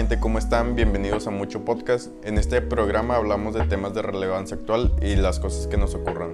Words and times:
gente? 0.00 0.18
¿Cómo 0.18 0.38
están? 0.38 0.76
Bienvenidos 0.76 1.26
a 1.26 1.30
Mucho 1.30 1.62
Podcast. 1.62 2.10
En 2.24 2.38
este 2.38 2.62
programa 2.62 3.16
hablamos 3.16 3.52
de 3.52 3.66
temas 3.66 3.92
de 3.92 4.00
relevancia 4.00 4.56
actual 4.56 4.96
y 5.02 5.14
las 5.14 5.38
cosas 5.38 5.66
que 5.66 5.76
nos 5.76 5.94
ocurran. 5.94 6.30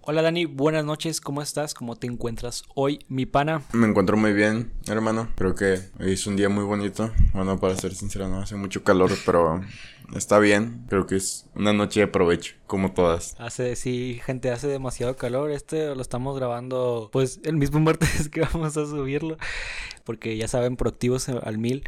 Hola 0.00 0.22
Dani, 0.22 0.46
buenas 0.46 0.82
noches, 0.82 1.20
¿cómo 1.20 1.42
estás? 1.42 1.74
¿Cómo 1.74 1.94
te 1.96 2.06
encuentras 2.06 2.64
hoy, 2.74 3.00
mi 3.08 3.26
pana? 3.26 3.60
Me 3.74 3.86
encuentro 3.86 4.16
muy 4.16 4.32
bien, 4.32 4.72
hermano. 4.88 5.28
Creo 5.36 5.54
que 5.54 5.78
hoy 6.00 6.14
es 6.14 6.26
un 6.26 6.36
día 6.36 6.48
muy 6.48 6.64
bonito. 6.64 7.12
Bueno, 7.34 7.60
para 7.60 7.76
ser 7.76 7.94
sincero, 7.94 8.26
no 8.28 8.40
hace 8.40 8.56
mucho 8.56 8.82
calor, 8.82 9.10
pero 9.26 9.60
está 10.16 10.38
bien. 10.38 10.86
Creo 10.88 11.06
que 11.06 11.16
es 11.16 11.50
una 11.54 11.74
noche 11.74 12.00
de 12.00 12.06
provecho, 12.06 12.54
como 12.66 12.92
todas. 12.92 13.36
Hace, 13.38 13.76
sí, 13.76 14.22
gente, 14.24 14.50
hace 14.50 14.68
demasiado 14.68 15.16
calor. 15.16 15.50
Este 15.50 15.94
lo 15.94 16.00
estamos 16.00 16.34
grabando, 16.34 17.10
pues, 17.12 17.40
el 17.44 17.58
mismo 17.58 17.78
martes 17.80 18.30
que 18.30 18.40
vamos 18.40 18.74
a 18.78 18.86
subirlo. 18.86 19.36
Porque 20.04 20.34
ya 20.38 20.48
saben, 20.48 20.76
proactivos 20.76 21.28
al 21.28 21.58
mil. 21.58 21.84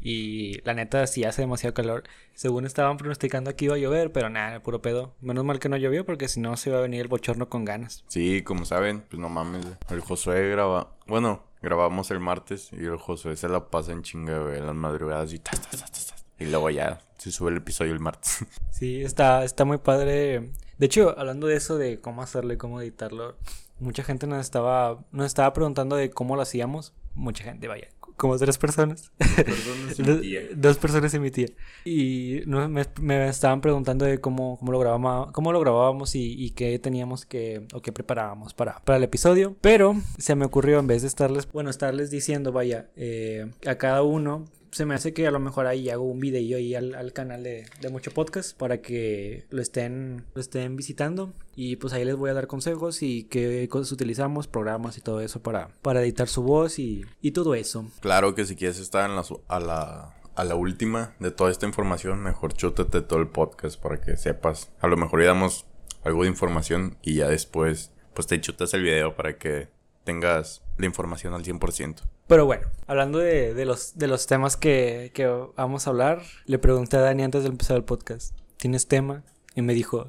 Y 0.00 0.60
la 0.62 0.74
neta, 0.74 1.06
sí 1.06 1.24
hace 1.24 1.42
demasiado 1.42 1.74
calor. 1.74 2.04
Según 2.34 2.64
estaban 2.64 2.96
pronosticando 2.96 3.54
que 3.54 3.66
iba 3.66 3.74
a 3.74 3.78
llover, 3.78 4.12
pero 4.12 4.30
nada, 4.30 4.62
puro 4.62 4.80
pedo. 4.80 5.14
Menos 5.20 5.44
mal 5.44 5.58
que 5.58 5.68
no 5.68 5.76
llovió 5.76 6.06
porque 6.06 6.28
si 6.28 6.40
no 6.40 6.56
se 6.56 6.70
iba 6.70 6.78
a 6.78 6.82
venir 6.82 7.02
el 7.02 7.08
bochorno 7.08 7.48
con 7.48 7.64
ganas. 7.64 8.04
Sí, 8.08 8.42
como 8.42 8.64
saben, 8.64 9.02
pues 9.08 9.20
no 9.20 9.28
mames. 9.28 9.66
El 9.90 10.00
Josué 10.00 10.48
graba. 10.50 10.96
Bueno, 11.06 11.44
grabamos 11.62 12.10
el 12.10 12.20
martes 12.20 12.70
y 12.72 12.84
el 12.84 12.96
Josué 12.96 13.36
se 13.36 13.48
la 13.48 13.68
pasa 13.68 13.92
en 13.92 14.02
chinga, 14.02 14.38
güey, 14.38 14.60
las 14.60 14.74
madrugadas 14.74 15.32
y 15.32 15.38
tas, 15.38 15.60
tas, 15.60 15.80
tas, 15.80 15.92
tas, 15.92 16.24
Y 16.38 16.46
luego 16.46 16.70
ya 16.70 17.00
se 17.18 17.30
sube 17.30 17.50
el 17.50 17.58
episodio 17.58 17.92
el 17.92 18.00
martes. 18.00 18.44
Sí, 18.70 19.02
está, 19.02 19.44
está 19.44 19.66
muy 19.66 19.76
padre. 19.76 20.52
De 20.78 20.86
hecho, 20.86 21.14
hablando 21.18 21.46
de 21.46 21.56
eso, 21.56 21.76
de 21.76 22.00
cómo 22.00 22.22
hacerlo 22.22 22.54
y 22.54 22.56
cómo 22.56 22.80
editarlo, 22.80 23.36
mucha 23.78 24.02
gente 24.02 24.26
nos 24.26 24.40
estaba, 24.40 25.04
nos 25.12 25.26
estaba 25.26 25.52
preguntando 25.52 25.96
de 25.96 26.08
cómo 26.08 26.34
lo 26.34 26.40
hacíamos. 26.40 26.94
Mucha 27.14 27.44
gente, 27.44 27.68
vaya, 27.68 27.88
como 28.20 28.36
tres 28.36 28.58
personas. 28.58 29.10
Dos 29.18 29.26
personas 29.46 29.98
y 29.98 30.02
mi 30.02 30.20
tía. 30.20 30.40
Dos 30.54 30.76
personas 30.76 31.14
y 31.14 31.18
mi 31.18 31.30
tía. 31.30 31.48
Y 31.86 32.42
no, 32.46 32.68
me, 32.68 32.84
me 33.00 33.28
estaban 33.28 33.62
preguntando 33.62 34.04
de 34.04 34.20
cómo, 34.20 34.58
cómo, 34.58 34.72
lo, 34.72 34.78
grabábamos, 34.78 35.32
cómo 35.32 35.52
lo 35.52 35.60
grabábamos 35.60 36.14
y, 36.14 36.34
y 36.34 36.50
qué 36.50 36.78
teníamos 36.78 37.24
que, 37.24 37.66
o 37.72 37.80
qué 37.80 37.92
preparábamos 37.92 38.52
para, 38.52 38.80
para 38.84 38.98
el 38.98 39.04
episodio. 39.04 39.56
Pero 39.62 39.96
se 40.18 40.34
me 40.34 40.44
ocurrió, 40.44 40.78
en 40.78 40.86
vez 40.86 41.00
de 41.00 41.08
estarles, 41.08 41.50
bueno, 41.50 41.70
estarles 41.70 42.10
diciendo, 42.10 42.52
vaya, 42.52 42.90
eh, 42.94 43.50
a 43.66 43.76
cada 43.76 44.02
uno 44.02 44.44
se 44.70 44.86
me 44.86 44.94
hace 44.94 45.12
que 45.12 45.26
a 45.26 45.30
lo 45.30 45.40
mejor 45.40 45.66
ahí 45.66 45.90
hago 45.90 46.04
un 46.04 46.20
video 46.20 46.58
ahí 46.58 46.74
al, 46.74 46.94
al 46.94 47.12
canal 47.12 47.42
de, 47.42 47.66
de, 47.80 47.88
Mucho 47.88 48.10
Podcast 48.12 48.56
para 48.56 48.80
que 48.80 49.46
lo 49.50 49.60
estén, 49.60 50.24
lo 50.34 50.40
estén 50.40 50.76
visitando. 50.76 51.32
Y 51.56 51.76
pues 51.76 51.92
ahí 51.92 52.04
les 52.04 52.16
voy 52.16 52.30
a 52.30 52.34
dar 52.34 52.46
consejos 52.46 53.02
y 53.02 53.24
qué 53.24 53.68
cosas 53.68 53.92
utilizamos, 53.92 54.46
programas 54.46 54.96
y 54.96 55.00
todo 55.00 55.20
eso 55.20 55.42
para, 55.42 55.68
para 55.82 56.02
editar 56.02 56.28
su 56.28 56.42
voz 56.42 56.78
y, 56.78 57.04
y 57.20 57.32
todo 57.32 57.54
eso. 57.54 57.90
Claro 58.00 58.34
que 58.34 58.44
si 58.44 58.56
quieres 58.56 58.78
estar 58.78 59.08
en 59.08 59.16
la, 59.16 59.24
a, 59.48 59.60
la, 59.60 60.14
a 60.34 60.44
la 60.44 60.54
última 60.54 61.14
de 61.18 61.30
toda 61.30 61.50
esta 61.50 61.66
información, 61.66 62.22
mejor 62.22 62.54
chútate 62.54 63.02
todo 63.02 63.18
el 63.18 63.28
podcast 63.28 63.80
para 63.80 64.00
que 64.00 64.16
sepas. 64.16 64.70
A 64.80 64.86
lo 64.86 64.96
mejor 64.96 65.20
ya 65.20 65.28
damos 65.28 65.66
algo 66.04 66.22
de 66.22 66.28
información 66.28 66.96
y 67.02 67.16
ya 67.16 67.28
después 67.28 67.92
pues 68.14 68.26
te 68.26 68.40
chutas 68.40 68.74
el 68.74 68.82
video 68.82 69.14
para 69.14 69.38
que 69.38 69.68
tengas 70.04 70.62
la 70.80 70.86
información 70.86 71.34
al 71.34 71.44
100%. 71.44 72.02
Pero 72.26 72.46
bueno, 72.46 72.66
hablando 72.86 73.18
de, 73.18 73.54
de, 73.54 73.64
los, 73.64 73.96
de 73.96 74.06
los 74.06 74.26
temas 74.26 74.56
que, 74.56 75.10
que, 75.14 75.26
vamos 75.56 75.86
a 75.86 75.90
hablar, 75.90 76.22
le 76.46 76.58
pregunté 76.58 76.96
a 76.96 77.00
Dani 77.00 77.22
antes 77.22 77.42
de 77.42 77.48
empezar 77.48 77.76
el 77.76 77.84
podcast, 77.84 78.36
¿tienes 78.56 78.88
tema? 78.88 79.24
Y 79.54 79.62
me 79.62 79.74
dijo, 79.74 80.08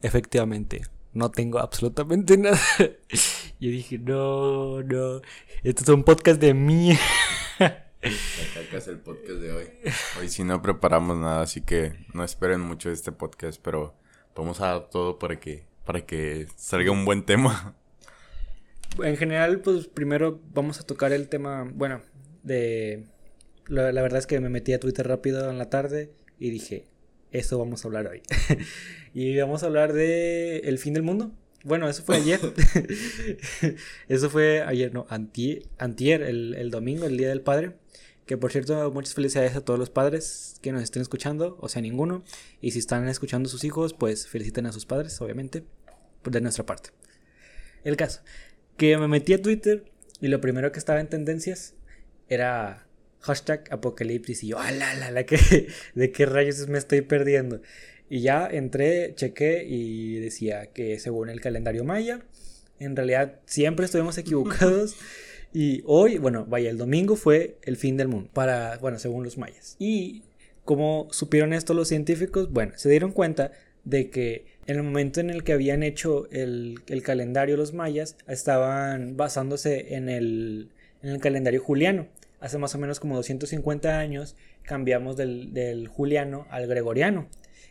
efectivamente, 0.00 0.82
no 1.12 1.30
tengo 1.30 1.58
absolutamente 1.58 2.36
nada. 2.38 2.58
Yo 2.78 3.70
dije, 3.70 3.98
no, 3.98 4.82
no, 4.82 5.20
esto 5.62 5.82
es 5.82 5.88
un 5.88 6.04
podcast 6.04 6.40
de 6.40 6.54
mí. 6.54 6.98
Acá 7.58 8.78
es 8.78 8.88
el 8.88 8.98
podcast 8.98 9.38
de 9.40 9.52
hoy. 9.52 9.66
Hoy 10.18 10.28
sí 10.28 10.42
no 10.42 10.60
preparamos 10.60 11.16
nada, 11.16 11.42
así 11.42 11.60
que 11.60 11.94
no 12.12 12.24
esperen 12.24 12.60
mucho 12.60 12.88
de 12.88 12.94
este 12.94 13.12
podcast, 13.12 13.60
pero 13.62 13.94
vamos 14.34 14.60
a 14.60 14.68
dar 14.68 14.90
todo 14.90 15.18
para 15.18 15.38
que, 15.38 15.66
para 15.84 16.04
que 16.04 16.48
salga 16.56 16.90
un 16.90 17.04
buen 17.04 17.24
tema 17.24 17.76
en 19.02 19.16
general, 19.16 19.60
pues 19.60 19.88
primero 19.88 20.40
vamos 20.52 20.80
a 20.80 20.82
tocar 20.84 21.12
el 21.12 21.28
tema, 21.28 21.70
bueno, 21.74 22.02
de... 22.42 23.04
La, 23.68 23.92
la, 23.92 24.02
verdad 24.02 24.18
es 24.18 24.26
que 24.26 24.40
me 24.40 24.48
metí 24.48 24.72
a 24.72 24.80
Twitter 24.80 25.06
rápido 25.06 25.48
en 25.48 25.56
la 25.56 25.70
tarde 25.70 26.12
y 26.38 26.50
dije, 26.50 26.86
eso 27.30 27.58
vamos 27.58 27.84
a 27.84 27.88
hablar 27.88 28.06
hoy. 28.06 28.22
y 29.14 29.36
vamos 29.38 29.62
a 29.62 29.66
hablar 29.66 29.92
de 29.92 30.58
el 30.58 30.78
fin 30.78 30.94
del 30.94 31.02
mundo. 31.02 31.32
Bueno, 31.64 31.88
eso 31.88 32.02
fue 32.02 32.16
ayer. 32.16 32.40
eso 34.08 34.30
fue 34.30 34.62
ayer, 34.62 34.92
no, 34.92 35.06
antier, 35.08 35.62
antier 35.78 36.22
el, 36.22 36.54
el 36.54 36.70
domingo, 36.70 37.06
el 37.06 37.16
Día 37.16 37.28
del 37.28 37.40
Padre. 37.40 37.76
Que 38.26 38.36
por 38.36 38.52
cierto, 38.52 38.90
muchas 38.90 39.14
felicidades 39.14 39.56
a 39.56 39.64
todos 39.64 39.78
los 39.78 39.90
padres 39.90 40.56
que 40.60 40.72
nos 40.72 40.82
estén 40.82 41.02
escuchando, 41.02 41.56
o 41.60 41.68
sea, 41.68 41.80
ninguno. 41.82 42.24
Y 42.60 42.72
si 42.72 42.80
están 42.80 43.08
escuchando 43.08 43.48
a 43.48 43.50
sus 43.50 43.64
hijos, 43.64 43.94
pues 43.94 44.26
feliciten 44.26 44.66
a 44.66 44.72
sus 44.72 44.86
padres, 44.86 45.20
obviamente, 45.20 45.64
de 46.24 46.40
nuestra 46.40 46.66
parte. 46.66 46.90
El 47.84 47.96
caso 47.96 48.22
que 48.82 48.98
me 48.98 49.06
metí 49.06 49.32
a 49.32 49.40
Twitter 49.40 49.84
y 50.20 50.26
lo 50.26 50.40
primero 50.40 50.72
que 50.72 50.80
estaba 50.80 50.98
en 51.00 51.06
tendencias 51.06 51.74
era 52.28 52.84
hashtag 53.20 53.62
apocalipsis 53.70 54.42
y 54.42 54.48
yo, 54.48 54.58
ala, 54.58 54.92
la, 54.94 55.12
la, 55.12 55.24
que, 55.24 55.68
¿de 55.94 56.10
qué 56.10 56.26
rayos 56.26 56.66
me 56.66 56.78
estoy 56.78 57.02
perdiendo? 57.02 57.60
Y 58.10 58.22
ya 58.22 58.44
entré, 58.50 59.14
chequé 59.14 59.64
y 59.68 60.18
decía 60.18 60.66
que 60.66 60.98
según 60.98 61.28
el 61.28 61.40
calendario 61.40 61.84
maya, 61.84 62.22
en 62.80 62.96
realidad 62.96 63.38
siempre 63.46 63.84
estuvimos 63.84 64.18
equivocados. 64.18 64.96
y 65.54 65.84
hoy, 65.86 66.18
bueno, 66.18 66.44
vaya, 66.46 66.68
el 66.68 66.76
domingo 66.76 67.14
fue 67.14 67.58
el 67.62 67.76
fin 67.76 67.96
del 67.96 68.08
mundo, 68.08 68.30
para, 68.32 68.78
bueno, 68.78 68.98
según 68.98 69.22
los 69.22 69.38
mayas. 69.38 69.76
Y 69.78 70.24
como 70.64 71.06
supieron 71.12 71.52
esto 71.52 71.72
los 71.72 71.86
científicos, 71.86 72.50
bueno, 72.50 72.72
se 72.74 72.90
dieron 72.90 73.12
cuenta 73.12 73.52
de 73.84 74.10
que 74.10 74.46
en 74.66 74.76
el 74.76 74.82
momento 74.82 75.20
en 75.20 75.30
el 75.30 75.42
que 75.42 75.52
habían 75.52 75.82
hecho 75.82 76.28
el, 76.30 76.80
el 76.86 77.02
calendario 77.02 77.56
los 77.56 77.72
mayas, 77.72 78.16
estaban 78.28 79.16
basándose 79.16 79.94
en 79.94 80.08
el, 80.08 80.70
en 81.02 81.10
el, 81.10 81.20
calendario 81.20 81.60
juliano. 81.60 82.06
Hace 82.40 82.58
más 82.58 82.74
o 82.74 82.78
menos 82.78 83.00
como 83.00 83.16
250 83.16 83.98
años 83.98 84.36
cambiamos 84.62 85.16
del, 85.16 85.52
del 85.52 85.88
juliano 85.88 86.46
al 86.50 86.66
gregoriano, 86.66 87.28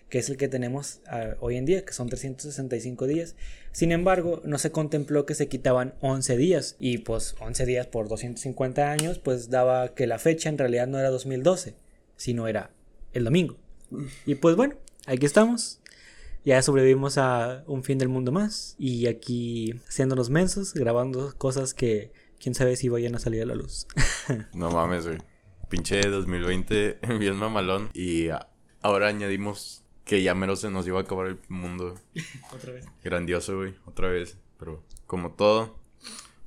que 0.09 0.19
es 0.19 0.29
el 0.29 0.37
que 0.37 0.49
tenemos 0.49 1.01
uh, 1.07 1.35
hoy 1.39 1.55
en 1.55 1.65
día, 1.65 1.85
que 1.85 1.93
son 1.93 2.09
365 2.09 3.07
días. 3.07 3.35
Sin 3.71 3.93
embargo, 3.93 4.41
no 4.43 4.57
se 4.57 4.71
contempló 4.71 5.25
que 5.25 5.35
se 5.35 5.47
quitaban 5.47 5.93
11 6.01 6.35
días, 6.35 6.75
y 6.79 6.99
pues 6.99 7.35
11 7.39 7.65
días 7.65 7.87
por 7.87 8.09
250 8.09 8.91
años, 8.91 9.19
pues 9.19 9.49
daba 9.49 9.93
que 9.93 10.07
la 10.07 10.19
fecha 10.19 10.49
en 10.49 10.57
realidad 10.57 10.87
no 10.87 10.99
era 10.99 11.09
2012, 11.09 11.75
sino 12.17 12.47
era 12.47 12.71
el 13.13 13.23
domingo. 13.23 13.57
Y 14.25 14.35
pues 14.35 14.55
bueno, 14.55 14.75
aquí 15.05 15.25
estamos, 15.25 15.80
ya 16.43 16.61
sobrevivimos 16.61 17.17
a 17.17 17.63
un 17.67 17.83
fin 17.83 17.97
del 17.97 18.09
mundo 18.09 18.31
más. 18.31 18.75
Y 18.77 19.07
aquí 19.07 19.75
siendo 19.87 20.15
los 20.15 20.29
mensos, 20.29 20.73
grabando 20.73 21.33
cosas 21.37 21.73
que 21.73 22.11
quién 22.39 22.55
sabe 22.55 22.75
si 22.75 22.89
vayan 22.89 23.15
a 23.15 23.19
salir 23.19 23.43
a 23.43 23.45
la 23.45 23.55
luz. 23.55 23.87
no 24.53 24.71
mames, 24.71 25.07
güey. 25.07 25.19
Pinche 25.69 26.01
2020, 26.01 26.99
bien 27.19 27.35
mamalón. 27.35 27.89
Y 27.93 28.29
ahora 28.81 29.07
añadimos 29.07 29.83
que 30.03 30.23
ya 30.23 30.33
menos 30.35 30.61
se 30.61 30.71
nos 30.71 30.87
iba 30.87 30.99
a 30.99 31.03
acabar 31.03 31.27
el 31.27 31.39
mundo. 31.47 31.95
Otra 32.53 32.73
vez. 32.73 32.85
Grandioso, 33.03 33.57
güey. 33.57 33.75
Otra 33.85 34.09
vez. 34.09 34.37
Pero 34.57 34.83
como 35.07 35.33
todo, 35.33 35.79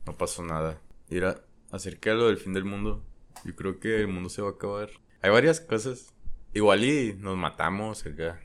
no 0.06 0.16
pasó 0.16 0.42
nada. 0.42 0.80
Mira, 1.08 1.44
acerca 1.70 2.10
de 2.10 2.16
lo 2.16 2.26
del 2.26 2.38
fin 2.38 2.52
del 2.52 2.64
mundo, 2.64 3.02
yo 3.44 3.54
creo 3.54 3.78
que 3.78 4.00
el 4.00 4.08
mundo 4.08 4.28
se 4.28 4.42
va 4.42 4.48
a 4.48 4.52
acabar. 4.52 4.90
Hay 5.22 5.30
varias 5.30 5.60
cosas. 5.60 6.12
Igual 6.52 6.84
y 6.84 7.14
nos 7.14 7.36
matamos 7.36 8.06
acá 8.06 8.40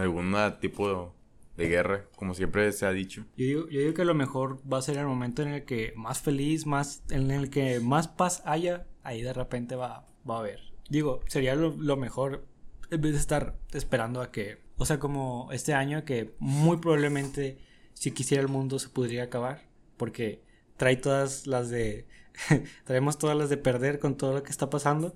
algún 0.00 0.34
tipo 0.60 1.14
de, 1.56 1.64
de, 1.64 1.68
guerra, 1.68 2.04
como 2.16 2.34
siempre 2.34 2.70
se 2.72 2.86
ha 2.86 2.90
dicho. 2.92 3.24
Yo 3.36 3.46
digo, 3.46 3.68
yo 3.68 3.80
digo 3.80 3.94
que 3.94 4.04
lo 4.04 4.14
mejor 4.14 4.60
va 4.70 4.78
a 4.78 4.82
ser 4.82 4.98
el 4.98 5.06
momento 5.06 5.42
en 5.42 5.48
el 5.48 5.64
que 5.64 5.92
más 5.96 6.20
feliz, 6.20 6.66
más 6.66 7.02
en 7.10 7.30
el 7.30 7.50
que 7.50 7.80
más 7.80 8.08
paz 8.08 8.42
haya, 8.44 8.86
ahí 9.02 9.22
de 9.22 9.32
repente 9.32 9.76
va, 9.76 10.06
va 10.28 10.36
a 10.36 10.40
haber. 10.40 10.60
Digo, 10.88 11.20
sería 11.26 11.54
lo, 11.54 11.74
lo 11.76 11.96
mejor 11.96 12.46
en 12.90 13.00
vez 13.00 13.12
de 13.12 13.18
estar 13.18 13.56
esperando 13.72 14.20
a 14.20 14.30
que, 14.30 14.58
o 14.76 14.84
sea, 14.84 14.98
como 14.98 15.48
este 15.52 15.74
año 15.74 16.04
que 16.04 16.34
muy 16.38 16.76
probablemente 16.78 17.58
si 17.94 18.10
quisiera 18.10 18.42
el 18.42 18.48
mundo 18.48 18.78
se 18.78 18.88
podría 18.88 19.24
acabar, 19.24 19.62
porque 19.96 20.42
trae 20.76 20.96
todas 20.96 21.46
las 21.46 21.70
de, 21.70 22.06
traemos 22.84 23.18
todas 23.18 23.36
las 23.36 23.48
de 23.48 23.56
perder 23.56 23.98
con 23.98 24.16
todo 24.16 24.32
lo 24.32 24.42
que 24.42 24.50
está 24.50 24.70
pasando, 24.70 25.14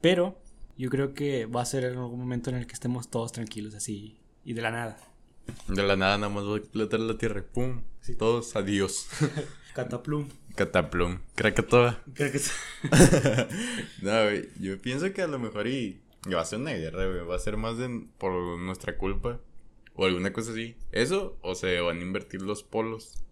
pero 0.00 0.40
yo 0.76 0.90
creo 0.90 1.14
que 1.14 1.46
va 1.46 1.62
a 1.62 1.66
ser 1.66 1.84
en 1.84 1.98
algún 1.98 2.18
momento 2.18 2.50
en 2.50 2.56
el 2.56 2.66
que 2.66 2.72
estemos 2.74 3.08
todos 3.08 3.32
tranquilos 3.32 3.74
así 3.74 4.18
y 4.44 4.54
de 4.54 4.62
la 4.62 4.70
nada. 4.70 4.98
De 5.68 5.82
la 5.82 5.96
nada 5.96 6.18
nada 6.18 6.32
más 6.32 6.44
va 6.44 6.54
a 6.54 6.58
explotar 6.58 7.00
la 7.00 7.16
tierra. 7.18 7.42
¡Pum! 7.42 7.82
Sí. 8.00 8.14
Todos 8.14 8.56
adiós. 8.56 9.08
Cataplum. 9.74 10.28
Cataplum. 10.54 11.18
Krakatoa. 11.34 12.00
No, 14.02 14.24
güey. 14.24 14.48
Yo 14.60 14.80
pienso 14.80 15.12
que 15.12 15.22
a 15.22 15.26
lo 15.26 15.38
mejor 15.38 15.66
y... 15.66 16.00
Va 16.32 16.40
a 16.40 16.44
ser 16.44 16.60
una 16.60 16.72
guerra, 16.72 17.06
güey. 17.06 17.24
Va 17.26 17.36
a 17.36 17.38
ser 17.38 17.56
más 17.56 17.76
de... 17.78 18.06
por 18.18 18.32
nuestra 18.58 18.96
culpa. 18.96 19.40
O 19.94 20.06
alguna 20.06 20.32
cosa 20.32 20.52
así. 20.52 20.76
Eso, 20.92 21.36
o 21.42 21.54
se 21.54 21.80
van 21.80 21.98
a 21.98 22.02
invertir 22.02 22.42
los 22.42 22.62
polos. 22.62 23.24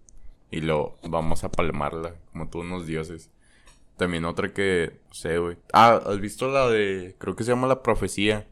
Y 0.50 0.60
lo 0.60 0.96
vamos 1.02 1.44
a 1.44 1.50
palmarla 1.50 2.16
como 2.32 2.48
todos 2.48 2.64
unos 2.64 2.86
dioses. 2.86 3.30
También 4.02 4.24
otra 4.24 4.52
que, 4.52 4.98
no 5.06 5.14
sé, 5.14 5.38
güey. 5.38 5.56
Ah, 5.72 6.02
¿has 6.04 6.18
visto 6.18 6.48
la 6.48 6.68
de, 6.68 7.14
creo 7.18 7.36
que 7.36 7.44
se 7.44 7.52
llama 7.52 7.68
La 7.68 7.84
Profecía? 7.84 8.48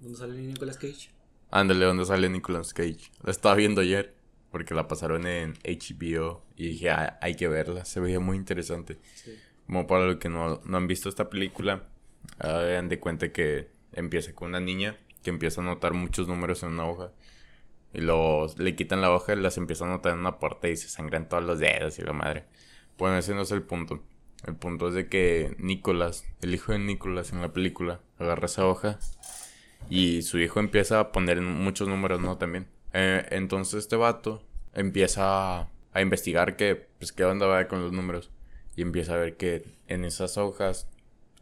¿Dónde 0.00 0.16
sale 0.16 0.40
Nicolas 0.40 0.78
Cage? 0.78 1.10
Ándale, 1.50 1.84
¿dónde 1.84 2.06
sale 2.06 2.30
Nicolas 2.30 2.72
Cage? 2.72 3.10
La 3.22 3.30
estaba 3.30 3.54
viendo 3.54 3.82
ayer, 3.82 4.14
porque 4.50 4.74
la 4.74 4.88
pasaron 4.88 5.26
en 5.26 5.58
HBO 5.62 6.42
y 6.56 6.68
dije, 6.68 6.88
ah, 6.88 7.18
hay 7.20 7.34
que 7.34 7.48
verla, 7.48 7.84
se 7.84 8.00
veía 8.00 8.18
muy 8.18 8.38
interesante. 8.38 8.96
Sí. 9.14 9.36
Como 9.66 9.86
para 9.86 10.06
los 10.06 10.16
que 10.16 10.30
no, 10.30 10.62
no 10.64 10.76
han 10.78 10.86
visto 10.86 11.10
esta 11.10 11.28
película, 11.28 11.86
hagan 12.38 12.88
de 12.88 12.98
cuenta 12.98 13.30
que 13.30 13.68
empieza 13.92 14.34
con 14.34 14.48
una 14.48 14.60
niña 14.60 14.96
que 15.22 15.28
empieza 15.28 15.60
a 15.60 15.64
notar 15.64 15.92
muchos 15.92 16.28
números 16.28 16.62
en 16.62 16.70
una 16.70 16.86
hoja. 16.86 17.12
Y 17.92 18.00
los, 18.00 18.58
le 18.58 18.74
quitan 18.74 19.02
la 19.02 19.12
hoja 19.12 19.34
y 19.34 19.36
las 19.36 19.58
empieza 19.58 19.84
a 19.84 19.88
notar 19.88 20.14
en 20.14 20.20
una 20.20 20.38
puerta 20.38 20.66
y 20.66 20.78
se 20.78 20.88
sangran 20.88 21.28
todos 21.28 21.44
los 21.44 21.58
dedos 21.58 21.98
y 21.98 22.02
la 22.04 22.14
madre. 22.14 22.46
Bueno, 22.96 23.18
ese 23.18 23.34
no 23.34 23.42
es 23.42 23.50
el 23.50 23.60
punto. 23.60 24.02
El 24.46 24.54
punto 24.54 24.88
es 24.88 24.94
de 24.94 25.08
que 25.08 25.56
Nicolás, 25.58 26.24
el 26.42 26.54
hijo 26.54 26.72
de 26.72 26.78
Nicolás 26.78 27.32
en 27.32 27.40
la 27.40 27.52
película, 27.52 28.00
agarra 28.18 28.46
esa 28.46 28.66
hoja 28.66 28.98
y 29.90 30.22
su 30.22 30.38
hijo 30.38 30.60
empieza 30.60 31.00
a 31.00 31.12
poner 31.12 31.40
muchos 31.40 31.88
números, 31.88 32.20
¿no? 32.20 32.38
También. 32.38 32.68
Eh, 32.92 33.26
entonces 33.30 33.80
este 33.80 33.96
vato 33.96 34.42
empieza 34.74 35.60
a, 35.60 35.70
investigar 36.00 36.56
qué, 36.56 36.88
pues, 36.98 37.12
qué 37.12 37.24
onda 37.24 37.46
va 37.46 37.66
con 37.68 37.82
los 37.82 37.92
números. 37.92 38.30
Y 38.76 38.82
empieza 38.82 39.14
a 39.14 39.18
ver 39.18 39.36
que 39.36 39.64
en 39.88 40.04
esas 40.04 40.38
hojas 40.38 40.88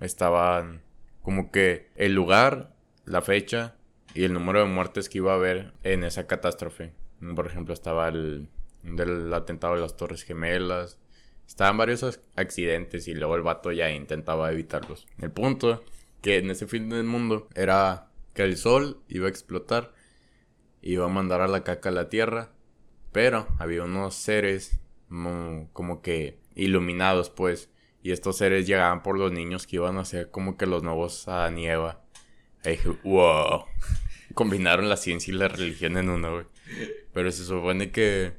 estaban 0.01 0.83
como 1.23 1.51
que 1.51 1.91
el 1.97 2.15
lugar, 2.15 2.75
la 3.05 3.21
fecha 3.21 3.75
y 4.15 4.25
el 4.25 4.33
número 4.33 4.61
de 4.61 4.67
muertes 4.67 5.09
que 5.09 5.19
iba 5.19 5.33
a 5.33 5.37
haber 5.37 5.75
en 5.83 6.05
esa 6.05 6.27
catástrofe. 6.27 6.93
Por 7.35 7.47
ejemplo, 7.47 7.75
estaba 7.75 8.09
el 8.09 8.49
del 8.83 9.33
atentado 9.35 9.75
de 9.75 9.81
las 9.81 9.97
Torres 9.97 10.23
Gemelas. 10.23 10.99
Estaban 11.47 11.77
varios 11.77 12.21
accidentes 12.35 13.09
y 13.09 13.15
luego 13.15 13.37
el 13.37 13.43
vato 13.43 13.73
ya 13.73 13.91
intentaba 13.91 14.51
evitarlos. 14.53 15.07
El 15.19 15.31
punto 15.31 15.85
que 16.21 16.39
en 16.39 16.51
ese 16.51 16.67
fin 16.67 16.89
del 16.89 17.05
mundo 17.05 17.49
era 17.55 18.09
que 18.35 18.43
el 18.43 18.57
sol 18.57 19.01
iba 19.09 19.27
a 19.27 19.31
explotar, 19.31 19.95
iba 20.83 21.07
a 21.07 21.09
mandar 21.09 21.41
a 21.41 21.49
la 21.49 21.65
caca 21.65 21.89
a 21.89 21.93
la 21.93 22.09
tierra, 22.09 22.53
pero 23.13 23.47
había 23.59 23.85
unos 23.85 24.15
seres 24.15 24.81
como 25.09 26.03
que 26.03 26.39
iluminados 26.55 27.31
pues 27.31 27.71
y 28.03 28.13
estos 28.13 28.37
seres 28.37 28.67
llegaban 28.67 29.03
por 29.03 29.19
los 29.19 29.33
niños 29.33 29.67
que 29.67 29.77
iban 29.77 29.99
a 29.99 30.05
ser 30.05 30.31
como 30.31 30.57
que 30.57 30.67
los 30.67 30.85
nuevos 30.85 31.27
a 31.27 31.51
Nieva. 31.51 32.05
Ahí 32.65 32.73
dije, 32.73 32.91
wow. 33.03 33.65
Combinaron 34.35 34.89
la 34.89 34.97
ciencia 34.97 35.35
y 35.35 35.37
la 35.37 35.49
religión 35.49 35.97
en 35.97 36.11
uno, 36.11 36.33
güey. 36.33 36.47
Pero 37.13 37.33
se 37.33 37.45
supone 37.45 37.91
que 37.91 38.35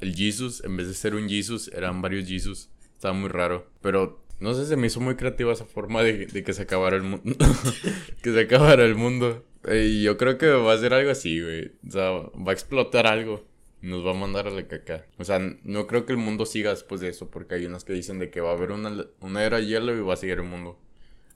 el 0.00 0.14
Jesus, 0.14 0.62
en 0.64 0.76
vez 0.76 0.88
de 0.88 0.94
ser 0.94 1.14
un 1.14 1.28
Jesus, 1.28 1.68
eran 1.74 2.02
varios 2.02 2.28
Jesus. 2.28 2.70
Estaba 2.94 3.14
muy 3.14 3.28
raro. 3.28 3.66
Pero 3.80 4.22
no 4.38 4.54
sé, 4.54 4.66
se 4.66 4.76
me 4.76 4.86
hizo 4.86 5.00
muy 5.00 5.16
creativa 5.16 5.52
esa 5.52 5.64
forma 5.64 6.02
de, 6.02 6.26
que 6.26 6.52
se 6.52 6.62
acabara 6.62 6.96
el 6.96 7.02
mundo. 7.02 7.22
que 8.22 8.32
se 8.32 8.40
acabara 8.40 8.84
el 8.84 8.94
mundo. 8.94 9.44
Y 9.70 10.02
yo 10.02 10.16
creo 10.16 10.38
que 10.38 10.48
va 10.48 10.72
a 10.72 10.78
ser 10.78 10.94
algo 10.94 11.10
así, 11.10 11.40
güey. 11.40 11.72
O 11.86 11.90
sea, 11.90 12.10
va 12.10 12.50
a 12.50 12.52
explotar 12.52 13.06
algo 13.06 13.50
nos 13.82 14.04
va 14.04 14.10
a 14.10 14.14
mandar 14.14 14.46
a 14.46 14.50
la 14.50 14.66
caca. 14.66 15.06
O 15.18 15.24
sea, 15.24 15.38
no 15.38 15.86
creo 15.86 16.04
que 16.04 16.12
el 16.12 16.18
mundo 16.18 16.46
siga 16.46 16.70
después 16.70 17.00
de 17.00 17.08
eso, 17.08 17.30
porque 17.30 17.54
hay 17.54 17.66
unas 17.66 17.84
que 17.84 17.92
dicen 17.92 18.18
de 18.18 18.30
que 18.30 18.40
va 18.40 18.50
a 18.50 18.52
haber 18.52 18.72
una, 18.72 19.06
una 19.20 19.44
era 19.44 19.60
hielo 19.60 19.94
y 19.96 20.00
va 20.00 20.14
a 20.14 20.16
seguir 20.16 20.38
el 20.38 20.44
mundo. 20.44 20.78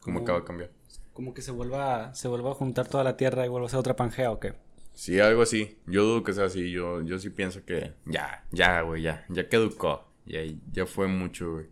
Como, 0.00 0.20
acaba 0.20 0.40
de 0.40 0.44
cambiar. 0.44 0.70
Como 1.14 1.32
que 1.32 1.40
se 1.40 1.50
vuelva, 1.50 2.14
se 2.14 2.28
vuelva 2.28 2.50
a 2.50 2.54
juntar 2.54 2.86
toda 2.86 3.04
la 3.04 3.16
tierra 3.16 3.46
y 3.46 3.48
vuelva 3.48 3.68
a 3.68 3.70
ser 3.70 3.78
otra 3.78 3.96
pangea 3.96 4.30
o 4.30 4.40
qué. 4.40 4.54
Sí, 4.94 5.20
algo 5.20 5.42
así. 5.42 5.76
Yo 5.86 6.04
dudo 6.04 6.22
que 6.22 6.32
sea 6.32 6.44
así. 6.44 6.70
Yo, 6.70 7.02
yo 7.02 7.18
sí 7.18 7.30
pienso 7.30 7.64
que 7.64 7.94
ya, 8.06 8.44
ya, 8.52 8.80
güey, 8.82 9.02
ya, 9.02 9.24
ya 9.28 9.48
que 9.48 9.56
educó. 9.56 10.08
Ya, 10.26 10.40
ya 10.72 10.86
fue 10.86 11.06
mucho, 11.06 11.52
güey. 11.52 11.66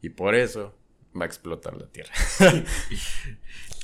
Y 0.00 0.08
por 0.08 0.34
eso 0.34 0.74
va 1.18 1.24
a 1.24 1.26
explotar 1.26 1.76
la 1.76 1.86
tierra. 1.86 2.12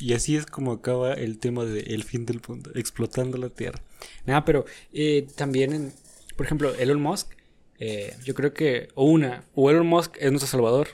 y 0.01 0.15
así 0.15 0.37
es 0.37 0.47
como 0.47 0.73
acaba 0.73 1.13
el 1.13 1.39
tema 1.39 1.65
del 1.65 2.03
fin 2.03 2.27
del 2.27 2.41
mundo, 2.49 2.71
explotando 2.75 3.39
la 3.39 3.51
tierra. 3.51 3.81
Nada, 4.27 4.45
pero 4.45 4.65
eh, 4.93 5.29
también 5.37 5.93
por 6.39 6.47
ejemplo, 6.47 6.73
Elon 6.77 7.03
Musk, 7.03 7.33
eh, 7.81 8.17
yo 8.23 8.33
creo 8.33 8.55
que, 8.55 8.91
o 8.95 9.07
una, 9.07 9.43
o 9.57 9.71
Elon 9.73 9.89
Musk 9.89 10.19
es 10.21 10.31
nuestro 10.31 10.49
salvador, 10.49 10.87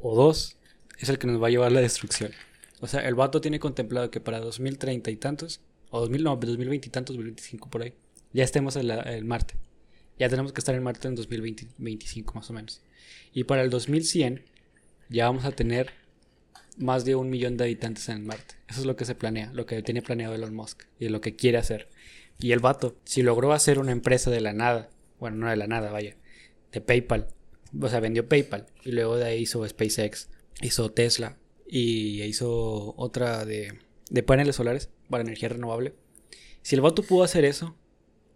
o 0.00 0.14
dos, 0.14 0.58
es 0.96 1.08
el 1.08 1.18
que 1.18 1.26
nos 1.26 1.42
va 1.42 1.48
a 1.48 1.50
llevar 1.50 1.72
a 1.72 1.74
la 1.74 1.80
destrucción. 1.80 2.30
O 2.80 2.86
sea, 2.86 3.00
el 3.00 3.16
vato 3.16 3.40
tiene 3.40 3.58
contemplado 3.58 4.12
que 4.12 4.20
para 4.20 4.38
2030 4.38 5.10
y 5.10 5.16
tantos, 5.16 5.60
o 5.92 6.00
2000, 6.00 6.24
no, 6.24 6.36
2020 6.36 6.88
y 6.88 6.90
tantos, 6.90 7.14
2025 7.14 7.68
por 7.68 7.82
ahí, 7.82 7.92
ya 8.32 8.44
estemos 8.44 8.76
en, 8.76 8.90
el 8.90 9.24
Marte. 9.26 9.54
Ya 10.18 10.28
tenemos 10.30 10.52
que 10.52 10.60
estar 10.60 10.74
en 10.74 10.82
Marte 10.82 11.06
en 11.06 11.14
2025 11.14 12.34
más 12.34 12.48
o 12.48 12.54
menos. 12.54 12.80
Y 13.34 13.44
para 13.44 13.62
el 13.62 13.68
2100 13.68 14.42
ya 15.10 15.26
vamos 15.26 15.44
a 15.44 15.52
tener 15.52 15.90
más 16.78 17.04
de 17.04 17.14
un 17.14 17.28
millón 17.28 17.58
de 17.58 17.64
habitantes 17.64 18.08
en 18.08 18.26
Marte. 18.26 18.54
Eso 18.68 18.80
es 18.80 18.86
lo 18.86 18.96
que 18.96 19.04
se 19.04 19.14
planea, 19.14 19.52
lo 19.52 19.66
que 19.66 19.82
tiene 19.82 20.00
planeado 20.00 20.34
Elon 20.34 20.54
Musk 20.54 20.84
y 20.98 21.10
lo 21.10 21.20
que 21.20 21.36
quiere 21.36 21.58
hacer. 21.58 21.88
Y 22.38 22.52
el 22.52 22.60
vato, 22.60 22.96
si 23.04 23.22
logró 23.22 23.52
hacer 23.52 23.78
una 23.78 23.92
empresa 23.92 24.30
de 24.30 24.40
la 24.40 24.54
nada, 24.54 24.88
bueno, 25.20 25.36
no 25.36 25.50
de 25.50 25.56
la 25.56 25.66
nada, 25.66 25.92
vaya, 25.92 26.16
de 26.72 26.80
PayPal, 26.80 27.28
o 27.78 27.88
sea, 27.88 28.00
vendió 28.00 28.26
PayPal 28.26 28.66
y 28.82 28.92
luego 28.92 29.16
de 29.16 29.26
ahí 29.26 29.42
hizo 29.42 29.66
SpaceX, 29.68 30.30
hizo 30.62 30.90
Tesla 30.90 31.36
y 31.66 32.22
hizo 32.22 32.94
otra 32.96 33.44
de, 33.44 33.78
de 34.08 34.22
paneles 34.22 34.56
solares 34.56 34.88
para 35.12 35.22
energía 35.22 35.48
renovable. 35.48 35.94
Si 36.62 36.74
el 36.74 36.80
vato 36.80 37.04
pudo 37.04 37.22
hacer 37.22 37.44
eso, 37.44 37.76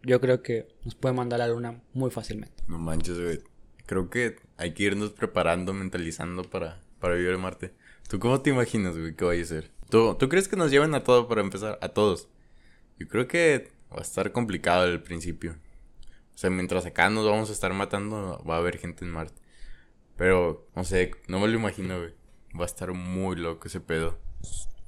yo 0.04 0.20
creo 0.20 0.40
que 0.42 0.68
nos 0.84 0.94
puede 0.94 1.16
mandar 1.16 1.40
a 1.40 1.48
la 1.48 1.52
luna 1.52 1.82
muy 1.92 2.12
fácilmente. 2.12 2.62
No 2.68 2.78
manches, 2.78 3.20
güey. 3.20 3.40
Creo 3.86 4.08
que 4.08 4.36
hay 4.56 4.72
que 4.74 4.84
irnos 4.84 5.10
preparando, 5.10 5.72
mentalizando 5.72 6.44
para, 6.44 6.80
para 7.00 7.16
vivir 7.16 7.32
en 7.32 7.40
Marte. 7.40 7.74
¿Tú 8.08 8.20
cómo 8.20 8.40
te 8.40 8.50
imaginas, 8.50 8.96
güey, 8.96 9.16
que 9.16 9.24
vaya 9.24 9.42
a 9.42 9.46
ser? 9.46 9.72
¿Tú, 9.90 10.14
¿Tú 10.14 10.28
crees 10.28 10.46
que 10.46 10.56
nos 10.56 10.70
lleven 10.70 10.94
a 10.94 11.02
todo 11.02 11.26
para 11.26 11.40
empezar? 11.40 11.80
A 11.82 11.88
todos. 11.88 12.28
Yo 12.98 13.08
creo 13.08 13.26
que 13.26 13.76
Va 13.92 13.98
a 13.98 14.02
estar 14.02 14.32
complicado 14.32 14.82
al 14.82 15.02
principio. 15.02 15.56
O 16.34 16.38
sea, 16.38 16.50
mientras 16.50 16.84
acá 16.84 17.08
nos 17.08 17.24
vamos 17.24 17.48
a 17.50 17.52
estar 17.52 17.72
matando, 17.72 18.42
va 18.48 18.56
a 18.56 18.58
haber 18.58 18.78
gente 18.78 19.04
en 19.04 19.10
Marte. 19.10 19.40
Pero, 20.16 20.66
no 20.74 20.84
sé, 20.84 21.12
no 21.28 21.38
me 21.38 21.48
lo 21.48 21.54
imagino, 21.54 21.98
güey. 21.98 22.14
Va 22.58 22.64
a 22.64 22.66
estar 22.66 22.92
muy 22.92 23.36
loco 23.36 23.68
ese 23.68 23.80
pedo. 23.80 24.18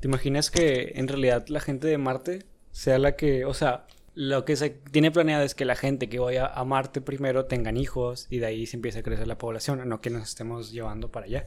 ¿Te 0.01 0.09
imaginas 0.09 0.51
que 0.51 0.93
en 0.95 1.09
realidad 1.09 1.47
la 1.49 1.61
gente 1.61 1.89
de 1.89 1.99
Marte 1.99 2.47
sea 2.71 2.99
la 2.99 3.17
que, 3.17 3.45
o 3.45 3.55
sea, 3.55 3.87
lo 4.15 4.45
que 4.45 4.57
se 4.57 4.71
tiene 4.71 5.11
planeado 5.11 5.45
es 5.45 5.55
que 5.55 5.65
la 5.65 5.77
gente 5.77 6.09
que 6.09 6.19
vaya 6.19 6.47
a 6.47 6.65
Marte 6.65 7.01
primero 7.01 7.47
tengan 7.47 7.77
hijos 7.77 8.27
y 8.31 8.39
de 8.39 8.47
ahí 8.47 8.67
se 8.67 8.77
empiece 8.77 9.01
a 9.01 9.03
crecer 9.03 9.27
la 9.27 9.39
población, 9.39 9.89
no 9.89 10.01
que 10.01 10.11
nos 10.11 10.29
estemos 10.29 10.73
llevando 10.73 11.11
para 11.11 11.27
allá. 11.27 11.47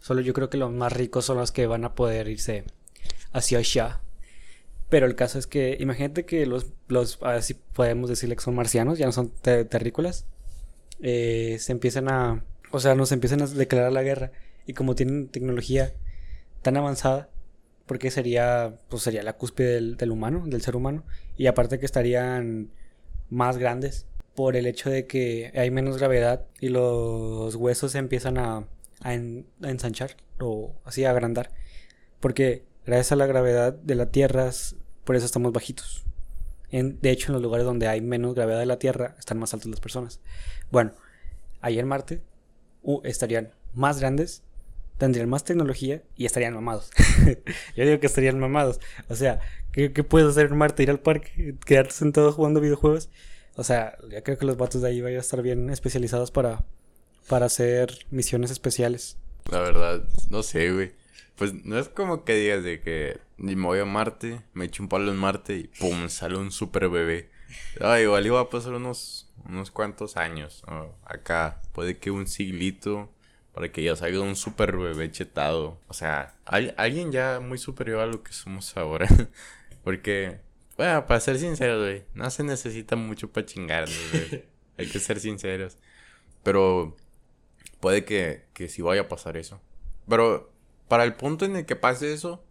Solo 0.00 0.20
yo 0.20 0.32
creo 0.32 0.48
que 0.50 0.58
los 0.58 0.72
más 0.72 0.92
ricos 0.92 1.24
son 1.26 1.36
los 1.36 1.52
que 1.52 1.66
van 1.66 1.84
a 1.84 1.94
poder 1.94 2.28
irse 2.28 2.64
hacia 3.32 3.58
allá 3.58 4.00
pero 4.90 5.06
el 5.06 5.14
caso 5.14 5.38
es 5.38 5.46
que, 5.46 5.76
imagínate 5.80 6.26
que 6.26 6.44
los, 6.46 6.66
los 6.88 7.22
así 7.22 7.54
podemos 7.54 8.10
decirle 8.10 8.34
que 8.34 8.42
son 8.42 8.56
marcianos, 8.56 8.98
ya 8.98 9.06
no 9.06 9.12
son 9.12 9.30
terrícolas, 9.30 10.26
eh, 11.00 11.56
se 11.60 11.70
empiezan 11.72 12.10
a, 12.10 12.44
o 12.72 12.80
sea, 12.80 12.96
nos 12.96 13.12
empiezan 13.12 13.40
a 13.40 13.46
declarar 13.46 13.92
la 13.92 14.02
guerra. 14.02 14.32
Y 14.66 14.74
como 14.74 14.96
tienen 14.96 15.28
tecnología 15.28 15.94
tan 16.62 16.76
avanzada, 16.76 17.30
porque 17.90 18.12
sería, 18.12 18.78
pues 18.88 19.02
sería 19.02 19.24
la 19.24 19.32
cúspide 19.32 19.74
del, 19.74 19.96
del 19.96 20.12
humano, 20.12 20.44
del 20.46 20.62
ser 20.62 20.76
humano, 20.76 21.02
y 21.36 21.48
aparte 21.48 21.80
que 21.80 21.86
estarían 21.86 22.70
más 23.30 23.58
grandes 23.58 24.06
por 24.36 24.54
el 24.54 24.66
hecho 24.66 24.90
de 24.90 25.08
que 25.08 25.50
hay 25.56 25.72
menos 25.72 25.98
gravedad 25.98 26.46
y 26.60 26.68
los 26.68 27.56
huesos 27.56 27.90
se 27.90 27.98
empiezan 27.98 28.38
a, 28.38 28.68
a 29.00 29.12
ensanchar 29.12 30.12
o 30.38 30.72
así 30.84 31.04
a 31.04 31.10
agrandar. 31.10 31.50
Porque 32.20 32.62
gracias 32.86 33.10
a 33.10 33.16
la 33.16 33.26
gravedad 33.26 33.72
de 33.72 33.96
la 33.96 34.12
Tierra 34.12 34.50
por 35.02 35.16
eso 35.16 35.26
estamos 35.26 35.52
bajitos. 35.52 36.04
En, 36.70 37.00
de 37.00 37.10
hecho, 37.10 37.30
en 37.30 37.32
los 37.32 37.42
lugares 37.42 37.66
donde 37.66 37.88
hay 37.88 38.00
menos 38.00 38.36
gravedad 38.36 38.60
de 38.60 38.66
la 38.66 38.78
Tierra, 38.78 39.16
están 39.18 39.40
más 39.40 39.52
altas 39.52 39.68
las 39.68 39.80
personas. 39.80 40.20
Bueno, 40.70 40.92
ahí 41.60 41.80
en 41.80 41.88
Marte 41.88 42.22
estarían 43.02 43.50
más 43.74 43.98
grandes, 43.98 44.44
tendrían 45.00 45.30
más 45.30 45.44
tecnología 45.44 46.02
y 46.14 46.26
estarían 46.26 46.54
mamados. 46.54 46.90
Yo 47.76 47.84
digo 47.84 47.98
que 47.98 48.06
estarían 48.06 48.38
mamados. 48.38 48.80
O 49.08 49.16
sea, 49.16 49.40
¿qué, 49.72 49.92
¿qué, 49.92 50.04
puedes 50.04 50.28
hacer 50.28 50.46
en 50.46 50.58
Marte? 50.58 50.82
Ir 50.84 50.90
al 50.90 51.00
parque, 51.00 51.56
quedarte 51.64 51.92
sentado 51.92 52.30
jugando 52.32 52.60
videojuegos. 52.60 53.08
O 53.56 53.64
sea, 53.64 53.96
ya 54.10 54.22
creo 54.22 54.38
que 54.38 54.44
los 54.44 54.58
vatos 54.58 54.82
de 54.82 54.88
ahí 54.88 55.00
vayan 55.00 55.18
a 55.18 55.22
estar 55.22 55.42
bien 55.42 55.70
especializados 55.70 56.30
para, 56.30 56.64
para 57.28 57.46
hacer 57.46 58.06
misiones 58.10 58.50
especiales. 58.50 59.16
La 59.50 59.60
verdad, 59.60 60.04
no 60.28 60.42
sé, 60.42 60.70
güey. 60.70 60.92
Pues 61.36 61.54
no 61.64 61.78
es 61.78 61.88
como 61.88 62.24
que 62.24 62.34
digas 62.34 62.62
de 62.62 62.80
que 62.80 63.18
me 63.38 63.54
voy 63.54 63.78
a 63.78 63.86
Marte, 63.86 64.42
me 64.52 64.66
echo 64.66 64.82
un 64.82 64.90
palo 64.90 65.10
en 65.10 65.16
Marte 65.16 65.56
y 65.56 65.68
pum, 65.80 66.10
sale 66.10 66.36
un 66.36 66.52
super 66.52 66.90
bebé. 66.90 67.30
Ah, 67.80 67.98
igual 67.98 68.26
iba 68.26 68.38
a 68.38 68.50
pasar 68.50 68.74
unos, 68.74 69.32
unos 69.48 69.70
cuantos 69.70 70.18
años. 70.18 70.62
acá, 71.06 71.62
puede 71.72 71.96
que 71.96 72.10
un 72.10 72.26
siglito 72.26 73.10
para 73.52 73.70
que 73.70 73.82
ya 73.82 73.96
salga 73.96 74.20
un 74.20 74.36
super 74.36 74.76
bebé 74.76 75.10
chetado. 75.10 75.78
O 75.88 75.94
sea, 75.94 76.34
hay, 76.44 76.72
alguien 76.76 77.12
ya 77.12 77.40
muy 77.40 77.58
superior 77.58 78.00
a 78.00 78.06
lo 78.06 78.22
que 78.22 78.32
somos 78.32 78.76
ahora. 78.76 79.06
Porque, 79.84 80.40
bueno, 80.76 81.06
para 81.06 81.20
ser 81.20 81.38
sinceros, 81.38 81.80
güey, 81.80 82.04
no 82.14 82.30
se 82.30 82.44
necesita 82.44 82.96
mucho 82.96 83.30
para 83.30 83.46
chingarnos, 83.46 83.98
güey. 84.12 84.44
hay 84.78 84.86
que 84.86 84.98
ser 84.98 85.20
sinceros. 85.20 85.78
Pero 86.42 86.96
puede 87.80 88.04
que, 88.04 88.44
que 88.52 88.68
sí 88.68 88.82
vaya 88.82 89.02
a 89.02 89.08
pasar 89.08 89.36
eso. 89.36 89.60
Pero 90.08 90.50
para 90.88 91.04
el 91.04 91.14
punto 91.14 91.44
en 91.44 91.56
el 91.56 91.66
que 91.66 91.76
pase 91.76 92.12
eso, 92.12 92.44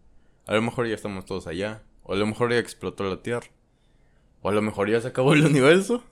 a 0.46 0.54
lo 0.54 0.62
mejor 0.62 0.86
ya 0.86 0.94
estamos 0.94 1.24
todos 1.24 1.46
allá. 1.46 1.82
O 2.02 2.14
a 2.14 2.16
lo 2.16 2.26
mejor 2.26 2.50
ya 2.50 2.58
explotó 2.58 3.04
la 3.04 3.22
Tierra. 3.22 3.46
O 4.42 4.48
a 4.48 4.52
lo 4.52 4.62
mejor 4.62 4.90
ya 4.90 5.00
se 5.00 5.08
acabó 5.08 5.34
el 5.34 5.44
universo. 5.44 6.02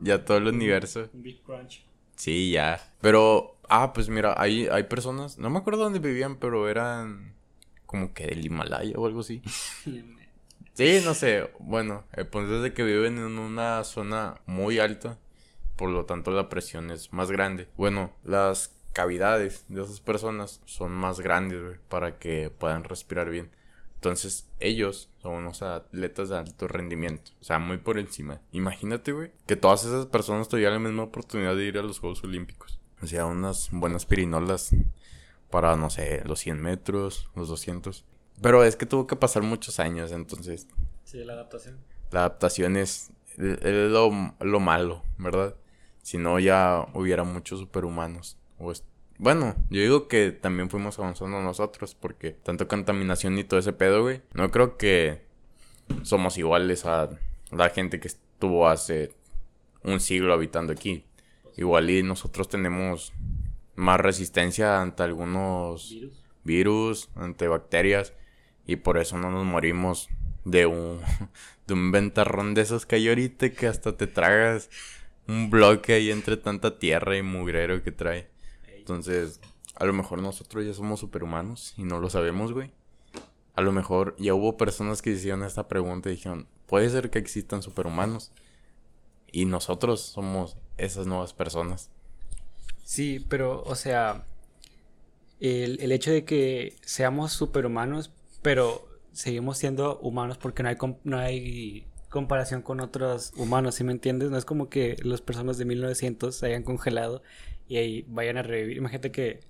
Ya 0.00 0.24
todo 0.24 0.38
el 0.38 0.46
universo. 0.46 1.08
Big 1.12 1.42
Crunch. 1.42 1.84
Sí, 2.16 2.50
ya. 2.52 2.80
Pero, 3.00 3.53
ah, 3.68 3.92
pues 3.92 4.08
mira, 4.08 4.34
hay, 4.36 4.66
hay 4.68 4.84
personas, 4.84 5.38
no 5.38 5.50
me 5.50 5.58
acuerdo 5.58 5.84
dónde 5.84 5.98
vivían, 5.98 6.36
pero 6.36 6.68
eran 6.68 7.34
como 7.86 8.12
que 8.12 8.26
del 8.26 8.44
Himalaya 8.44 8.96
o 8.96 9.06
algo 9.06 9.20
así. 9.20 9.42
Sí, 10.74 11.00
no 11.04 11.14
sé. 11.14 11.48
Bueno, 11.60 12.02
el 12.14 12.26
punto 12.26 12.56
es 12.56 12.62
de 12.62 12.74
que 12.74 12.82
viven 12.82 13.16
en 13.18 13.38
una 13.38 13.84
zona 13.84 14.40
muy 14.44 14.80
alta. 14.80 15.18
Por 15.76 15.90
lo 15.90 16.04
tanto, 16.04 16.32
la 16.32 16.48
presión 16.48 16.90
es 16.90 17.12
más 17.12 17.30
grande. 17.30 17.68
Bueno, 17.76 18.10
las 18.24 18.74
cavidades 18.92 19.64
de 19.68 19.82
esas 19.82 20.00
personas 20.00 20.60
son 20.64 20.90
más 20.90 21.20
grandes, 21.20 21.62
güey, 21.62 21.76
para 21.88 22.18
que 22.18 22.50
puedan 22.50 22.82
respirar 22.82 23.30
bien. 23.30 23.50
Entonces, 23.94 24.50
ellos 24.58 25.10
son 25.22 25.34
unos 25.34 25.62
atletas 25.62 26.28
de 26.28 26.38
alto 26.38 26.66
rendimiento. 26.66 27.30
O 27.40 27.44
sea, 27.44 27.60
muy 27.60 27.78
por 27.78 27.96
encima. 27.98 28.40
Imagínate, 28.52 29.12
güey, 29.12 29.30
que 29.46 29.56
todas 29.56 29.84
esas 29.84 30.06
personas 30.06 30.48
tuvieran 30.48 30.82
la 30.82 30.88
misma 30.88 31.04
oportunidad 31.04 31.54
de 31.54 31.64
ir 31.64 31.78
a 31.78 31.82
los 31.82 32.00
Juegos 32.00 32.22
Olímpicos. 32.24 32.80
O 33.04 33.06
sea, 33.06 33.26
unas 33.26 33.68
buenas 33.70 34.06
pirinolas 34.06 34.74
para, 35.50 35.76
no 35.76 35.90
sé, 35.90 36.22
los 36.24 36.40
100 36.40 36.60
metros, 36.60 37.28
los 37.36 37.48
200. 37.48 38.04
Pero 38.40 38.64
es 38.64 38.76
que 38.76 38.86
tuvo 38.86 39.06
que 39.06 39.14
pasar 39.14 39.42
muchos 39.42 39.78
años, 39.78 40.10
entonces. 40.10 40.66
Sí, 41.04 41.22
la 41.22 41.34
adaptación. 41.34 41.78
La 42.10 42.20
adaptación 42.20 42.76
es, 42.76 43.10
es 43.36 43.90
lo, 43.90 44.10
lo, 44.40 44.60
malo, 44.60 45.02
¿verdad? 45.18 45.54
Si 46.02 46.18
no, 46.18 46.38
ya 46.38 46.86
hubiera 46.94 47.24
muchos 47.24 47.60
superhumanos. 47.60 48.38
O 48.58 48.72
bueno, 49.18 49.54
yo 49.70 49.80
digo 49.80 50.08
que 50.08 50.32
también 50.32 50.70
fuimos 50.70 50.98
avanzando 50.98 51.40
nosotros, 51.40 51.94
porque 51.94 52.32
tanto 52.32 52.66
contaminación 52.66 53.38
y 53.38 53.44
todo 53.44 53.60
ese 53.60 53.72
pedo, 53.72 54.02
güey. 54.02 54.22
No 54.32 54.50
creo 54.50 54.76
que 54.76 55.26
somos 56.02 56.38
iguales 56.38 56.84
a 56.86 57.10
la 57.50 57.68
gente 57.68 58.00
que 58.00 58.08
estuvo 58.08 58.66
hace 58.66 59.14
un 59.82 60.00
siglo 60.00 60.32
habitando 60.32 60.72
aquí. 60.72 61.04
Igual 61.56 61.90
y 61.90 62.02
nosotros 62.02 62.48
tenemos 62.48 63.12
más 63.76 64.00
resistencia 64.00 64.80
ante 64.80 65.02
algunos 65.02 65.90
Virus. 65.90 66.24
virus, 66.44 67.10
ante 67.14 67.48
bacterias. 67.48 68.12
Y 68.66 68.76
por 68.76 68.98
eso 68.98 69.18
no 69.18 69.30
nos 69.30 69.44
morimos 69.44 70.08
de 70.44 70.66
un, 70.66 71.00
de 71.66 71.74
un 71.74 71.92
ventarrón 71.92 72.54
de 72.54 72.62
esos 72.62 72.86
que 72.86 72.96
hay 72.96 73.08
ahorita 73.08 73.50
que 73.50 73.66
hasta 73.66 73.96
te 73.96 74.06
tragas 74.06 74.70
un 75.26 75.50
bloque 75.50 75.94
ahí 75.94 76.10
entre 76.10 76.36
tanta 76.36 76.78
tierra 76.78 77.16
y 77.16 77.22
mugrero 77.22 77.82
que 77.82 77.92
trae. 77.92 78.28
Entonces, 78.76 79.40
a 79.74 79.84
lo 79.84 79.92
mejor 79.92 80.20
nosotros 80.20 80.64
ya 80.64 80.74
somos 80.74 81.00
superhumanos 81.00 81.74
y 81.76 81.84
no 81.84 81.98
lo 81.98 82.10
sabemos, 82.10 82.52
güey. 82.52 82.72
A 83.54 83.62
lo 83.62 83.72
mejor 83.72 84.16
ya 84.18 84.34
hubo 84.34 84.56
personas 84.56 85.00
que 85.00 85.10
hicieron 85.10 85.44
esta 85.44 85.68
pregunta 85.68 86.10
y 86.10 86.16
dijeron, 86.16 86.48
puede 86.66 86.90
ser 86.90 87.10
que 87.10 87.18
existan 87.18 87.62
superhumanos. 87.62 88.32
Y 89.32 89.46
nosotros 89.46 90.00
somos 90.00 90.56
esas 90.78 91.06
nuevas 91.06 91.32
personas. 91.32 91.90
Sí, 92.82 93.24
pero, 93.28 93.62
o 93.62 93.74
sea, 93.74 94.24
el, 95.40 95.80
el 95.80 95.92
hecho 95.92 96.10
de 96.10 96.24
que 96.24 96.76
seamos 96.84 97.32
superhumanos, 97.32 98.12
pero 98.42 98.88
seguimos 99.12 99.58
siendo 99.58 99.98
humanos 100.00 100.38
porque 100.38 100.62
no 100.62 100.68
hay, 100.68 100.76
no 101.04 101.18
hay 101.18 101.86
comparación 102.10 102.62
con 102.62 102.80
otros 102.80 103.32
humanos, 103.36 103.76
¿sí 103.76 103.84
me 103.84 103.92
entiendes? 103.92 104.30
No 104.30 104.36
es 104.36 104.44
como 104.44 104.68
que 104.68 104.96
las 105.02 105.20
personas 105.20 105.58
de 105.58 105.64
1900 105.64 106.34
se 106.34 106.46
hayan 106.46 106.62
congelado 106.62 107.22
y 107.68 107.78
ahí 107.78 108.04
vayan 108.08 108.36
a 108.36 108.42
revivir. 108.42 108.76
Imagínate 108.76 109.10
que 109.10 109.40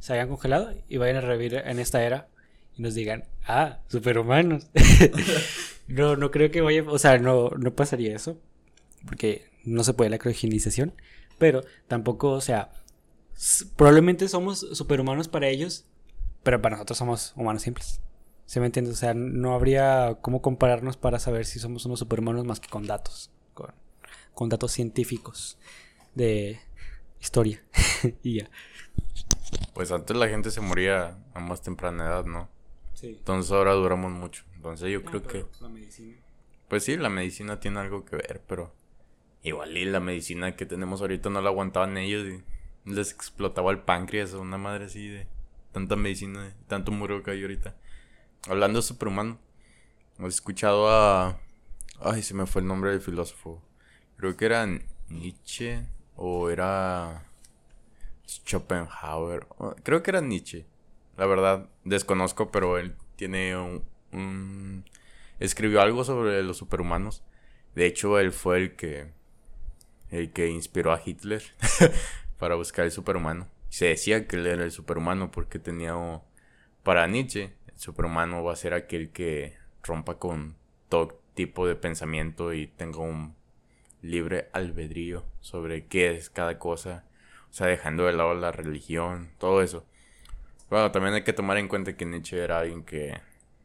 se 0.00 0.14
hayan 0.14 0.28
congelado 0.28 0.74
y 0.88 0.96
vayan 0.96 1.16
a 1.16 1.20
revivir 1.20 1.62
en 1.64 1.78
esta 1.78 2.02
era 2.04 2.28
y 2.76 2.82
nos 2.82 2.94
digan, 2.94 3.24
ah, 3.46 3.78
superhumanos. 3.88 4.68
no, 5.88 6.16
no 6.16 6.30
creo 6.30 6.50
que 6.50 6.60
vaya, 6.60 6.84
o 6.86 6.98
sea, 6.98 7.18
no, 7.18 7.50
no 7.50 7.74
pasaría 7.74 8.14
eso 8.14 8.38
porque 9.06 9.49
no 9.64 9.84
se 9.84 9.94
puede 9.94 10.10
la 10.10 10.18
criogenización, 10.18 10.94
pero 11.38 11.62
tampoco, 11.88 12.32
o 12.32 12.40
sea, 12.40 12.70
probablemente 13.76 14.28
somos 14.28 14.60
superhumanos 14.72 15.28
para 15.28 15.48
ellos, 15.48 15.86
pero 16.42 16.60
para 16.60 16.76
nosotros 16.76 16.98
somos 16.98 17.32
humanos 17.36 17.62
simples. 17.62 18.00
¿Se 18.46 18.60
me 18.60 18.66
entiende? 18.66 18.90
O 18.90 18.96
sea, 18.96 19.14
no 19.14 19.54
habría 19.54 20.18
cómo 20.22 20.42
compararnos 20.42 20.96
para 20.96 21.18
saber 21.18 21.46
si 21.46 21.58
somos 21.58 21.86
unos 21.86 22.00
superhumanos 22.00 22.44
más 22.44 22.58
que 22.60 22.68
con 22.68 22.86
datos, 22.86 23.30
con, 23.54 23.72
con 24.34 24.48
datos 24.48 24.72
científicos 24.72 25.56
de 26.14 26.60
historia 27.20 27.62
y 28.22 28.40
ya. 28.40 28.50
Pues 29.74 29.92
antes 29.92 30.16
la 30.16 30.28
gente 30.28 30.50
se 30.50 30.60
moría 30.60 31.18
a 31.32 31.40
más 31.40 31.62
temprana 31.62 32.06
edad, 32.06 32.24
¿no? 32.24 32.48
Sí. 32.94 33.14
Entonces 33.18 33.52
ahora 33.52 33.72
duramos 33.72 34.10
mucho. 34.12 34.44
Entonces 34.56 34.90
yo 34.90 35.02
creo 35.04 35.22
que... 35.22 35.46
la 35.60 35.68
medicina. 35.68 36.16
Pues 36.68 36.84
sí, 36.84 36.96
la 36.96 37.08
medicina 37.08 37.60
tiene 37.60 37.80
algo 37.80 38.04
que 38.04 38.16
ver, 38.16 38.42
pero... 38.46 38.74
Igual 39.42 39.92
la 39.92 40.00
medicina 40.00 40.54
que 40.54 40.66
tenemos 40.66 41.00
ahorita 41.00 41.30
no 41.30 41.40
la 41.40 41.48
aguantaban 41.48 41.96
ellos 41.96 42.26
y 42.26 42.90
les 42.90 43.12
explotaba 43.12 43.70
el 43.70 43.80
páncreas 43.80 44.34
o 44.34 44.40
una 44.40 44.58
madre 44.58 44.86
así 44.86 45.08
de 45.08 45.26
tanta 45.72 45.96
medicina, 45.96 46.54
tanto 46.66 46.92
muro 46.92 47.22
que 47.22 47.30
hay 47.30 47.42
ahorita. 47.42 47.74
Hablando 48.48 48.78
de 48.78 48.82
superhumano, 48.82 49.38
¿has 50.18 50.34
escuchado 50.34 50.88
a... 50.90 51.40
Ay, 52.00 52.22
se 52.22 52.34
me 52.34 52.46
fue 52.46 52.62
el 52.62 52.68
nombre 52.68 52.90
del 52.90 53.00
filósofo. 53.00 53.62
Creo 54.16 54.36
que 54.36 54.46
era 54.46 54.66
Nietzsche 55.08 55.86
o 56.16 56.50
era 56.50 57.24
Schopenhauer. 58.26 59.46
Creo 59.82 60.02
que 60.02 60.10
era 60.10 60.20
Nietzsche. 60.20 60.66
La 61.16 61.26
verdad, 61.26 61.68
desconozco, 61.84 62.50
pero 62.50 62.78
él 62.78 62.94
tiene 63.16 63.56
un- 63.56 64.84
Escribió 65.38 65.80
algo 65.80 66.04
sobre 66.04 66.42
los 66.42 66.58
superhumanos. 66.58 67.22
De 67.74 67.86
hecho, 67.86 68.18
él 68.18 68.32
fue 68.32 68.58
el 68.58 68.76
que... 68.76 69.12
El 70.10 70.32
que 70.32 70.48
inspiró 70.48 70.92
a 70.92 71.00
Hitler 71.04 71.42
para 72.38 72.54
buscar 72.54 72.84
el 72.84 72.90
superhumano. 72.90 73.48
Se 73.68 73.86
decía 73.86 74.26
que 74.26 74.36
él 74.36 74.46
era 74.46 74.64
el 74.64 74.72
superhumano 74.72 75.30
porque 75.30 75.58
tenía... 75.58 75.94
Para 76.82 77.06
Nietzsche, 77.06 77.52
el 77.66 77.78
superhumano 77.78 78.42
va 78.42 78.54
a 78.54 78.56
ser 78.56 78.74
aquel 78.74 79.10
que 79.10 79.56
rompa 79.82 80.18
con 80.18 80.56
todo 80.88 81.20
tipo 81.34 81.66
de 81.66 81.76
pensamiento 81.76 82.52
y 82.52 82.66
tenga 82.66 82.98
un 82.98 83.34
libre 84.02 84.48
albedrío 84.52 85.24
sobre 85.40 85.86
qué 85.86 86.12
es 86.12 86.30
cada 86.30 86.58
cosa. 86.58 87.04
O 87.50 87.52
sea, 87.52 87.66
dejando 87.66 88.06
de 88.06 88.12
lado 88.12 88.34
la 88.34 88.52
religión, 88.52 89.30
todo 89.38 89.62
eso. 89.62 89.84
Bueno, 90.70 90.90
también 90.90 91.14
hay 91.14 91.24
que 91.24 91.32
tomar 91.32 91.58
en 91.58 91.68
cuenta 91.68 91.96
que 91.96 92.06
Nietzsche 92.06 92.42
era 92.42 92.60
alguien 92.60 92.84
que 92.84 93.20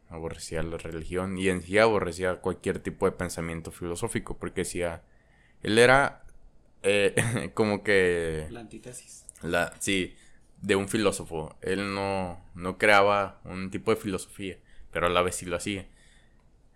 aborrecía 0.08 0.62
la 0.62 0.76
religión 0.76 1.38
y 1.38 1.48
en 1.48 1.62
sí 1.62 1.78
aborrecía 1.78 2.36
cualquier 2.36 2.78
tipo 2.80 3.06
de 3.06 3.12
pensamiento 3.12 3.70
filosófico 3.70 4.36
porque 4.36 4.62
decía, 4.62 5.02
él 5.62 5.78
era 5.78 6.24
eh, 6.82 7.50
como 7.54 7.82
que 7.82 8.46
La 8.50 8.60
antítesis. 8.60 9.26
la, 9.42 9.72
sí, 9.78 10.16
de 10.62 10.76
un 10.76 10.88
filósofo. 10.88 11.56
Él 11.62 11.94
no, 11.94 12.40
no 12.54 12.78
creaba 12.78 13.40
un 13.44 13.70
tipo 13.70 13.90
de 13.90 13.96
filosofía, 14.00 14.58
pero 14.90 15.06
a 15.06 15.10
la 15.10 15.22
vez 15.22 15.36
sí 15.36 15.46
lo 15.46 15.56
hacía. 15.56 15.86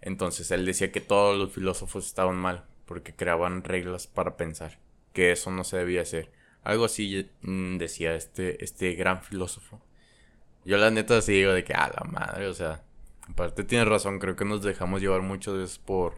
Entonces 0.00 0.50
él 0.50 0.64
decía 0.66 0.92
que 0.92 1.00
todos 1.00 1.38
los 1.38 1.52
filósofos 1.52 2.06
estaban 2.06 2.36
mal, 2.36 2.64
porque 2.86 3.14
creaban 3.14 3.64
reglas 3.64 4.06
para 4.06 4.36
pensar, 4.36 4.78
que 5.12 5.32
eso 5.32 5.50
no 5.50 5.64
se 5.64 5.78
debía 5.78 6.02
hacer. 6.02 6.32
Algo 6.62 6.84
así 6.86 7.30
mm, 7.42 7.78
decía 7.78 8.14
este, 8.14 8.62
este 8.64 8.94
gran 8.94 9.22
filósofo. 9.22 9.80
Yo 10.64 10.76
la 10.78 10.90
neta 10.90 11.20
sí 11.22 11.32
digo 11.34 11.52
de 11.52 11.64
que, 11.64 11.74
a 11.74 11.88
la 11.88 12.04
madre, 12.10 12.46
o 12.48 12.54
sea, 12.54 12.82
aparte 13.28 13.64
tienes 13.64 13.88
razón, 13.88 14.18
creo 14.18 14.36
que 14.36 14.44
nos 14.44 14.62
dejamos 14.62 15.00
llevar 15.00 15.22
muchas 15.22 15.54
veces 15.54 15.78
por, 15.78 16.16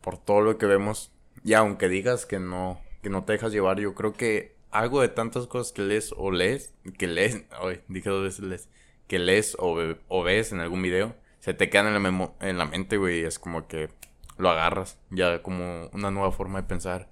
por 0.00 0.18
todo 0.18 0.40
lo 0.40 0.58
que 0.58 0.66
vemos. 0.66 1.12
Y 1.44 1.54
aunque 1.54 1.88
digas 1.88 2.26
que 2.26 2.38
no, 2.38 2.80
que 3.02 3.10
no 3.10 3.24
te 3.24 3.32
dejas 3.32 3.52
llevar, 3.52 3.78
yo 3.80 3.94
creo 3.94 4.12
que 4.12 4.56
algo 4.70 5.00
de 5.00 5.08
tantas 5.08 5.46
cosas 5.46 5.72
que 5.72 5.82
lees 5.82 6.14
o 6.16 6.30
lees, 6.30 6.74
que 6.98 7.06
lees, 7.06 7.44
ay, 7.50 7.82
dije 7.88 8.10
dos 8.10 8.22
veces 8.40 8.68
que 9.08 9.18
lees 9.18 9.56
o, 9.58 9.76
o 10.08 10.22
ves 10.22 10.52
en 10.52 10.60
algún 10.60 10.82
video, 10.82 11.16
se 11.40 11.54
te 11.54 11.70
quedan 11.70 11.86
en 11.88 11.94
la, 11.94 12.00
memo- 12.00 12.36
en 12.40 12.58
la 12.58 12.66
mente, 12.66 12.96
güey, 12.96 13.24
es 13.24 13.38
como 13.38 13.66
que 13.66 13.88
lo 14.38 14.50
agarras, 14.50 14.98
ya 15.10 15.42
como 15.42 15.88
una 15.92 16.10
nueva 16.10 16.30
forma 16.32 16.60
de 16.62 16.68
pensar. 16.68 17.08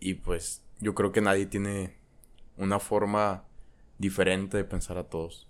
Y 0.00 0.14
pues 0.14 0.62
yo 0.80 0.94
creo 0.94 1.12
que 1.12 1.20
nadie 1.20 1.46
tiene 1.46 1.96
una 2.56 2.78
forma 2.80 3.44
diferente 3.98 4.56
de 4.56 4.64
pensar 4.64 4.98
a 4.98 5.04
todos. 5.04 5.46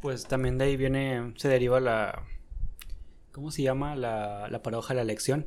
Pues 0.00 0.26
también 0.26 0.58
de 0.58 0.66
ahí 0.66 0.76
viene, 0.76 1.32
se 1.36 1.48
deriva 1.48 1.80
la, 1.80 2.22
¿cómo 3.32 3.50
se 3.50 3.62
llama? 3.62 3.96
La, 3.96 4.48
la 4.50 4.62
paradoja 4.62 4.88
de 4.94 4.96
la 4.96 5.02
elección, 5.02 5.46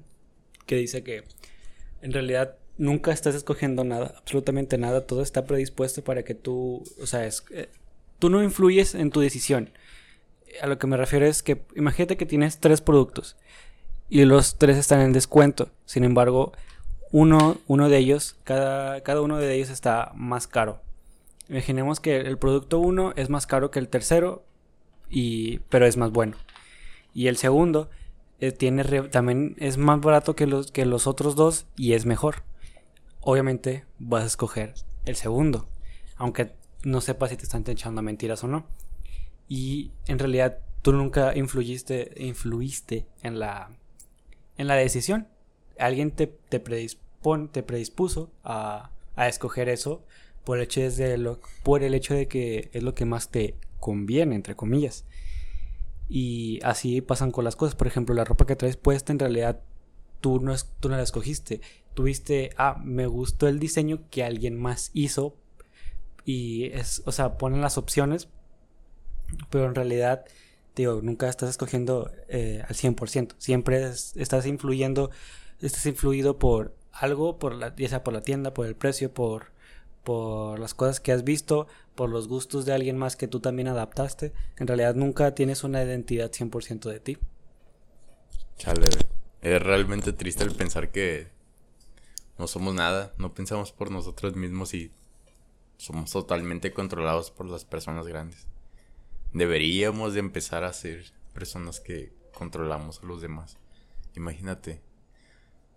que 0.67 0.75
dice 0.75 1.03
que 1.03 1.23
en 2.03 2.13
realidad 2.13 2.55
nunca 2.77 3.11
estás 3.11 3.33
escogiendo 3.33 3.83
nada, 3.83 4.13
absolutamente 4.17 4.77
nada, 4.77 5.07
todo 5.07 5.23
está 5.23 5.45
predispuesto 5.45 6.03
para 6.03 6.23
que 6.23 6.35
tú, 6.35 6.83
o 7.01 7.07
sea, 7.07 7.25
es, 7.25 7.43
eh, 7.51 7.69
tú 8.19 8.29
no 8.29 8.43
influyes 8.43 8.93
en 8.93 9.09
tu 9.09 9.19
decisión. 9.19 9.71
A 10.61 10.67
lo 10.67 10.77
que 10.77 10.87
me 10.87 10.97
refiero 10.97 11.25
es 11.25 11.41
que 11.41 11.63
imagínate 11.75 12.17
que 12.17 12.25
tienes 12.25 12.59
tres 12.59 12.81
productos 12.81 13.35
y 14.09 14.23
los 14.25 14.57
tres 14.57 14.77
están 14.77 15.01
en 15.01 15.13
descuento, 15.13 15.71
sin 15.85 16.03
embargo, 16.03 16.53
uno, 17.11 17.57
uno 17.67 17.89
de 17.89 17.97
ellos, 17.97 18.35
cada, 18.43 19.01
cada 19.01 19.21
uno 19.21 19.37
de 19.37 19.55
ellos 19.55 19.69
está 19.69 20.11
más 20.13 20.45
caro. 20.45 20.81
Imaginemos 21.49 21.99
que 21.99 22.17
el 22.17 22.37
producto 22.37 22.79
1 22.79 23.13
es 23.15 23.29
más 23.29 23.47
caro 23.47 23.71
que 23.71 23.79
el 23.79 23.87
tercero, 23.87 24.43
y, 25.09 25.59
pero 25.69 25.85
es 25.85 25.95
más 25.95 26.11
bueno. 26.11 26.35
Y 27.13 27.27
el 27.27 27.37
segundo 27.37 27.89
eh, 28.39 28.51
tiene 28.51 28.83
también 29.09 29.55
es 29.59 29.77
más 29.77 29.99
barato 29.99 30.35
que 30.35 30.47
los, 30.47 30.71
que 30.71 30.85
los 30.85 31.07
otros 31.07 31.35
dos 31.35 31.65
y 31.75 31.93
es 31.93 32.05
mejor. 32.05 32.43
Obviamente 33.21 33.85
vas 33.99 34.23
a 34.23 34.27
escoger 34.27 34.73
el 35.05 35.15
segundo, 35.15 35.67
aunque 36.15 36.53
no 36.83 37.01
sepas 37.01 37.31
si 37.31 37.37
te 37.37 37.43
están 37.43 37.63
echando 37.67 38.01
mentiras 38.01 38.43
o 38.43 38.47
no. 38.47 38.65
Y 39.49 39.91
en 40.05 40.19
realidad 40.19 40.59
tú 40.81 40.93
nunca 40.93 41.35
influiste, 41.35 42.13
influiste 42.17 43.07
en 43.23 43.39
la, 43.39 43.71
en 44.57 44.67
la 44.67 44.75
decisión. 44.75 45.27
Alguien 45.79 46.11
te, 46.11 46.27
te, 46.27 46.59
te 46.59 47.63
predispuso 47.63 48.31
a, 48.43 48.91
a 49.15 49.27
escoger 49.27 49.69
eso 49.69 50.03
por 50.43 50.57
el, 50.57 50.63
hecho 50.63 50.81
de 50.81 51.17
lo, 51.17 51.39
por 51.63 51.83
el 51.83 51.93
hecho 51.93 52.13
de 52.13 52.27
que 52.27 52.69
es 52.71 52.81
lo 52.81 52.95
que 52.95 53.05
más 53.05 53.29
te 53.29 53.55
conviene, 53.79 54.35
entre 54.35 54.55
comillas. 54.55 55.05
Y 56.09 56.59
así 56.63 57.01
pasan 57.01 57.31
con 57.31 57.43
las 57.43 57.55
cosas. 57.55 57.75
Por 57.75 57.87
ejemplo, 57.87 58.15
la 58.15 58.23
ropa 58.23 58.45
que 58.45 58.55
traes 58.55 58.77
puesta 58.77 59.11
en 59.11 59.19
realidad 59.19 59.61
tú 60.21 60.39
no, 60.39 60.53
tú 60.79 60.89
no 60.89 60.97
la 60.97 61.03
escogiste. 61.03 61.61
Tuviste, 61.93 62.51
ah, 62.57 62.79
me 62.83 63.07
gustó 63.07 63.47
el 63.47 63.59
diseño 63.59 64.01
que 64.09 64.23
alguien 64.23 64.59
más 64.59 64.91
hizo. 64.93 65.35
Y 66.25 66.65
es, 66.73 67.01
o 67.05 67.11
sea, 67.11 67.37
ponen 67.37 67.61
las 67.61 67.77
opciones. 67.77 68.29
Pero 69.49 69.65
en 69.65 69.75
realidad, 69.75 70.25
digo, 70.75 71.01
nunca 71.01 71.27
estás 71.29 71.49
escogiendo 71.49 72.11
eh, 72.29 72.63
al 72.67 72.75
100%. 72.75 73.33
Siempre 73.37 73.85
estás 73.85 74.45
influyendo, 74.45 75.11
estás 75.61 75.85
influido 75.85 76.39
por 76.39 76.75
algo, 76.91 77.37
por 77.39 77.53
la, 77.53 77.75
ya 77.75 77.89
sea 77.89 78.03
por 78.03 78.13
la 78.13 78.21
tienda, 78.21 78.53
por 78.53 78.65
el 78.65 78.75
precio, 78.75 79.13
por, 79.13 79.51
por 80.03 80.59
las 80.59 80.73
cosas 80.73 80.99
que 80.99 81.11
has 81.11 81.23
visto, 81.23 81.67
por 81.97 82.09
los 82.09 82.29
gustos 82.29 82.65
de 82.65 82.71
alguien 82.71 82.97
más 82.97 83.17
que 83.17 83.27
tú 83.27 83.41
también 83.41 83.67
adaptaste. 83.67 84.31
En 84.55 84.67
realidad 84.67 84.95
nunca 84.95 85.35
tienes 85.35 85.65
una 85.65 85.83
identidad 85.83 86.31
100% 86.31 86.89
de 86.89 86.99
ti. 87.01 87.17
Chale, 88.57 88.87
es 89.41 89.61
realmente 89.61 90.13
triste 90.13 90.45
el 90.45 90.55
pensar 90.55 90.91
que 90.91 91.27
no 92.37 92.47
somos 92.47 92.73
nada, 92.75 93.13
no 93.17 93.33
pensamos 93.33 93.71
por 93.71 93.91
nosotros 93.91 94.35
mismos 94.35 94.73
y 94.73 94.91
somos 95.77 96.11
totalmente 96.11 96.71
controlados 96.71 97.31
por 97.31 97.47
las 97.47 97.65
personas 97.65 98.07
grandes. 98.07 98.47
Deberíamos 99.33 100.13
de 100.13 100.19
empezar 100.19 100.63
a 100.63 100.73
ser 100.73 101.11
personas 101.33 101.79
que 101.79 102.13
controlamos 102.33 103.01
a 103.01 103.07
los 103.07 103.21
demás. 103.21 103.57
Imagínate, 104.15 104.81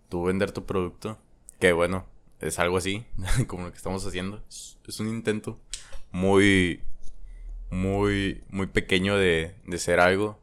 tú 0.07 0.23
vender 0.23 0.51
tu 0.51 0.65
producto, 0.65 1.17
que 1.59 1.73
bueno, 1.73 2.05
es 2.41 2.59
algo 2.59 2.77
así, 2.77 3.05
como 3.47 3.63
lo 3.65 3.71
que 3.71 3.77
estamos 3.77 4.05
haciendo. 4.05 4.43
Es, 4.49 4.99
un 4.99 5.07
intento 5.07 5.59
muy, 6.11 6.83
muy, 7.69 8.43
muy 8.49 8.67
pequeño 8.67 9.17
de, 9.17 9.55
de 9.65 9.77
ser 9.77 9.99
algo 9.99 10.39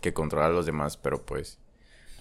que 0.00 0.12
controla 0.12 0.46
a 0.46 0.50
los 0.50 0.66
demás, 0.66 0.96
pero 0.96 1.24
pues 1.24 1.58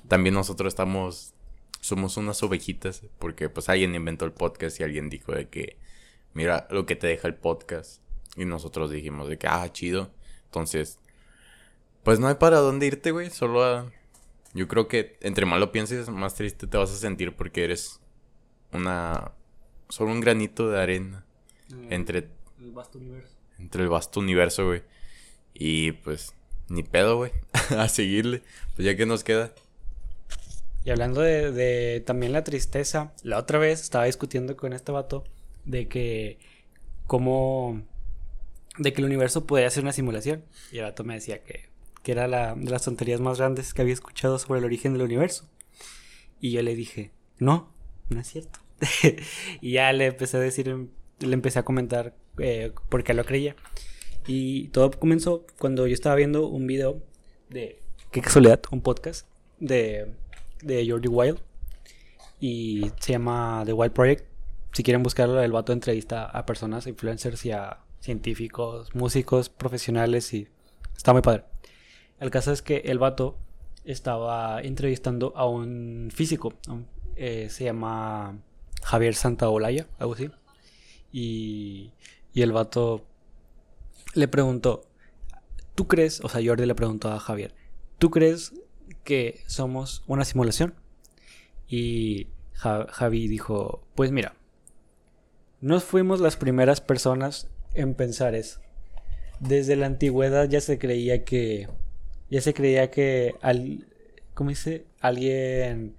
también 0.08 0.36
nosotros 0.36 0.72
estamos, 0.72 1.34
somos 1.82 2.18
unas 2.18 2.42
ovejitas, 2.44 3.04
porque 3.20 3.50
pues 3.50 3.70
alguien 3.70 3.96
inventó 3.96 4.26
el 4.26 4.32
podcast 4.32 4.80
y 4.80 4.84
alguien 4.84 5.10
dijo 5.10 5.34
de 5.34 5.50
que, 5.50 5.78
mira 6.34 6.68
lo 6.70 6.86
que 6.86 6.96
te 6.96 7.08
deja 7.08 7.28
el 7.28 7.36
podcast. 7.36 8.02
Y 8.36 8.46
nosotros 8.46 8.92
dijimos 8.92 9.30
de 9.30 9.38
que, 9.38 9.48
ah, 9.48 9.72
chido. 9.72 10.12
Entonces, 10.46 11.00
pues 12.04 12.20
no 12.20 12.28
hay 12.28 12.36
para 12.36 12.60
dónde 12.60 12.86
irte, 12.86 13.12
güey, 13.12 13.30
solo 13.30 13.64
a... 13.64 13.92
Yo 14.54 14.68
creo 14.68 14.88
que 14.88 15.18
entre 15.22 15.46
más 15.46 15.60
lo 15.60 15.72
pienses, 15.72 16.10
más 16.10 16.36
triste 16.36 16.68
te 16.68 16.78
vas 16.78 16.92
a 16.92 16.98
sentir 16.98 17.36
porque 17.36 17.66
eres 17.66 18.00
una 18.72 19.32
solo 19.90 20.12
un 20.12 20.22
granito 20.22 20.70
de 20.70 20.82
arena 20.82 21.26
mm, 21.70 21.92
entre 21.92 22.30
vasto 22.76 23.00
universo. 23.00 23.36
Entre 23.58 23.84
el 23.84 23.90
vasto 23.90 24.20
universo, 24.20 24.66
güey. 24.66 24.84
Y 25.54 25.94
pues 25.94 26.34
ni 26.68 26.84
pedo, 26.84 27.18
güey, 27.18 27.32
a 27.78 27.90
seguirle. 27.90 28.44
Pues 28.76 28.86
ya 28.86 28.96
que 28.96 29.06
nos 29.06 29.24
queda. 29.24 29.54
Y 30.84 30.92
hablando 30.92 31.22
de, 31.22 31.52
de, 31.52 32.02
también 32.02 32.32
la 32.32 32.44
tristeza, 32.44 33.14
la 33.24 33.40
otra 33.40 33.58
vez 33.58 33.82
estaba 33.82 34.06
discutiendo 34.06 34.56
con 34.56 34.74
este 34.74 34.92
vato 34.92 35.24
de 35.66 35.88
que 35.88 36.38
como 37.08 37.82
de 38.78 38.94
que 38.94 39.02
el 39.02 39.06
universo 39.06 39.46
podría 39.46 39.70
ser 39.70 39.84
una 39.84 39.94
simulación. 39.94 40.44
Y 40.72 40.78
el 40.78 40.84
vato 40.84 41.04
me 41.04 41.16
decía 41.16 41.44
que, 41.44 41.70
que 42.04 42.12
era 42.12 42.28
la, 42.28 42.56
de 42.56 42.70
las 42.70 42.84
tonterías 42.84 43.20
más 43.20 43.38
grandes 43.38 43.74
que 43.74 43.82
había 43.82 43.94
escuchado 43.94 44.38
sobre 44.38 44.60
el 44.60 44.66
origen 44.66 44.94
del 44.94 45.04
universo. 45.04 45.50
Y 46.40 46.52
yo 46.52 46.62
le 46.62 46.76
dije, 46.76 47.12
no, 47.40 47.74
no 48.10 48.20
es 48.20 48.28
cierto. 48.28 48.60
y 49.62 49.72
ya 49.72 49.92
le 49.94 50.08
empecé 50.08 50.38
a 50.38 50.42
decir, 50.42 50.90
le 51.20 51.34
empecé 51.34 51.60
a 51.60 51.66
comentar 51.66 52.16
eh, 52.38 52.72
porque 52.90 53.14
lo 53.14 53.26
creía. 53.26 53.56
Y 54.28 54.70
todo 54.70 54.92
comenzó 54.92 55.46
cuando 55.60 55.88
yo 55.88 55.94
estaba 55.94 56.16
viendo 56.16 56.48
un 56.48 56.66
video 56.68 57.02
de, 57.50 57.82
qué 58.12 58.22
casualidad, 58.22 58.62
un 58.72 58.82
podcast 58.82 59.28
de, 59.60 60.14
de 60.62 60.90
Jordi 60.90 61.08
Wild. 61.08 61.40
Y 62.40 62.92
se 63.00 63.14
llama 63.14 63.64
The 63.66 63.74
Wild 63.74 63.94
Project. 63.94 64.26
Si 64.74 64.84
quieren 64.84 65.04
buscarlo, 65.04 65.42
el 65.42 65.52
vato 65.52 65.72
entrevista 65.74 66.26
a 66.26 66.46
personas, 66.46 66.88
influencers 66.88 67.46
y 67.46 67.52
a 67.52 67.80
científicos, 68.02 68.94
músicos, 68.94 69.50
profesionales 69.50 70.34
y 70.34 70.48
está 70.96 71.14
muy 71.14 71.22
padre. 71.22 71.46
El 72.20 72.30
caso 72.30 72.52
es 72.52 72.62
que 72.62 72.78
el 72.86 73.00
vato 73.00 73.38
estaba 73.84 74.62
entrevistando 74.62 75.34
a 75.36 75.48
un 75.48 76.10
físico, 76.14 76.54
eh, 77.16 77.48
se 77.50 77.66
llama 77.66 78.38
Javier 78.84 79.16
Santaolalla, 79.16 79.88
algo 79.98 80.14
así. 80.14 80.30
Y, 81.12 81.92
y 82.36 82.42
el 82.42 82.52
vato 82.52 83.08
le 84.14 84.28
preguntó, 84.28 84.84
¿tú 85.74 85.88
crees, 85.88 86.20
o 86.22 86.30
sea, 86.30 86.42
Jordi 86.46 86.66
le 86.66 86.76
preguntó 86.76 87.10
a 87.10 87.20
Javier, 87.20 87.56
¿tú 87.98 88.12
crees 88.12 88.54
que 89.04 89.42
somos 89.48 90.04
una 90.06 90.26
simulación? 90.26 90.76
Y 91.68 92.28
Javi 92.54 93.28
dijo, 93.30 93.88
pues 93.96 94.12
mira, 94.12 94.36
no 95.62 95.80
fuimos 95.80 96.20
las 96.20 96.36
primeras 96.36 96.82
personas 96.82 97.48
en 97.74 97.96
pensar 97.96 98.36
eso. 98.36 98.60
Desde 99.40 99.78
la 99.78 99.86
antigüedad 99.86 100.50
ya 100.50 100.60
se 100.60 100.78
creía 100.78 101.24
que, 101.24 101.70
ya 102.30 102.42
se 102.42 102.54
creía 102.54 102.92
que, 102.92 103.36
al, 103.42 103.88
¿cómo 104.34 104.50
dice? 104.50 104.86
Alguien 105.00 105.96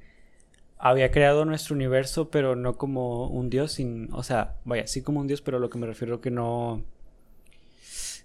había 0.78 1.10
creado 1.10 1.44
nuestro 1.44 1.74
universo, 1.74 2.30
pero 2.30 2.54
no 2.54 2.76
como 2.76 3.28
un 3.28 3.48
dios, 3.50 3.72
sin, 3.72 4.12
o 4.12 4.22
sea, 4.22 4.56
vaya, 4.64 4.86
sí 4.86 5.02
como 5.02 5.20
un 5.20 5.26
dios, 5.26 5.40
pero 5.40 5.58
lo 5.58 5.70
que 5.70 5.78
me 5.78 5.86
refiero 5.86 6.20
que 6.20 6.30
no... 6.30 6.84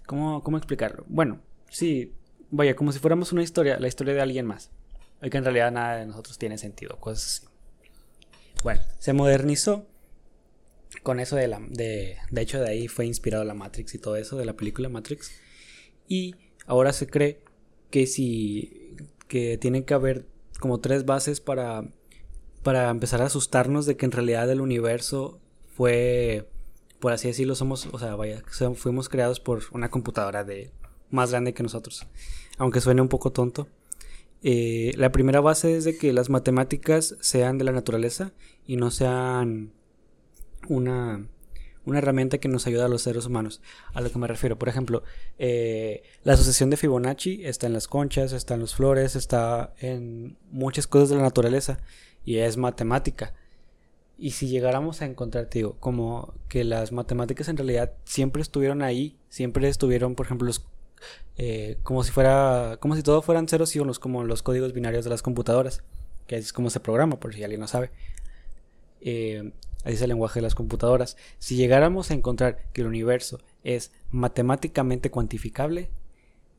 ¿Cómo, 0.06 0.44
cómo 0.44 0.58
explicarlo? 0.58 1.06
Bueno, 1.08 1.40
sí, 1.70 2.14
vaya, 2.50 2.76
como 2.76 2.92
si 2.92 3.00
fuéramos 3.00 3.32
una 3.32 3.44
historia, 3.44 3.80
la 3.80 3.88
historia 3.88 4.14
de 4.14 4.22
alguien 4.22 4.46
más. 4.46 4.72
Y 5.22 5.30
que 5.30 5.38
en 5.38 5.44
realidad 5.44 5.72
nada 5.72 5.98
de 5.98 6.06
nosotros 6.06 6.38
tiene 6.38 6.58
sentido, 6.58 6.98
cosas 7.00 7.26
así. 7.26 7.48
Bueno, 8.64 8.82
se 9.00 9.14
modernizó 9.14 9.88
con 11.04 11.20
eso 11.20 11.38
de 11.38 11.48
la... 11.48 11.62
De, 11.70 12.18
de 12.30 12.42
hecho, 12.42 12.60
de 12.60 12.70
ahí 12.70 12.88
fue 12.88 13.06
inspirado 13.06 13.46
la 13.46 13.54
Matrix 13.54 13.96
y 13.96 14.00
todo 14.00 14.18
eso, 14.18 14.36
de 14.36 14.46
la 14.46 14.54
película 14.54 14.90
Matrix. 14.90 15.32
Y 16.08 16.36
ahora 16.66 16.92
se 16.92 17.08
cree 17.08 17.40
que 17.90 18.08
si... 18.08 18.98
que 19.30 19.58
tienen 19.58 19.86
que 19.86 19.94
haber 19.94 20.26
como 20.60 20.82
tres 20.82 21.06
bases 21.06 21.40
para 21.40 21.86
para 22.64 22.90
empezar 22.90 23.22
a 23.22 23.26
asustarnos 23.26 23.86
de 23.86 23.98
que 23.98 24.06
en 24.06 24.12
realidad 24.12 24.50
el 24.50 24.62
universo 24.62 25.40
fue, 25.76 26.50
por 27.00 27.12
así 27.12 27.28
decirlo, 27.28 27.56
somos, 27.56 27.88
o 27.92 28.00
sea, 28.00 28.16
vaya, 28.16 28.44
fuimos 28.76 29.10
creados 29.10 29.40
por 29.40 29.64
una 29.72 29.90
computadora 29.90 30.44
de 30.44 30.72
más 31.10 31.32
grande 31.32 31.54
que 31.54 31.64
nosotros, 31.64 32.08
aunque 32.58 32.82
suene 32.82 33.02
un 33.02 33.10
poco 33.10 33.32
tonto. 33.32 33.68
Eh, 34.44 34.94
la 34.96 35.12
primera 35.12 35.40
base 35.40 35.78
es 35.78 35.84
de 35.84 35.98
que 35.98 36.14
las 36.14 36.30
matemáticas 36.30 37.16
sean 37.20 37.58
de 37.58 37.64
la 37.64 37.72
naturaleza 37.72 38.32
y 38.66 38.76
no 38.76 38.90
sean 38.90 39.72
una, 40.68 41.28
una 41.86 41.98
herramienta 42.00 42.40
que 42.40 42.48
nos 42.48 42.66
ayuda 42.66 42.86
a 42.86 42.90
los 42.90 43.04
seres 43.04 43.26
humanos. 43.26 43.62
A 43.94 44.02
lo 44.02 44.12
que 44.12 44.18
me 44.18 44.28
refiero, 44.28 44.58
por 44.58 44.70
ejemplo, 44.70 45.04
eh, 45.38 46.04
la 46.24 46.34
asociación 46.34 46.70
de 46.70 46.78
Fibonacci 46.78 47.46
está 47.46 47.68
en 47.68 47.74
las 47.74 47.88
conchas, 47.88 48.34
está 48.34 48.56
en 48.56 48.62
las 48.62 48.74
flores, 48.74 49.16
está 49.16 49.74
en 49.80 50.38
muchas 50.50 50.88
cosas 50.88 51.10
de 51.10 51.18
la 51.18 51.24
naturaleza 51.24 51.80
y 52.26 52.38
es 52.38 52.58
matemática. 52.58 53.34
Y 54.18 54.32
si 54.32 54.48
llegáramos 54.48 55.02
a 55.02 55.06
encontrar, 55.06 55.50
digo, 55.50 55.78
como 55.80 56.34
que 56.48 56.64
las 56.64 56.92
matemáticas 56.92 57.48
en 57.48 57.58
realidad 57.58 57.94
siempre 58.04 58.42
estuvieron 58.42 58.84
ahí, 58.84 59.18
siempre 59.30 59.68
estuvieron, 59.68 60.14
por 60.14 60.28
ejemplo, 60.28 60.52
eh, 61.38 61.78
como 61.82 62.04
si 62.04 62.12
fuera, 62.12 62.78
como 62.80 62.96
si 62.96 63.02
todo 63.02 63.24
fueran 63.24 63.48
ceros 63.48 63.76
y 63.76 63.80
unos, 63.80 63.98
como 63.98 64.24
los 64.24 64.44
códigos 64.44 64.74
binarios 64.74 65.04
de 65.04 65.10
las 65.10 65.24
computadoras, 65.24 65.82
que 66.28 66.36
es 66.36 66.54
como 66.54 66.70
se 66.70 66.80
programa, 66.80 67.20
por 67.20 67.34
si 67.34 67.44
alguien 67.44 67.62
no 67.62 67.68
sabe. 67.68 67.90
Eh, 69.02 69.52
así 69.84 69.96
es 69.96 70.02
el 70.04 70.10
lenguaje 70.10 70.40
de 70.40 70.44
las 70.44 70.54
computadoras. 70.54 71.18
Si 71.40 71.56
llegáramos 71.56 72.12
a 72.12 72.14
encontrar 72.14 72.62
que 72.74 72.82
el 72.82 72.88
universo 72.88 73.40
es 73.64 73.92
matemáticamente 74.12 75.10
cuantificable, 75.10 75.90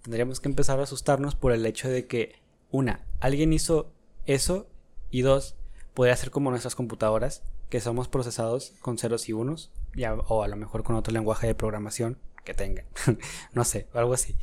tendríamos 0.03 0.41
que 0.41 0.49
empezar 0.49 0.81
a 0.81 0.83
asustarnos 0.83 1.37
por 1.37 1.53
el 1.53 1.65
hecho 1.65 1.89
de 1.89 2.07
que, 2.07 2.35
una, 2.73 3.07
alguien 3.21 3.53
hizo 3.53 3.93
eso 4.27 4.67
y 5.13 5.23
dos, 5.23 5.55
podría 5.95 6.17
ser 6.17 6.33
como 6.33 6.51
nuestras 6.51 6.75
computadoras, 6.75 7.45
que 7.69 7.81
somos 7.81 8.09
procesados 8.09 8.75
con 8.81 8.99
ceros 8.99 9.29
y 9.29 9.33
unos. 9.33 9.71
o 10.27 10.43
a 10.43 10.49
lo 10.49 10.57
mejor 10.57 10.83
con 10.83 10.97
otro 10.97 11.13
lenguaje 11.13 11.47
de 11.47 11.55
programación 11.55 12.19
que 12.45 12.55
tengan, 12.55 12.87
no 13.53 13.65
sé, 13.65 13.87
algo 13.95 14.15
así. 14.15 14.35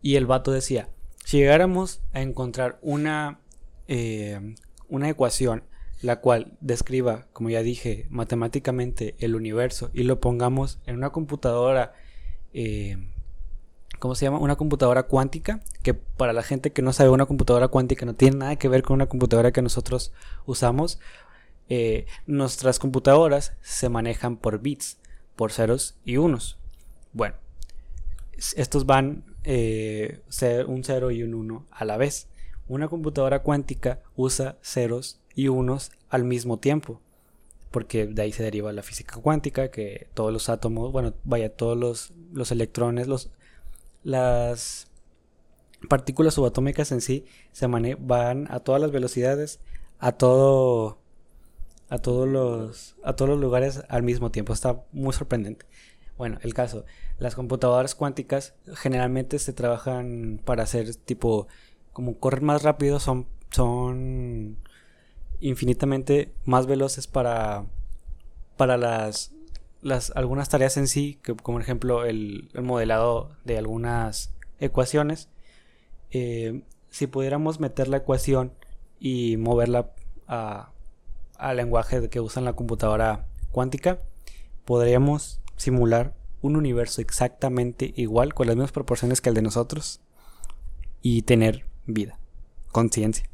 Y 0.00 0.16
el 0.16 0.24
vato 0.24 0.52
decía, 0.52 0.88
si 1.24 1.38
llegáramos 1.38 2.00
a 2.14 2.22
encontrar 2.22 2.78
una, 2.80 3.40
eh, 3.88 4.54
una 4.88 5.10
ecuación 5.10 5.64
la 6.02 6.20
cual 6.20 6.56
describa, 6.60 7.26
como 7.32 7.50
ya 7.50 7.62
dije, 7.62 8.06
matemáticamente 8.10 9.16
el 9.18 9.34
universo 9.34 9.90
y 9.92 10.04
lo 10.04 10.20
pongamos 10.20 10.78
en 10.86 10.96
una 10.96 11.10
computadora, 11.10 11.94
eh, 12.52 13.08
¿cómo 13.98 14.14
se 14.14 14.24
llama? 14.24 14.38
Una 14.38 14.56
computadora 14.56 15.04
cuántica, 15.04 15.60
que 15.82 15.94
para 15.94 16.32
la 16.32 16.42
gente 16.42 16.72
que 16.72 16.82
no 16.82 16.92
sabe 16.92 17.10
una 17.10 17.26
computadora 17.26 17.68
cuántica 17.68 18.06
no 18.06 18.14
tiene 18.14 18.38
nada 18.38 18.56
que 18.56 18.68
ver 18.68 18.82
con 18.82 18.94
una 18.94 19.06
computadora 19.06 19.52
que 19.52 19.62
nosotros 19.62 20.12
usamos. 20.44 20.98
Eh, 21.68 22.06
nuestras 22.26 22.78
computadoras 22.78 23.54
se 23.62 23.88
manejan 23.88 24.36
por 24.36 24.60
bits, 24.60 24.98
por 25.34 25.52
ceros 25.52 25.96
y 26.04 26.16
unos. 26.16 26.58
Bueno, 27.12 27.36
estos 28.56 28.86
van 28.86 29.24
eh, 29.44 30.20
un 30.66 30.84
0 30.84 31.10
y 31.10 31.22
un 31.22 31.34
1 31.34 31.66
a 31.70 31.84
la 31.84 31.96
vez. 31.96 32.28
Una 32.68 32.88
computadora 32.88 33.42
cuántica 33.42 34.00
usa 34.16 34.58
ceros 34.62 35.20
y 35.34 35.48
unos 35.48 35.92
al 36.08 36.24
mismo 36.24 36.58
tiempo. 36.58 37.00
Porque 37.70 38.06
de 38.06 38.22
ahí 38.22 38.32
se 38.32 38.42
deriva 38.42 38.72
la 38.72 38.82
física 38.82 39.16
cuántica, 39.16 39.70
que 39.70 40.08
todos 40.14 40.32
los 40.32 40.48
átomos, 40.48 40.92
bueno, 40.92 41.14
vaya, 41.24 41.54
todos 41.54 41.76
los, 41.76 42.12
los 42.32 42.50
electrones, 42.50 43.06
los, 43.06 43.30
las 44.06 44.86
partículas 45.88 46.34
subatómicas 46.34 46.92
en 46.92 47.00
sí 47.00 47.26
se 47.50 47.66
van 47.66 48.46
a 48.52 48.60
todas 48.60 48.80
las 48.80 48.92
velocidades, 48.92 49.58
a 49.98 50.12
todo, 50.12 51.00
a 51.88 51.98
todos 51.98 52.28
los, 52.28 52.94
a 53.02 53.14
todos 53.14 53.30
los 53.30 53.40
lugares 53.40 53.82
al 53.88 54.04
mismo 54.04 54.30
tiempo. 54.30 54.52
Está 54.52 54.84
muy 54.92 55.12
sorprendente. 55.12 55.66
Bueno, 56.16 56.38
el 56.42 56.54
caso, 56.54 56.84
las 57.18 57.34
computadoras 57.34 57.96
cuánticas 57.96 58.54
generalmente 58.74 59.40
se 59.40 59.52
trabajan 59.52 60.40
para 60.44 60.62
hacer 60.62 60.94
tipo, 60.94 61.48
como 61.92 62.20
correr 62.20 62.42
más 62.42 62.62
rápido, 62.62 63.00
son, 63.00 63.26
son 63.50 64.56
infinitamente 65.40 66.32
más 66.44 66.66
veloces 66.66 67.08
para, 67.08 67.66
para 68.56 68.76
las, 68.76 69.32
las, 69.82 70.12
algunas 70.14 70.48
tareas 70.48 70.76
en 70.76 70.88
sí, 70.88 71.18
que, 71.22 71.34
como 71.34 71.56
por 71.56 71.62
ejemplo 71.62 72.04
el, 72.04 72.50
modelado 72.62 73.30
de 73.44 73.58
algunas 73.58 74.32
ecuaciones. 74.58 75.28
Eh, 76.10 76.62
si 76.90 77.06
pudiéramos 77.06 77.60
meter 77.60 77.88
la 77.88 77.98
ecuación 77.98 78.52
y 78.98 79.36
moverla 79.36 79.90
a, 80.28 80.70
al 81.38 81.56
lenguaje 81.56 82.08
que 82.08 82.20
usa 82.20 82.42
la 82.42 82.54
computadora 82.54 83.26
cuántica, 83.50 84.00
podríamos 84.64 85.40
simular 85.56 86.14
un 86.42 86.56
universo 86.56 87.00
exactamente 87.00 87.92
igual, 87.96 88.34
con 88.34 88.46
las 88.46 88.56
mismas 88.56 88.72
proporciones 88.72 89.20
que 89.20 89.30
el 89.30 89.34
de 89.34 89.42
nosotros, 89.42 90.00
y 91.02 91.22
tener 91.22 91.66
vida, 91.86 92.18
conciencia. 92.72 93.28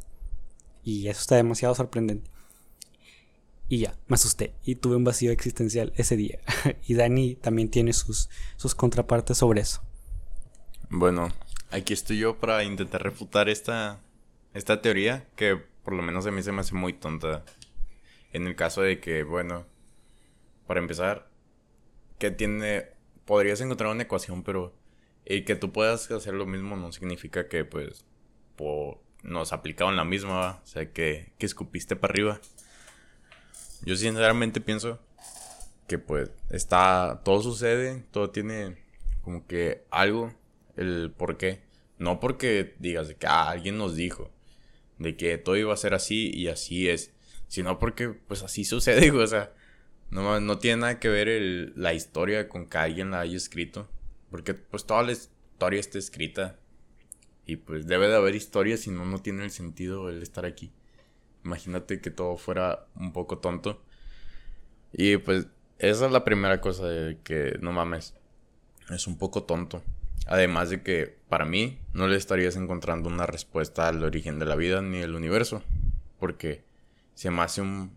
Y 0.84 1.08
eso 1.08 1.20
está 1.20 1.36
demasiado 1.36 1.74
sorprendente. 1.74 2.31
Y 3.72 3.78
ya, 3.78 3.94
me 4.06 4.16
asusté 4.16 4.52
y 4.66 4.74
tuve 4.74 4.96
un 4.96 5.04
vacío 5.04 5.32
existencial 5.32 5.94
ese 5.96 6.14
día. 6.14 6.40
y 6.86 6.92
Dani 6.92 7.36
también 7.36 7.70
tiene 7.70 7.94
sus, 7.94 8.28
sus 8.56 8.74
contrapartes 8.74 9.38
sobre 9.38 9.62
eso. 9.62 9.82
Bueno, 10.90 11.32
aquí 11.70 11.94
estoy 11.94 12.18
yo 12.18 12.36
para 12.36 12.64
intentar 12.64 13.02
refutar 13.02 13.48
esta, 13.48 13.98
esta 14.52 14.82
teoría 14.82 15.26
que 15.36 15.56
por 15.56 15.94
lo 15.94 16.02
menos 16.02 16.26
a 16.26 16.30
mí 16.30 16.42
se 16.42 16.52
me 16.52 16.60
hace 16.60 16.74
muy 16.74 16.92
tonta. 16.92 17.46
En 18.34 18.46
el 18.46 18.56
caso 18.56 18.82
de 18.82 19.00
que, 19.00 19.22
bueno, 19.22 19.64
para 20.66 20.78
empezar, 20.78 21.30
que 22.18 22.30
tiene, 22.30 22.88
podrías 23.24 23.62
encontrar 23.62 23.90
una 23.90 24.02
ecuación, 24.02 24.42
pero 24.42 24.74
y 25.24 25.46
que 25.46 25.56
tú 25.56 25.72
puedas 25.72 26.10
hacer 26.10 26.34
lo 26.34 26.44
mismo 26.44 26.76
no 26.76 26.92
significa 26.92 27.48
que 27.48 27.64
pues 27.64 28.04
por, 28.54 28.98
nos 29.22 29.54
aplicaban 29.54 29.96
la 29.96 30.04
misma, 30.04 30.60
o 30.62 30.66
sea, 30.66 30.92
que, 30.92 31.32
que 31.38 31.46
escupiste 31.46 31.96
para 31.96 32.12
arriba. 32.12 32.40
Yo 33.84 33.96
sinceramente 33.96 34.60
pienso 34.60 35.00
que 35.88 35.98
pues 35.98 36.30
está, 36.50 37.20
todo 37.24 37.42
sucede, 37.42 38.04
todo 38.10 38.30
tiene 38.30 38.76
como 39.22 39.46
que 39.46 39.84
algo, 39.90 40.32
el 40.76 41.12
por 41.16 41.36
qué. 41.36 41.62
No 41.98 42.20
porque 42.20 42.74
digas 42.78 43.08
de 43.08 43.16
que 43.16 43.26
ah, 43.26 43.50
alguien 43.50 43.78
nos 43.78 43.94
dijo, 43.94 44.30
de 44.98 45.16
que 45.16 45.38
todo 45.38 45.56
iba 45.56 45.72
a 45.74 45.76
ser 45.76 45.94
así 45.94 46.30
y 46.34 46.48
así 46.48 46.88
es, 46.88 47.12
sino 47.48 47.78
porque 47.78 48.08
pues 48.08 48.42
así 48.42 48.64
sucede, 48.64 49.10
o 49.12 49.26
sea, 49.26 49.52
no, 50.10 50.40
no 50.40 50.58
tiene 50.58 50.82
nada 50.82 51.00
que 51.00 51.08
ver 51.08 51.28
el, 51.28 51.72
la 51.76 51.94
historia 51.94 52.48
con 52.48 52.68
que 52.68 52.78
alguien 52.78 53.10
la 53.10 53.20
haya 53.20 53.36
escrito, 53.36 53.88
porque 54.30 54.54
pues 54.54 54.84
toda 54.86 55.02
la 55.02 55.12
historia 55.12 55.80
está 55.80 55.98
escrita 55.98 56.58
y 57.46 57.56
pues 57.56 57.86
debe 57.86 58.08
de 58.08 58.16
haber 58.16 58.34
historias, 58.34 58.80
si 58.80 58.90
no, 58.90 59.04
no 59.04 59.20
tiene 59.20 59.44
el 59.44 59.50
sentido 59.50 60.08
el 60.08 60.22
estar 60.22 60.44
aquí. 60.44 60.72
Imagínate 61.44 62.00
que 62.00 62.10
todo 62.10 62.36
fuera 62.36 62.86
un 62.94 63.12
poco 63.12 63.38
tonto. 63.38 63.82
Y 64.92 65.16
pues 65.16 65.46
esa 65.78 66.06
es 66.06 66.12
la 66.12 66.24
primera 66.24 66.60
cosa 66.60 66.86
de 66.86 67.18
que 67.22 67.58
no 67.60 67.72
mames. 67.72 68.14
Es 68.90 69.06
un 69.06 69.18
poco 69.18 69.44
tonto. 69.44 69.82
Además 70.26 70.70
de 70.70 70.82
que 70.82 71.16
para 71.28 71.44
mí 71.44 71.78
no 71.92 72.06
le 72.06 72.16
estarías 72.16 72.56
encontrando 72.56 73.08
una 73.08 73.26
respuesta 73.26 73.88
al 73.88 74.04
origen 74.04 74.38
de 74.38 74.46
la 74.46 74.56
vida 74.56 74.82
ni 74.82 74.98
el 74.98 75.14
universo. 75.14 75.62
Porque 76.18 76.64
se 77.14 77.30
me 77.30 77.42
hace 77.42 77.60
un, 77.60 77.92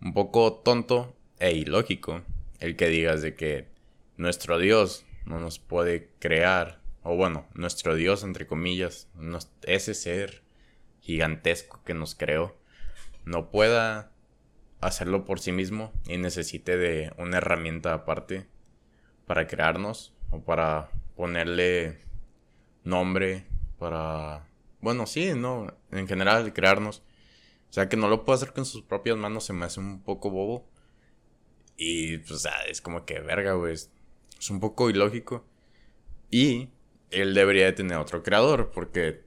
un 0.00 0.14
poco 0.14 0.52
tonto 0.52 1.16
e 1.40 1.52
ilógico 1.52 2.22
el 2.60 2.76
que 2.76 2.88
digas 2.88 3.22
de 3.22 3.34
que 3.34 3.68
nuestro 4.16 4.58
Dios 4.58 5.04
no 5.26 5.40
nos 5.40 5.58
puede 5.58 6.10
crear 6.20 6.84
o 7.04 7.16
bueno, 7.16 7.46
nuestro 7.54 7.94
Dios, 7.94 8.24
entre 8.24 8.46
comillas, 8.46 9.08
ese 9.62 9.92
ser 9.92 10.42
gigantesco 11.04 11.82
que 11.84 11.92
nos 11.94 12.14
creó, 12.14 12.56
no 13.24 13.50
pueda 13.50 14.10
hacerlo 14.80 15.24
por 15.24 15.38
sí 15.38 15.52
mismo 15.52 15.92
y 16.08 16.16
necesite 16.16 16.76
de 16.76 17.12
una 17.18 17.38
herramienta 17.38 17.92
aparte 17.92 18.46
para 19.26 19.46
crearnos 19.46 20.14
o 20.30 20.42
para 20.42 20.90
ponerle 21.14 22.00
nombre, 22.84 23.46
para, 23.78 24.48
bueno, 24.80 25.06
sí, 25.06 25.32
no, 25.34 25.74
en 25.90 26.08
general 26.08 26.52
crearnos. 26.52 27.02
O 27.68 27.72
sea, 27.74 27.88
que 27.88 27.96
no 27.96 28.08
lo 28.08 28.24
pueda 28.24 28.36
hacer 28.36 28.52
con 28.52 28.64
sus 28.64 28.82
propias 28.82 29.16
manos 29.16 29.44
se 29.44 29.52
me 29.52 29.66
hace 29.66 29.80
un 29.80 30.02
poco 30.02 30.30
bobo. 30.30 30.68
Y 31.76 32.18
pues 32.18 32.46
es 32.68 32.80
como 32.80 33.04
que 33.04 33.20
verga, 33.20 33.54
güey. 33.54 33.74
Es 33.74 33.90
un 34.50 34.60
poco 34.60 34.90
ilógico. 34.90 35.44
Y 36.30 36.70
él 37.10 37.34
debería 37.34 37.66
de 37.66 37.72
tener 37.72 37.98
otro 37.98 38.22
creador, 38.22 38.70
porque 38.70 39.23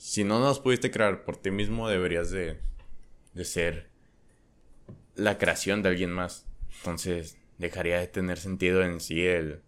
si 0.00 0.24
no 0.24 0.40
nos 0.40 0.60
pudiste 0.60 0.90
crear 0.90 1.26
por 1.26 1.36
ti 1.36 1.50
mismo, 1.50 1.86
deberías 1.86 2.30
de, 2.30 2.58
de 3.34 3.44
ser 3.44 3.90
la 5.14 5.36
creación 5.36 5.82
de 5.82 5.90
alguien 5.90 6.10
más. 6.10 6.46
Entonces, 6.78 7.36
dejaría 7.58 8.00
de 8.00 8.06
tener 8.06 8.38
sentido 8.38 8.82
en 8.82 9.00
sí 9.00 9.26
el 9.26 9.60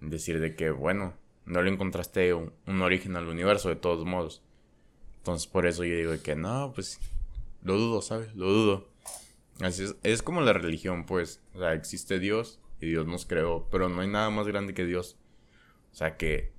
decir 0.00 0.38
de 0.38 0.54
que, 0.54 0.70
bueno, 0.70 1.14
no 1.44 1.60
le 1.60 1.72
encontraste 1.72 2.34
un, 2.34 2.52
origen 2.82 3.16
al 3.16 3.26
universo 3.26 3.68
de 3.68 3.74
todos 3.74 4.06
modos. 4.06 4.44
Entonces, 5.16 5.48
por 5.48 5.66
eso 5.66 5.82
yo 5.82 5.96
digo 5.96 6.12
que 6.22 6.36
no, 6.36 6.70
pues, 6.72 7.00
lo 7.64 7.76
dudo, 7.76 8.00
¿sabes? 8.00 8.32
Lo 8.36 8.48
dudo. 8.48 8.88
Así 9.58 9.82
es, 9.82 9.96
es 10.04 10.22
como 10.22 10.40
la 10.42 10.52
religión, 10.52 11.04
pues. 11.04 11.40
O 11.52 11.58
sea, 11.58 11.72
existe 11.72 12.20
Dios 12.20 12.60
y 12.80 12.86
Dios 12.86 13.08
nos 13.08 13.26
creó, 13.26 13.68
pero 13.72 13.88
no 13.88 14.02
hay 14.02 14.08
nada 14.08 14.30
más 14.30 14.46
grande 14.46 14.72
que 14.72 14.84
Dios. 14.84 15.16
O 15.92 15.96
sea, 15.96 16.16
que 16.16 16.52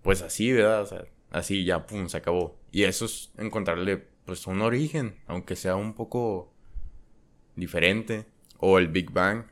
pues 0.00 0.20
así, 0.22 0.52
¿verdad? 0.52 0.82
O 0.82 0.86
sea, 0.86 1.04
así 1.34 1.64
ya, 1.64 1.86
pum, 1.86 2.08
se 2.08 2.16
acabó. 2.16 2.56
Y 2.70 2.84
eso 2.84 3.04
es 3.04 3.32
encontrarle, 3.36 3.98
pues, 4.24 4.46
un 4.46 4.62
origen, 4.62 5.16
aunque 5.26 5.56
sea 5.56 5.76
un 5.76 5.94
poco 5.94 6.52
diferente. 7.56 8.26
O 8.58 8.78
el 8.78 8.88
Big 8.88 9.10
Bang, 9.10 9.44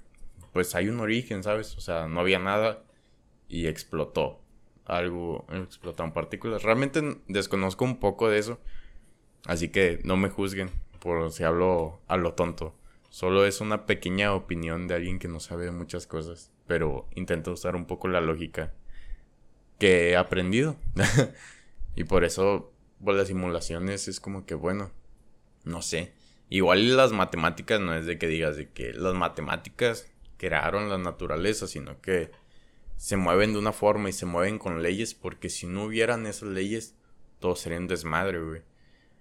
pues 0.53 0.75
hay 0.75 0.89
un 0.89 1.01
origen, 1.01 1.43
¿sabes? 1.43 1.77
O 1.77 1.81
sea, 1.81 2.07
no 2.07 2.21
había 2.21 2.39
nada 2.39 2.85
y 3.49 3.67
explotó. 3.67 4.41
Algo, 4.85 5.45
explotaron 5.51 6.13
partículas. 6.13 6.63
Realmente 6.63 7.19
desconozco 7.29 7.85
un 7.85 7.99
poco 7.99 8.29
de 8.29 8.39
eso. 8.39 8.59
Así 9.47 9.69
que 9.69 10.01
no 10.05 10.17
me 10.17 10.29
juzguen 10.29 10.71
por 11.01 11.31
si 11.33 11.45
hablo 11.45 12.01
a 12.09 12.17
lo 12.17 12.35
tonto. 12.35 12.75
Solo 13.11 13.45
es 13.45 13.61
una 13.61 13.87
pequeña 13.87 14.35
opinión 14.35 14.89
de 14.89 14.95
alguien 14.95 15.19
que 15.19 15.29
no 15.29 15.41
sabe 15.41 15.71
muchas 15.71 16.07
cosas. 16.07 16.51
Pero 16.67 17.07
intento 17.15 17.53
usar 17.53 17.77
un 17.77 17.87
poco 17.87 18.09
la 18.09 18.21
lógica 18.21 18.73
que 19.79 20.11
he 20.11 20.17
aprendido. 20.17 20.77
y 21.95 22.05
por 22.05 22.25
eso, 22.25 22.73
pues 23.05 23.17
las 23.17 23.29
simulaciones 23.29 24.09
es 24.09 24.21
como 24.21 24.47
que, 24.47 24.55
bueno, 24.55 24.91
no 25.65 25.83
sé. 25.83 26.15
Igual 26.49 26.97
las 26.97 27.13
matemáticas 27.13 27.81
no 27.81 27.95
es 27.95 28.07
de 28.07 28.19
que 28.19 28.27
digas 28.29 28.57
de 28.57 28.71
que 28.71 28.93
las 28.93 29.15
matemáticas 29.15 30.11
crearon 30.37 30.89
la 30.91 30.99
naturaleza, 30.99 31.67
sino 31.67 32.01
que 32.01 32.31
se 32.97 33.17
mueven 33.17 33.53
de 33.53 33.59
una 33.59 33.73
forma 33.73 34.09
y 34.09 34.13
se 34.13 34.27
mueven 34.27 34.59
con 34.59 34.83
leyes, 34.83 35.15
porque 35.15 35.49
si 35.49 35.67
no 35.67 35.85
hubieran 35.85 36.27
esas 36.27 36.49
leyes, 36.51 36.95
todo 37.41 37.57
sería 37.57 37.79
un 37.79 37.89
desmadre, 37.89 38.41
güey. 38.41 38.63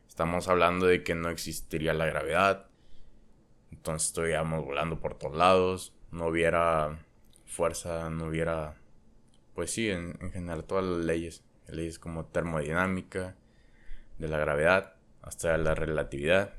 Estamos 0.08 0.48
hablando 0.48 0.86
de 0.88 1.04
que 1.04 1.16
no 1.16 1.30
existiría 1.30 1.94
la 1.94 2.06
gravedad, 2.06 2.68
Entonces 3.72 4.10
estuviéramos 4.10 4.64
volando 4.66 5.00
por 5.00 5.16
todos 5.18 5.36
lados, 5.36 5.94
no 6.12 6.28
hubiera 6.28 7.00
fuerza, 7.46 8.10
no 8.10 8.28
hubiera, 8.28 8.76
pues 9.56 9.72
sí, 9.72 9.90
en, 9.90 10.18
en 10.22 10.32
general 10.32 10.66
todas 10.66 10.86
las 10.86 11.06
leyes, 11.06 11.44
leyes 11.72 12.00
como 12.00 12.26
termodinámica, 12.26 13.36
de 14.18 14.28
la 14.28 14.38
gravedad, 14.38 14.96
hasta 15.22 15.58
la 15.58 15.76
relatividad. 15.76 16.54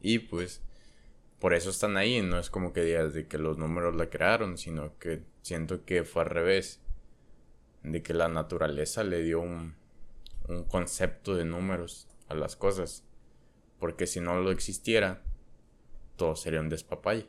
Y 0.00 0.20
pues 0.20 0.62
por 1.38 1.54
eso 1.54 1.70
están 1.70 1.96
ahí, 1.96 2.22
no 2.22 2.38
es 2.38 2.50
como 2.50 2.72
que 2.72 2.82
digas 2.82 3.12
de 3.12 3.26
que 3.26 3.38
los 3.38 3.58
números 3.58 3.96
la 3.96 4.08
crearon, 4.08 4.56
sino 4.56 4.98
que 4.98 5.22
siento 5.42 5.84
que 5.84 6.04
fue 6.04 6.22
al 6.22 6.30
revés, 6.30 6.80
de 7.82 8.02
que 8.02 8.14
la 8.14 8.28
naturaleza 8.28 9.04
le 9.04 9.22
dio 9.22 9.40
un, 9.40 9.74
un 10.48 10.64
concepto 10.64 11.34
de 11.34 11.44
números 11.44 12.08
a 12.28 12.34
las 12.34 12.56
cosas, 12.56 13.04
porque 13.78 14.06
si 14.06 14.20
no 14.20 14.40
lo 14.40 14.50
existiera, 14.50 15.22
todo 16.16 16.36
sería 16.36 16.60
un 16.60 16.68
despapalle. 16.68 17.26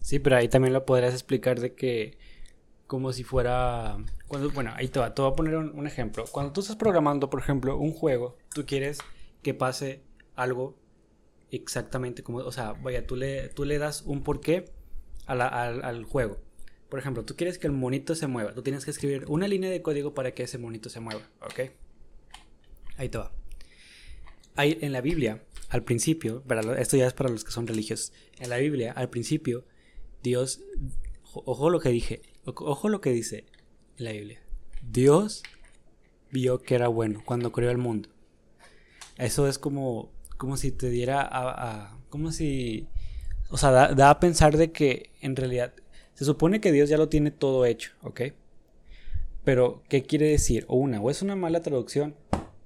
Sí, 0.00 0.18
pero 0.18 0.36
ahí 0.36 0.48
también 0.48 0.72
lo 0.72 0.86
podrías 0.86 1.12
explicar 1.14 1.60
de 1.60 1.74
que 1.74 2.16
como 2.88 3.12
si 3.12 3.22
fuera 3.22 3.98
cuando 4.26 4.50
bueno 4.50 4.72
ahí 4.74 4.88
te 4.88 4.98
va 4.98 5.14
te 5.14 5.20
voy 5.22 5.30
a 5.30 5.34
poner 5.36 5.56
un, 5.56 5.86
ejemplo. 5.86 6.24
Cuando 6.32 6.52
tú 6.52 6.62
estás 6.62 6.74
programando 6.74 7.30
por 7.30 7.38
ejemplo 7.38 7.76
un 7.76 7.92
juego 7.92 8.36
tú 8.52 8.64
quieres 8.66 8.98
que 9.42 9.54
pase 9.54 10.02
algo 10.34 10.74
exactamente 11.50 12.22
como 12.22 12.38
o 12.38 12.50
sea 12.50 12.72
vaya 12.72 13.06
tú 13.06 13.14
le 13.14 13.50
tú 13.50 13.66
le 13.66 13.78
das 13.78 14.02
un 14.02 14.24
porqué 14.24 14.64
al, 15.26 15.42
al 15.42 16.04
juego. 16.04 16.38
Por 16.88 16.98
ejemplo 16.98 17.26
tú 17.26 17.36
quieres 17.36 17.58
que 17.58 17.66
el 17.66 17.74
monito 17.74 18.14
se 18.14 18.26
mueva 18.26 18.54
tú 18.54 18.62
tienes 18.62 18.86
que 18.86 18.90
escribir 18.90 19.26
una 19.28 19.46
línea 19.46 19.70
de 19.70 19.82
código 19.82 20.14
para 20.14 20.32
que 20.32 20.44
ese 20.44 20.56
monito 20.56 20.88
se 20.88 21.00
mueva 21.00 21.20
¿ok? 21.42 21.70
ahí 22.96 23.10
te 23.10 23.18
va. 23.18 23.32
Ahí 24.56 24.78
en 24.80 24.92
la 24.92 25.02
Biblia 25.02 25.44
al 25.68 25.84
principio 25.84 26.42
esto 26.78 26.96
ya 26.96 27.06
es 27.06 27.12
para 27.12 27.28
los 27.28 27.44
que 27.44 27.50
son 27.50 27.66
religiosos 27.66 28.14
en 28.38 28.48
la 28.48 28.56
Biblia 28.56 28.92
al 28.92 29.10
principio 29.10 29.66
Dios 30.22 30.62
ojo 31.34 31.68
lo 31.68 31.80
que 31.80 31.90
dije 31.90 32.22
Ojo 32.54 32.88
lo 32.88 33.00
que 33.00 33.10
dice 33.10 33.44
la 33.96 34.12
Biblia. 34.12 34.40
Dios 34.82 35.42
vio 36.30 36.62
que 36.62 36.74
era 36.74 36.88
bueno 36.88 37.22
cuando 37.24 37.52
creó 37.52 37.70
el 37.70 37.78
mundo. 37.78 38.08
Eso 39.16 39.48
es 39.48 39.58
como, 39.58 40.12
como 40.36 40.56
si 40.56 40.70
te 40.70 40.88
diera 40.88 41.28
a, 41.30 41.98
como 42.08 42.32
si, 42.32 42.88
o 43.50 43.58
sea, 43.58 43.70
da, 43.70 44.10
a 44.10 44.20
pensar 44.20 44.56
de 44.56 44.72
que 44.72 45.10
en 45.20 45.36
realidad 45.36 45.74
se 46.14 46.24
supone 46.24 46.60
que 46.60 46.72
Dios 46.72 46.88
ya 46.88 46.96
lo 46.96 47.08
tiene 47.08 47.30
todo 47.30 47.66
hecho, 47.66 47.92
¿ok? 48.02 48.22
Pero, 49.44 49.82
¿qué 49.88 50.02
quiere 50.02 50.28
decir? 50.28 50.64
O 50.68 50.76
una, 50.76 51.00
o 51.00 51.10
es 51.10 51.22
una 51.22 51.36
mala 51.36 51.62
traducción 51.62 52.14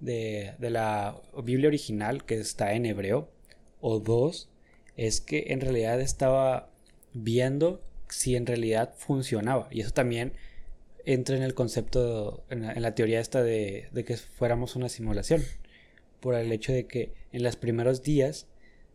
de, 0.01 0.55
de 0.59 0.71
la 0.71 1.21
Biblia 1.43 1.69
original 1.69 2.25
que 2.25 2.39
está 2.39 2.75
en 2.75 2.87
hebreo, 2.87 3.29
o 3.81 3.99
dos, 3.99 4.49
es 4.97 5.21
que 5.21 5.47
en 5.49 5.61
realidad 5.61 6.01
estaba 6.01 6.71
viendo 7.13 7.83
si 8.13 8.37
en 8.37 8.47
realidad 8.47 8.95
funcionaba. 8.97 9.69
Y 9.71 9.81
eso 9.81 9.91
también 9.91 10.33
entra 11.05 11.37
en 11.37 11.43
el 11.43 11.55
concepto, 11.55 12.45
en 12.51 12.83
la, 12.83 12.95
teoría 12.95 13.21
esta 13.21 13.43
de, 13.43 13.89
que 14.07 14.17
fuéramos 14.17 14.77
una 14.77 14.89
simulación. 14.89 15.43
Por 16.21 16.35
el 16.35 16.53
hecho 16.53 16.73
de 16.73 16.87
que 16.87 17.13
en 17.33 17.43
los 17.43 17.57
primeros 17.57 18.03
días 18.03 18.47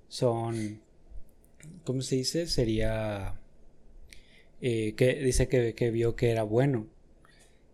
son, 0.07 0.81
¿cómo 1.83 2.01
se 2.01 2.15
dice? 2.15 2.47
Sería, 2.47 3.39
eh, 4.61 4.93
que 4.95 5.15
dice 5.15 5.47
que, 5.47 5.91
vio 5.91 6.15
que 6.15 6.29
era 6.29 6.43
bueno. 6.43 6.87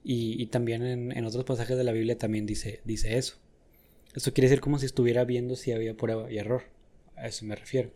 Y, 0.03 0.45
también 0.47 0.83
en, 0.83 1.25
otros 1.25 1.43
pasajes 1.45 1.77
de 1.77 1.83
la 1.83 1.91
Biblia 1.91 2.17
también 2.17 2.45
dice, 2.45 2.81
dice 2.85 3.17
eso. 3.17 3.35
Eso 4.15 4.33
quiere 4.33 4.49
decir 4.49 4.61
como 4.61 4.79
si 4.79 4.85
estuviera 4.85 5.23
viendo 5.23 5.55
si 5.55 5.71
había 5.71 5.95
prueba 5.95 6.31
y 6.31 6.37
error. 6.37 6.63
A 7.15 7.27
eso 7.27 7.45
me 7.45 7.55
refiero. 7.55 7.91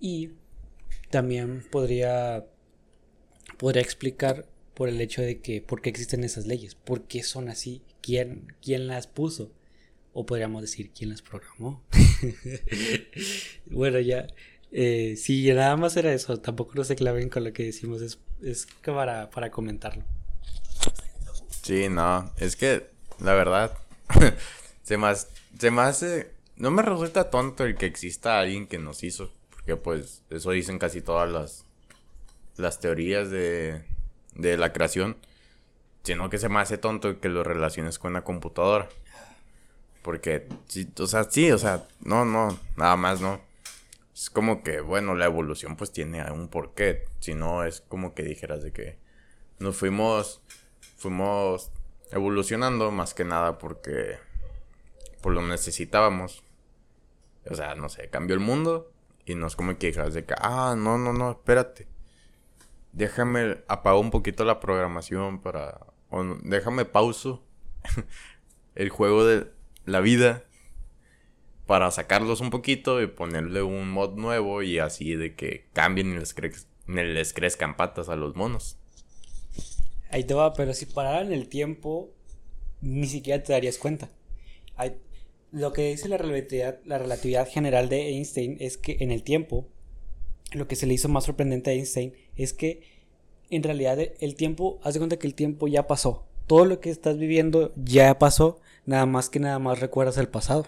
Y 0.00 0.30
también 1.10 1.64
podría, 1.70 2.46
podría 3.58 3.82
explicar 3.82 4.46
por 4.74 4.88
el 4.88 5.00
hecho 5.00 5.22
de 5.22 5.40
que 5.40 5.60
por 5.62 5.80
qué 5.80 5.90
existen 5.90 6.24
esas 6.24 6.46
leyes, 6.46 6.74
por 6.74 7.02
qué 7.04 7.22
son 7.22 7.48
así, 7.48 7.82
quién, 8.02 8.54
quién 8.60 8.86
las 8.86 9.06
puso, 9.06 9.52
o 10.12 10.26
podríamos 10.26 10.62
decir 10.62 10.90
quién 10.90 11.10
las 11.10 11.22
programó. 11.22 11.82
bueno, 13.66 14.00
ya, 14.00 14.26
eh, 14.72 15.14
si 15.16 15.46
nada 15.52 15.76
más 15.76 15.96
era 15.96 16.12
eso, 16.12 16.40
tampoco 16.40 16.72
no 16.74 16.84
se 16.84 16.96
claven 16.96 17.28
con 17.28 17.44
lo 17.44 17.52
que 17.52 17.64
decimos, 17.64 18.02
es, 18.02 18.18
es 18.42 18.66
para, 18.84 19.30
para 19.30 19.50
comentarlo. 19.50 20.04
Sí, 21.62 21.88
no, 21.88 22.32
es 22.38 22.56
que 22.56 22.88
la 23.20 23.34
verdad, 23.34 23.76
se, 24.82 24.96
más, 24.96 25.28
se 25.58 25.70
me 25.70 25.82
hace, 25.82 26.32
no 26.56 26.70
me 26.70 26.82
resulta 26.82 27.30
tonto 27.30 27.64
el 27.64 27.76
que 27.76 27.86
exista 27.86 28.38
alguien 28.38 28.66
que 28.66 28.78
nos 28.78 29.02
hizo. 29.02 29.32
Que 29.66 29.76
pues 29.76 30.22
eso 30.30 30.50
dicen 30.50 30.78
casi 30.78 31.00
todas 31.00 31.30
las, 31.30 31.64
las 32.56 32.80
teorías 32.80 33.30
de, 33.30 33.84
de 34.34 34.56
la 34.56 34.72
creación. 34.72 35.16
Sino 36.02 36.28
que 36.28 36.38
se 36.38 36.48
me 36.50 36.60
hace 36.60 36.76
tonto 36.76 37.18
que 37.18 37.28
lo 37.30 37.44
relaciones 37.44 37.98
con 37.98 38.12
la 38.12 38.22
computadora. 38.22 38.88
Porque, 40.02 40.46
o 40.98 41.06
sea, 41.06 41.24
sí, 41.24 41.50
o 41.50 41.56
sea, 41.56 41.88
no, 42.00 42.26
no, 42.26 42.58
nada 42.76 42.94
más, 42.96 43.22
no. 43.22 43.40
Es 44.14 44.28
como 44.28 44.62
que, 44.62 44.80
bueno, 44.80 45.14
la 45.14 45.24
evolución 45.24 45.76
pues 45.76 45.92
tiene 45.92 46.30
un 46.30 46.48
porqué. 46.48 47.06
Si 47.20 47.34
no, 47.34 47.64
es 47.64 47.80
como 47.80 48.14
que 48.14 48.22
dijeras 48.22 48.62
de 48.62 48.70
que 48.70 48.98
nos 49.58 49.76
fuimos, 49.76 50.42
fuimos 50.98 51.70
evolucionando 52.10 52.90
más 52.90 53.14
que 53.14 53.24
nada 53.24 53.56
porque, 53.56 54.18
por 55.22 55.32
lo 55.32 55.40
necesitábamos. 55.40 56.44
O 57.48 57.54
sea, 57.54 57.74
no 57.74 57.88
sé, 57.88 58.10
cambió 58.10 58.34
el 58.34 58.40
mundo 58.40 58.93
y 59.26 59.34
no 59.34 59.46
es 59.46 59.56
como 59.56 59.76
que 59.78 59.92
de 59.92 60.24
que, 60.24 60.34
ah, 60.38 60.74
no, 60.76 60.98
no, 60.98 61.12
no, 61.12 61.32
espérate. 61.32 61.88
Déjame, 62.92 63.58
apago 63.68 64.00
un 64.00 64.10
poquito 64.10 64.44
la 64.44 64.60
programación 64.60 65.40
para... 65.40 65.86
Déjame 66.42 66.84
pauso 66.84 67.42
el 68.76 68.88
juego 68.88 69.24
de 69.24 69.50
la 69.84 70.00
vida 70.00 70.44
para 71.66 71.90
sacarlos 71.90 72.40
un 72.40 72.50
poquito 72.50 73.02
y 73.02 73.06
ponerle 73.06 73.62
un 73.62 73.90
mod 73.90 74.16
nuevo 74.16 74.62
y 74.62 74.78
así 74.78 75.16
de 75.16 75.34
que 75.34 75.66
cambien 75.72 76.12
y 76.12 76.18
les, 76.18 76.34
les 76.86 77.32
crezcan 77.32 77.76
patas 77.76 78.08
a 78.08 78.16
los 78.16 78.36
monos. 78.36 78.78
Ahí 80.10 80.24
te 80.24 80.34
va, 80.34 80.52
pero 80.52 80.74
si 80.74 80.86
pararan 80.86 81.32
el 81.32 81.48
tiempo, 81.48 82.12
ni 82.80 83.06
siquiera 83.06 83.42
te 83.42 83.52
darías 83.52 83.78
cuenta. 83.78 84.10
Lo 85.54 85.72
que 85.72 85.90
dice 85.90 86.08
la 86.08 86.18
relatividad, 86.18 86.80
la 86.84 86.98
relatividad 86.98 87.48
general 87.48 87.88
de 87.88 88.08
Einstein 88.08 88.56
es 88.58 88.76
que 88.76 88.96
en 88.98 89.12
el 89.12 89.22
tiempo, 89.22 89.68
lo 90.52 90.66
que 90.66 90.74
se 90.74 90.86
le 90.86 90.94
hizo 90.94 91.08
más 91.08 91.24
sorprendente 91.24 91.70
a 91.70 91.74
Einstein 91.74 92.12
es 92.34 92.52
que 92.52 92.82
en 93.50 93.62
realidad 93.62 93.98
el 94.00 94.34
tiempo, 94.34 94.80
haz 94.82 94.94
de 94.94 95.00
cuenta 95.00 95.16
que 95.16 95.28
el 95.28 95.34
tiempo 95.34 95.68
ya 95.68 95.86
pasó. 95.86 96.26
Todo 96.48 96.64
lo 96.64 96.80
que 96.80 96.90
estás 96.90 97.18
viviendo 97.18 97.72
ya 97.76 98.18
pasó, 98.18 98.60
nada 98.84 99.06
más 99.06 99.30
que 99.30 99.38
nada 99.38 99.60
más 99.60 99.78
recuerdas 99.78 100.18
el 100.18 100.28
pasado. 100.28 100.66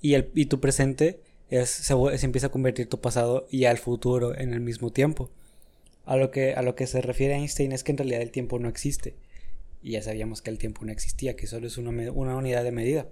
Y, 0.00 0.14
el, 0.14 0.30
y 0.36 0.46
tu 0.46 0.60
presente 0.60 1.20
es, 1.48 1.68
se, 1.68 1.94
se, 2.16 2.26
empieza 2.26 2.46
a 2.46 2.52
convertir 2.52 2.88
tu 2.88 3.00
pasado 3.00 3.48
y 3.50 3.64
al 3.64 3.78
futuro 3.78 4.38
en 4.38 4.54
el 4.54 4.60
mismo 4.60 4.90
tiempo. 4.92 5.30
A 6.04 6.16
lo, 6.16 6.30
que, 6.30 6.54
a 6.54 6.62
lo 6.62 6.76
que 6.76 6.86
se 6.86 7.00
refiere 7.00 7.34
Einstein 7.34 7.72
es 7.72 7.82
que 7.82 7.90
en 7.90 7.98
realidad 7.98 8.22
el 8.22 8.30
tiempo 8.30 8.60
no 8.60 8.68
existe 8.68 9.16
y 9.82 9.92
ya 9.92 10.02
sabíamos 10.02 10.42
que 10.42 10.50
el 10.50 10.58
tiempo 10.58 10.84
no 10.84 10.92
existía, 10.92 11.36
que 11.36 11.46
solo 11.46 11.66
es 11.66 11.78
una, 11.78 11.90
unidad 12.36 12.64
de 12.64 12.72
medida 12.72 13.08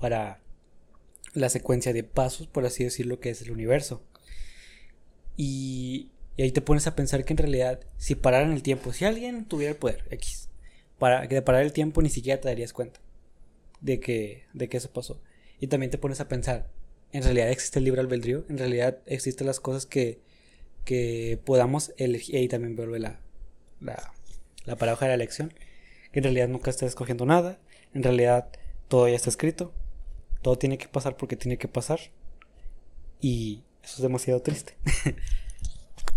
para 0.00 0.40
la 1.32 1.48
secuencia 1.48 1.92
de 1.92 2.02
pasos, 2.02 2.46
por 2.46 2.66
así 2.66 2.84
decirlo, 2.84 3.18
que 3.20 3.30
es 3.30 3.42
el 3.42 3.50
universo. 3.50 4.02
Y, 5.36 6.10
ahí 6.38 6.52
te 6.52 6.60
pones 6.60 6.86
a 6.86 6.94
pensar 6.94 7.24
que 7.24 7.32
en 7.32 7.38
realidad, 7.38 7.80
si 7.96 8.14
pararan 8.14 8.52
el 8.52 8.62
tiempo, 8.62 8.92
si 8.92 9.04
alguien 9.04 9.46
tuviera 9.46 9.72
el 9.72 9.78
poder, 9.78 10.04
X, 10.10 10.48
para 10.98 11.26
que 11.28 11.34
de 11.34 11.42
parar 11.42 11.62
el 11.62 11.72
tiempo 11.72 12.02
ni 12.02 12.10
siquiera 12.10 12.40
te 12.40 12.48
darías 12.48 12.72
cuenta 12.72 13.00
de 13.80 14.00
que, 14.00 14.44
de 14.52 14.68
que 14.68 14.76
eso 14.76 14.90
pasó. 14.90 15.20
Y 15.60 15.68
también 15.68 15.90
te 15.90 15.98
pones 15.98 16.20
a 16.20 16.28
pensar, 16.28 16.68
¿en 17.12 17.22
realidad 17.22 17.50
existe 17.50 17.78
el 17.78 17.86
libre 17.86 18.02
albedrío? 18.02 18.44
¿En 18.50 18.58
realidad 18.58 18.98
existen 19.06 19.46
las 19.46 19.60
cosas 19.60 19.86
que, 19.86 20.20
que 20.84 21.40
podamos 21.44 21.92
elegir? 21.96 22.34
Y 22.34 22.38
ahí 22.38 22.48
también 22.48 22.76
vuelve 22.76 22.98
la, 22.98 23.20
la, 23.80 24.12
la 24.66 24.76
paradoja 24.76 25.06
de 25.06 25.10
la 25.10 25.14
elección 25.14 25.52
en 26.18 26.24
realidad 26.24 26.48
nunca 26.48 26.70
estás 26.70 26.88
escogiendo 26.88 27.26
nada, 27.26 27.58
en 27.92 28.02
realidad 28.02 28.48
todo 28.88 29.08
ya 29.08 29.16
está 29.16 29.30
escrito, 29.30 29.72
todo 30.42 30.56
tiene 30.56 30.78
que 30.78 30.88
pasar 30.88 31.16
porque 31.16 31.36
tiene 31.36 31.58
que 31.58 31.68
pasar 31.68 32.00
y 33.20 33.62
eso 33.82 33.96
es 33.96 34.02
demasiado 34.02 34.40
triste. 34.40 34.76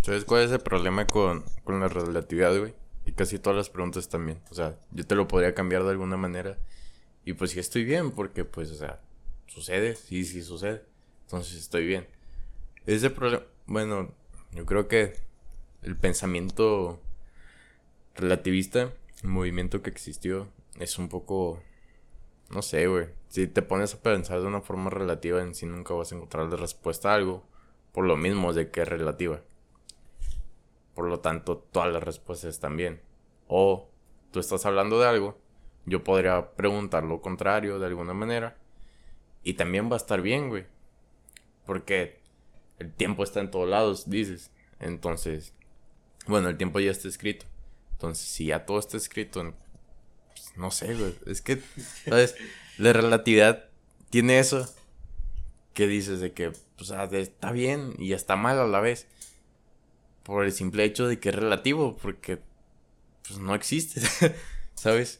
¿Sabes 0.01 0.25
cuál 0.25 0.43
es 0.43 0.51
el 0.51 0.59
problema 0.59 1.05
con, 1.05 1.43
con 1.63 1.79
la 1.79 1.87
relatividad, 1.87 2.57
güey? 2.57 2.73
Y 3.05 3.11
casi 3.11 3.39
todas 3.39 3.57
las 3.57 3.69
preguntas 3.69 4.07
también. 4.07 4.39
O 4.49 4.55
sea, 4.55 4.77
yo 4.91 5.05
te 5.05 5.15
lo 5.15 5.27
podría 5.27 5.53
cambiar 5.53 5.83
de 5.83 5.91
alguna 5.91 6.15
manera. 6.15 6.57
Y 7.25 7.33
pues 7.33 7.51
sí 7.51 7.59
estoy 7.59 7.83
bien, 7.83 8.11
porque 8.11 8.45
pues, 8.45 8.71
o 8.71 8.75
sea, 8.75 9.01
sucede, 9.47 9.95
sí, 9.95 10.23
sí 10.23 10.41
sucede. 10.41 10.83
Entonces 11.23 11.59
estoy 11.59 11.85
bien. 11.85 12.07
Ese 12.85 13.09
problema, 13.09 13.43
bueno, 13.65 14.13
yo 14.51 14.65
creo 14.65 14.87
que 14.87 15.13
el 15.83 15.97
pensamiento 15.97 17.01
relativista 18.15 18.83
el 18.83 18.91
movimiento 19.23 19.81
que 19.81 19.89
existió 19.89 20.49
es 20.79 20.97
un 20.97 21.09
poco 21.09 21.61
no 22.49 22.61
sé, 22.63 22.87
güey. 22.87 23.07
Si 23.27 23.47
te 23.47 23.61
pones 23.61 23.93
a 23.93 24.01
pensar 24.01 24.41
de 24.41 24.47
una 24.47 24.61
forma 24.61 24.89
relativa 24.89 25.41
en 25.41 25.53
sí 25.53 25.65
nunca 25.65 25.93
vas 25.93 26.11
a 26.11 26.15
encontrar 26.15 26.47
la 26.47 26.57
respuesta 26.57 27.11
a 27.11 27.15
algo. 27.15 27.43
Por 27.91 28.05
lo 28.05 28.17
mismo 28.17 28.53
de 28.53 28.71
que 28.71 28.81
es 28.81 28.87
relativa. 28.87 29.41
Por 30.95 31.05
lo 31.05 31.19
tanto, 31.19 31.57
todas 31.57 31.91
las 31.93 32.03
respuestas 32.03 32.49
están 32.49 32.75
bien. 32.75 33.01
O 33.47 33.89
tú 34.31 34.39
estás 34.39 34.65
hablando 34.65 34.99
de 34.99 35.07
algo, 35.07 35.39
yo 35.85 36.03
podría 36.03 36.51
preguntar 36.51 37.03
lo 37.03 37.21
contrario 37.21 37.79
de 37.79 37.87
alguna 37.87 38.13
manera. 38.13 38.57
Y 39.43 39.53
también 39.53 39.89
va 39.89 39.93
a 39.93 39.97
estar 39.97 40.21
bien, 40.21 40.49
güey. 40.49 40.65
Porque 41.65 42.19
el 42.79 42.91
tiempo 42.93 43.23
está 43.23 43.41
en 43.41 43.51
todos 43.51 43.69
lados, 43.69 44.09
dices. 44.09 44.51
Entonces, 44.79 45.53
bueno, 46.25 46.49
el 46.49 46.57
tiempo 46.57 46.79
ya 46.79 46.91
está 46.91 47.07
escrito. 47.07 47.45
Entonces, 47.99 48.29
si 48.29 48.45
ya 48.45 48.65
todo 48.65 48.79
está 48.79 48.95
escrito, 48.95 49.53
pues, 50.29 50.53
no 50.55 50.71
sé, 50.71 50.95
güey. 50.95 51.13
Es 51.25 51.41
que, 51.41 51.61
¿sabes? 52.05 52.33
La 52.77 52.93
relatividad 52.93 53.65
tiene 54.09 54.39
eso 54.39 54.73
que 55.73 55.85
dices 55.85 56.21
de 56.21 56.31
que, 56.31 56.53
pues, 56.77 56.91
está 57.11 57.51
bien 57.51 57.95
y 57.97 58.13
está 58.13 58.37
mal 58.37 58.57
a 58.57 58.67
la 58.67 58.79
vez. 58.79 59.05
Por 60.23 60.45
el 60.45 60.53
simple 60.53 60.85
hecho 60.85 61.09
de 61.09 61.19
que 61.19 61.27
es 61.27 61.35
relativo, 61.35 61.97
porque, 61.97 62.39
pues, 63.27 63.37
no 63.37 63.53
existe, 63.53 63.99
¿sabes? 64.75 65.19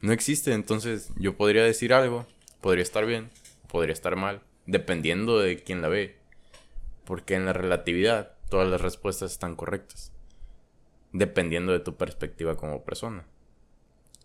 No 0.00 0.14
existe, 0.14 0.54
entonces 0.54 1.10
yo 1.16 1.36
podría 1.36 1.62
decir 1.62 1.92
algo, 1.92 2.26
podría 2.62 2.84
estar 2.84 3.04
bien, 3.04 3.28
podría 3.68 3.92
estar 3.92 4.16
mal, 4.16 4.42
dependiendo 4.64 5.38
de 5.40 5.62
quién 5.62 5.82
la 5.82 5.88
ve. 5.88 6.16
Porque 7.04 7.34
en 7.34 7.44
la 7.44 7.52
relatividad 7.52 8.32
todas 8.48 8.66
las 8.66 8.80
respuestas 8.80 9.32
están 9.32 9.56
correctas, 9.56 10.13
dependiendo 11.14 11.72
de 11.72 11.80
tu 11.80 11.96
perspectiva 11.96 12.56
como 12.56 12.84
persona. 12.84 13.24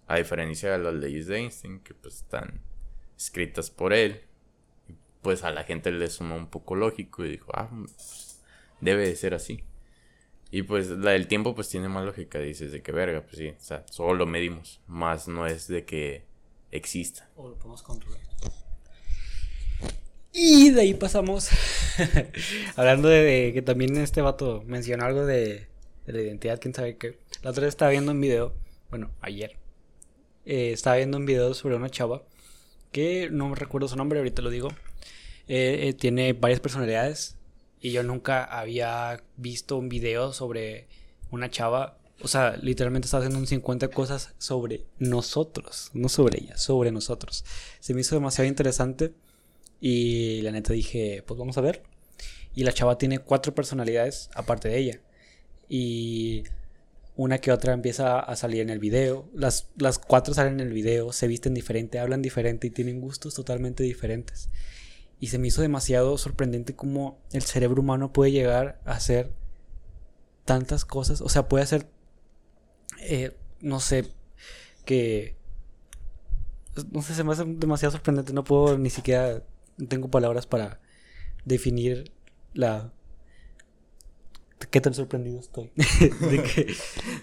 A 0.07 0.17
diferencia 0.17 0.71
de 0.71 0.79
las 0.79 0.95
leyes 0.95 1.27
de 1.27 1.37
Einstein, 1.37 1.79
que 1.81 1.93
pues 1.93 2.15
están 2.15 2.61
escritas 3.15 3.69
por 3.69 3.93
él, 3.93 4.23
pues 5.21 5.43
a 5.43 5.51
la 5.51 5.63
gente 5.63 5.91
le 5.91 6.09
sumó 6.09 6.35
un 6.35 6.47
poco 6.47 6.75
lógico 6.75 7.23
y 7.23 7.29
dijo, 7.29 7.51
ah, 7.53 7.69
pues, 7.69 8.41
debe 8.81 9.07
de 9.07 9.15
ser 9.15 9.35
así. 9.35 9.63
Y 10.51 10.63
pues 10.63 10.89
la 10.89 11.11
del 11.11 11.27
tiempo 11.27 11.53
pues 11.53 11.69
tiene 11.69 11.89
más 11.89 12.03
lógica, 12.03 12.39
dices, 12.39 12.71
de 12.71 12.81
que 12.81 12.91
verga, 12.91 13.21
pues 13.21 13.37
sí, 13.37 13.49
o 13.49 13.61
sea, 13.61 13.85
solo 13.87 14.15
lo 14.15 14.25
medimos, 14.25 14.81
más 14.87 15.27
no 15.27 15.45
es 15.45 15.67
de 15.67 15.85
que 15.85 16.23
exista. 16.71 17.29
O 17.35 17.49
lo 17.49 17.55
podemos 17.55 17.83
controlar. 17.83 18.19
Y 20.31 20.71
de 20.71 20.81
ahí 20.81 20.93
pasamos. 20.95 21.49
Hablando 22.75 23.09
de, 23.09 23.51
que 23.53 23.61
también 23.61 23.95
este 23.97 24.21
vato 24.21 24.63
mencionó 24.65 25.05
algo 25.05 25.25
de, 25.25 25.68
la 26.13 26.21
identidad, 26.21 26.59
quién 26.59 26.73
sabe 26.73 26.97
qué. 26.97 27.19
La 27.41 27.51
otra 27.51 27.61
vez 27.61 27.69
estaba 27.69 27.91
viendo 27.91 28.11
un 28.11 28.21
video, 28.21 28.53
bueno, 28.89 29.11
ayer. 29.21 29.57
Eh, 30.45 30.71
estaba 30.71 30.97
viendo 30.97 31.17
un 31.17 31.25
video 31.25 31.53
sobre 31.53 31.75
una 31.75 31.89
chava 31.89 32.23
que 32.91 33.29
no 33.31 33.53
recuerdo 33.55 33.87
su 33.87 33.95
nombre, 33.95 34.19
ahorita 34.19 34.41
lo 34.41 34.49
digo. 34.49 34.69
Eh, 35.47 35.87
eh, 35.87 35.93
tiene 35.93 36.33
varias 36.33 36.59
personalidades 36.59 37.35
y 37.81 37.91
yo 37.91 38.03
nunca 38.03 38.43
había 38.43 39.23
visto 39.37 39.77
un 39.77 39.89
video 39.89 40.33
sobre 40.33 40.87
una 41.31 41.49
chava. 41.49 41.97
O 42.21 42.27
sea, 42.27 42.57
literalmente 42.57 43.05
estaba 43.05 43.23
haciendo 43.23 43.39
un 43.39 43.47
50 43.47 43.87
cosas 43.89 44.33
sobre 44.37 44.85
nosotros, 44.97 45.89
no 45.93 46.09
sobre 46.09 46.39
ella, 46.41 46.57
sobre 46.57 46.91
nosotros. 46.91 47.45
Se 47.79 47.93
me 47.93 48.01
hizo 48.01 48.15
demasiado 48.15 48.47
interesante 48.47 49.13
y 49.79 50.41
la 50.41 50.51
neta 50.51 50.73
dije, 50.73 51.23
pues 51.25 51.37
vamos 51.39 51.57
a 51.57 51.61
ver. 51.61 51.83
Y 52.53 52.63
la 52.63 52.73
chava 52.73 52.97
tiene 52.97 53.19
cuatro 53.19 53.55
personalidades 53.55 54.29
aparte 54.33 54.67
de 54.67 54.77
ella. 54.77 54.99
Y 55.69 56.43
una 57.15 57.37
que 57.37 57.51
otra 57.51 57.73
empieza 57.73 58.19
a 58.19 58.35
salir 58.35 58.61
en 58.61 58.69
el 58.69 58.79
video. 58.79 59.29
Las, 59.33 59.69
las 59.77 59.99
cuatro 59.99 60.33
salen 60.33 60.59
en 60.59 60.67
el 60.67 60.73
video, 60.73 61.11
se 61.11 61.27
visten 61.27 61.53
diferente, 61.53 61.99
hablan 61.99 62.21
diferente 62.21 62.67
y 62.67 62.69
tienen 62.71 62.99
gustos 62.99 63.35
totalmente 63.35 63.83
diferentes. 63.83 64.49
Y 65.19 65.27
se 65.27 65.37
me 65.37 65.49
hizo 65.49 65.61
demasiado 65.61 66.17
sorprendente 66.17 66.75
cómo 66.75 67.19
el 67.31 67.41
cerebro 67.43 67.81
humano 67.81 68.13
puede 68.13 68.31
llegar 68.31 68.81
a 68.85 68.93
hacer 68.93 69.33
tantas 70.45 70.85
cosas. 70.85 71.21
O 71.21 71.29
sea, 71.29 71.49
puede 71.49 71.63
hacer, 71.63 71.87
eh, 73.01 73.35
no 73.61 73.79
sé, 73.79 74.05
que... 74.85 75.35
No 76.91 77.01
sé, 77.01 77.13
se 77.13 77.23
me 77.25 77.33
hace 77.33 77.43
demasiado 77.45 77.91
sorprendente. 77.91 78.31
No 78.31 78.45
puedo 78.45 78.77
ni 78.77 78.89
siquiera 78.89 79.43
tengo 79.87 80.09
palabras 80.09 80.45
para 80.45 80.79
definir 81.45 82.11
la 82.53 82.93
qué 84.67 84.81
tan 84.81 84.93
sorprendido 84.93 85.39
estoy 85.39 85.71
de, 85.75 86.43
que, 86.43 86.73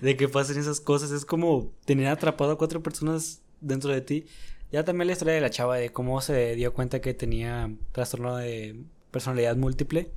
de 0.00 0.16
que 0.16 0.28
pasen 0.28 0.58
esas 0.58 0.80
cosas. 0.80 1.10
Es 1.10 1.24
como 1.24 1.72
tener 1.84 2.08
atrapado 2.08 2.52
a 2.52 2.58
cuatro 2.58 2.82
personas 2.82 3.42
dentro 3.60 3.92
de 3.92 4.00
ti. 4.00 4.26
Ya 4.72 4.84
también 4.84 5.06
la 5.06 5.12
historia 5.12 5.34
de 5.34 5.40
la 5.40 5.50
chava 5.50 5.76
de 5.76 5.90
cómo 5.90 6.20
se 6.20 6.54
dio 6.56 6.74
cuenta 6.74 7.00
que 7.00 7.14
tenía 7.14 7.70
trastorno 7.92 8.36
de 8.36 8.76
personalidad 9.10 9.56
múltiple. 9.56 10.10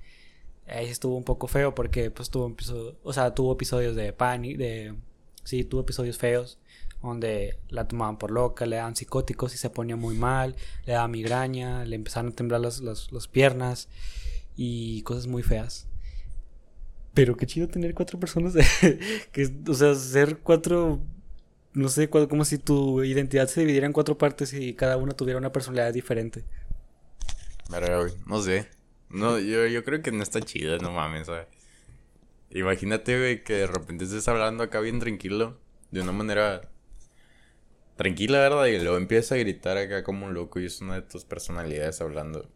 Ahí 0.67 0.87
estuvo 0.87 1.15
un 1.15 1.23
poco 1.23 1.47
feo 1.47 1.73
porque 1.75 2.11
pues 2.11 2.29
tuvo 2.29 2.55
o 3.03 3.13
sea, 3.13 3.33
tuvo 3.33 3.53
episodios 3.53 3.95
de 3.95 4.13
pánico, 4.13 4.59
de 4.59 4.95
sí, 5.43 5.63
tuvo 5.63 5.81
episodios 5.81 6.17
feos 6.17 6.59
donde 7.01 7.57
la 7.69 7.87
tomaban 7.87 8.17
por 8.17 8.31
loca, 8.31 8.65
le 8.65 8.75
daban 8.75 8.95
psicóticos 8.95 9.53
y 9.53 9.57
se 9.57 9.69
ponía 9.69 9.95
muy 9.95 10.15
mal, 10.15 10.55
le 10.85 10.93
daba 10.93 11.07
migraña, 11.07 11.85
le 11.85 11.95
empezaron 11.95 12.31
a 12.31 12.35
temblar 12.35 12.61
las, 12.61 13.27
piernas 13.31 13.87
y 14.55 15.01
cosas 15.03 15.27
muy 15.27 15.43
feas. 15.43 15.87
Pero 17.13 17.35
qué 17.35 17.45
chido 17.45 17.67
tener 17.67 17.93
cuatro 17.93 18.19
personas, 18.19 18.53
que, 19.31 19.49
o 19.67 19.73
sea, 19.73 19.95
ser 19.95 20.37
cuatro, 20.39 21.01
no 21.73 21.89
sé, 21.89 22.09
como 22.09 22.45
si 22.45 22.57
tu 22.57 23.03
identidad 23.03 23.47
se 23.47 23.61
dividiera 23.61 23.87
en 23.87 23.93
cuatro 23.93 24.17
partes 24.17 24.53
y 24.53 24.73
cada 24.73 24.97
una 24.97 25.13
tuviera 25.13 25.39
una 25.39 25.51
personalidad 25.51 25.93
diferente. 25.93 26.43
no 28.25 28.41
sé. 28.41 28.67
No, 29.09 29.39
yo, 29.39 29.65
yo 29.67 29.83
creo 29.83 30.01
que 30.01 30.11
no 30.11 30.21
está 30.23 30.41
chido, 30.41 30.77
no 30.77 30.91
mames, 30.91 31.27
¿sabes? 31.27 31.47
Imagínate, 32.51 33.17
güey, 33.17 33.43
que 33.43 33.53
de 33.53 33.67
repente 33.67 34.05
estés 34.05 34.27
hablando 34.27 34.63
acá 34.63 34.79
bien 34.79 34.99
tranquilo, 34.99 35.59
de 35.91 36.01
una 36.01 36.11
manera 36.11 36.61
tranquila, 37.95 38.39
¿verdad? 38.39 38.65
Y 38.65 38.79
luego 38.79 38.97
empieza 38.97 39.35
a 39.35 39.37
gritar 39.39 39.77
acá 39.77 40.03
como 40.03 40.25
un 40.25 40.33
loco 40.33 40.59
y 40.59 40.65
es 40.65 40.81
una 40.81 40.95
de 40.95 41.01
tus 41.03 41.25
personalidades 41.25 42.01
hablando. 42.01 42.49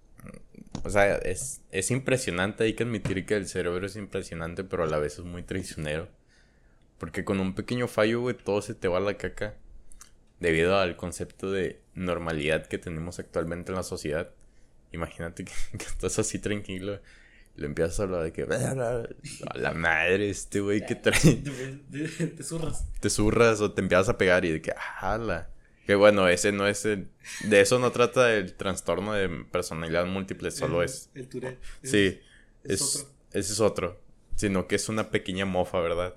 O 0.83 0.89
sea, 0.89 1.15
es, 1.17 1.62
es 1.71 1.91
impresionante, 1.91 2.63
hay 2.63 2.73
que 2.73 2.83
admitir 2.83 3.25
que 3.25 3.36
el 3.36 3.47
cerebro 3.47 3.86
es 3.86 3.95
impresionante, 3.95 4.63
pero 4.63 4.83
a 4.83 4.88
la 4.88 4.97
vez 4.97 5.19
es 5.19 5.25
muy 5.25 5.43
traicionero. 5.43 6.09
Porque 6.97 7.23
con 7.23 7.39
un 7.39 7.53
pequeño 7.55 7.88
fallo, 7.88 8.21
güey, 8.21 8.36
todo 8.36 8.62
se 8.62 8.73
te 8.73 8.88
va 8.88 8.97
a 8.97 9.01
la 9.01 9.17
caca. 9.17 9.55
Debido 10.39 10.77
al 10.77 10.97
concepto 10.97 11.51
de 11.51 11.79
normalidad 11.95 12.65
que 12.65 12.77
tenemos 12.77 13.19
actualmente 13.19 13.71
en 13.71 13.77
la 13.77 13.83
sociedad. 13.83 14.31
Imagínate 14.91 15.45
que, 15.45 15.53
que 15.77 15.86
estás 15.86 16.19
así 16.19 16.39
tranquilo 16.39 16.99
le 17.55 17.67
empiezas 17.67 17.99
a 17.99 18.03
hablar 18.03 18.23
de 18.23 18.33
que 18.33 18.43
a 18.43 19.57
la 19.57 19.73
madre 19.73 20.29
este 20.29 20.59
güey 20.59 20.86
que 20.86 20.95
trae 20.95 21.19
te, 22.38 22.43
zurras 22.43 22.86
te 22.99 23.09
zurras 23.09 23.62
o 23.62 23.71
te 23.71 23.81
empiezas 23.81 24.09
a 24.09 24.17
pegar 24.17 24.43
y 24.45 24.51
de 24.51 24.62
que 24.62 24.73
jala 24.75 25.49
que 25.86 25.96
bueno 25.96 26.28
ese 26.28 26.52
no 26.52 26.67
es 26.67 26.86
el, 26.86 27.10
de 27.43 27.62
eso 27.62 27.80
no 27.80 27.91
trata 27.91 28.34
el 28.34 28.54
trastorno 28.54 29.13
de 29.13 29.30
personalidad 29.52 30.06
múltiple 30.06 30.52
solo 30.52 30.84
es 30.84 31.10
el 31.15 31.28
Tourette 31.28 31.60
sí 31.82 32.19
es, 32.63 33.08
ese 33.32 33.54
es 33.54 33.60
otro 33.60 34.00
sino 34.36 34.67
que 34.67 34.76
es 34.76 34.89
una 34.89 35.10
pequeña 35.10 35.46
mofa 35.46 35.80
verdad 35.80 36.15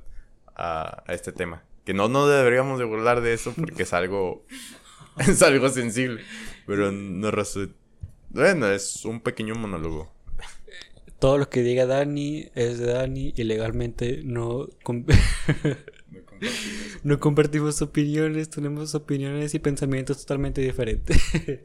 a, 0.54 1.02
a 1.06 1.14
este 1.14 1.32
tema 1.32 1.64
que 1.84 1.94
no 1.94 2.08
no 2.08 2.28
deberíamos 2.28 2.78
de 2.78 2.84
burlar 2.84 3.20
de 3.20 3.34
eso 3.34 3.52
porque 3.54 3.82
es 3.82 3.92
algo 3.92 4.46
es 5.18 5.42
algo 5.42 5.68
sensible 5.68 6.22
pero 6.66 6.92
no 6.92 7.30
resulta 7.30 7.74
bueno 8.36 8.70
es 8.70 9.04
un 9.04 9.20
pequeño 9.20 9.54
monólogo. 9.54 10.12
Todo 11.18 11.38
lo 11.38 11.48
que 11.48 11.62
diga 11.62 11.86
Dani 11.86 12.50
es 12.54 12.78
de 12.78 12.92
Dani 12.92 13.32
y 13.34 13.44
legalmente 13.44 14.20
no, 14.22 14.68
no, 17.02 17.20
compartimos. 17.20 17.82
opiniones, 17.82 18.50
tenemos 18.50 18.94
opiniones 18.94 19.54
y 19.54 19.58
pensamientos 19.58 20.18
totalmente 20.18 20.60
diferentes. 20.60 21.20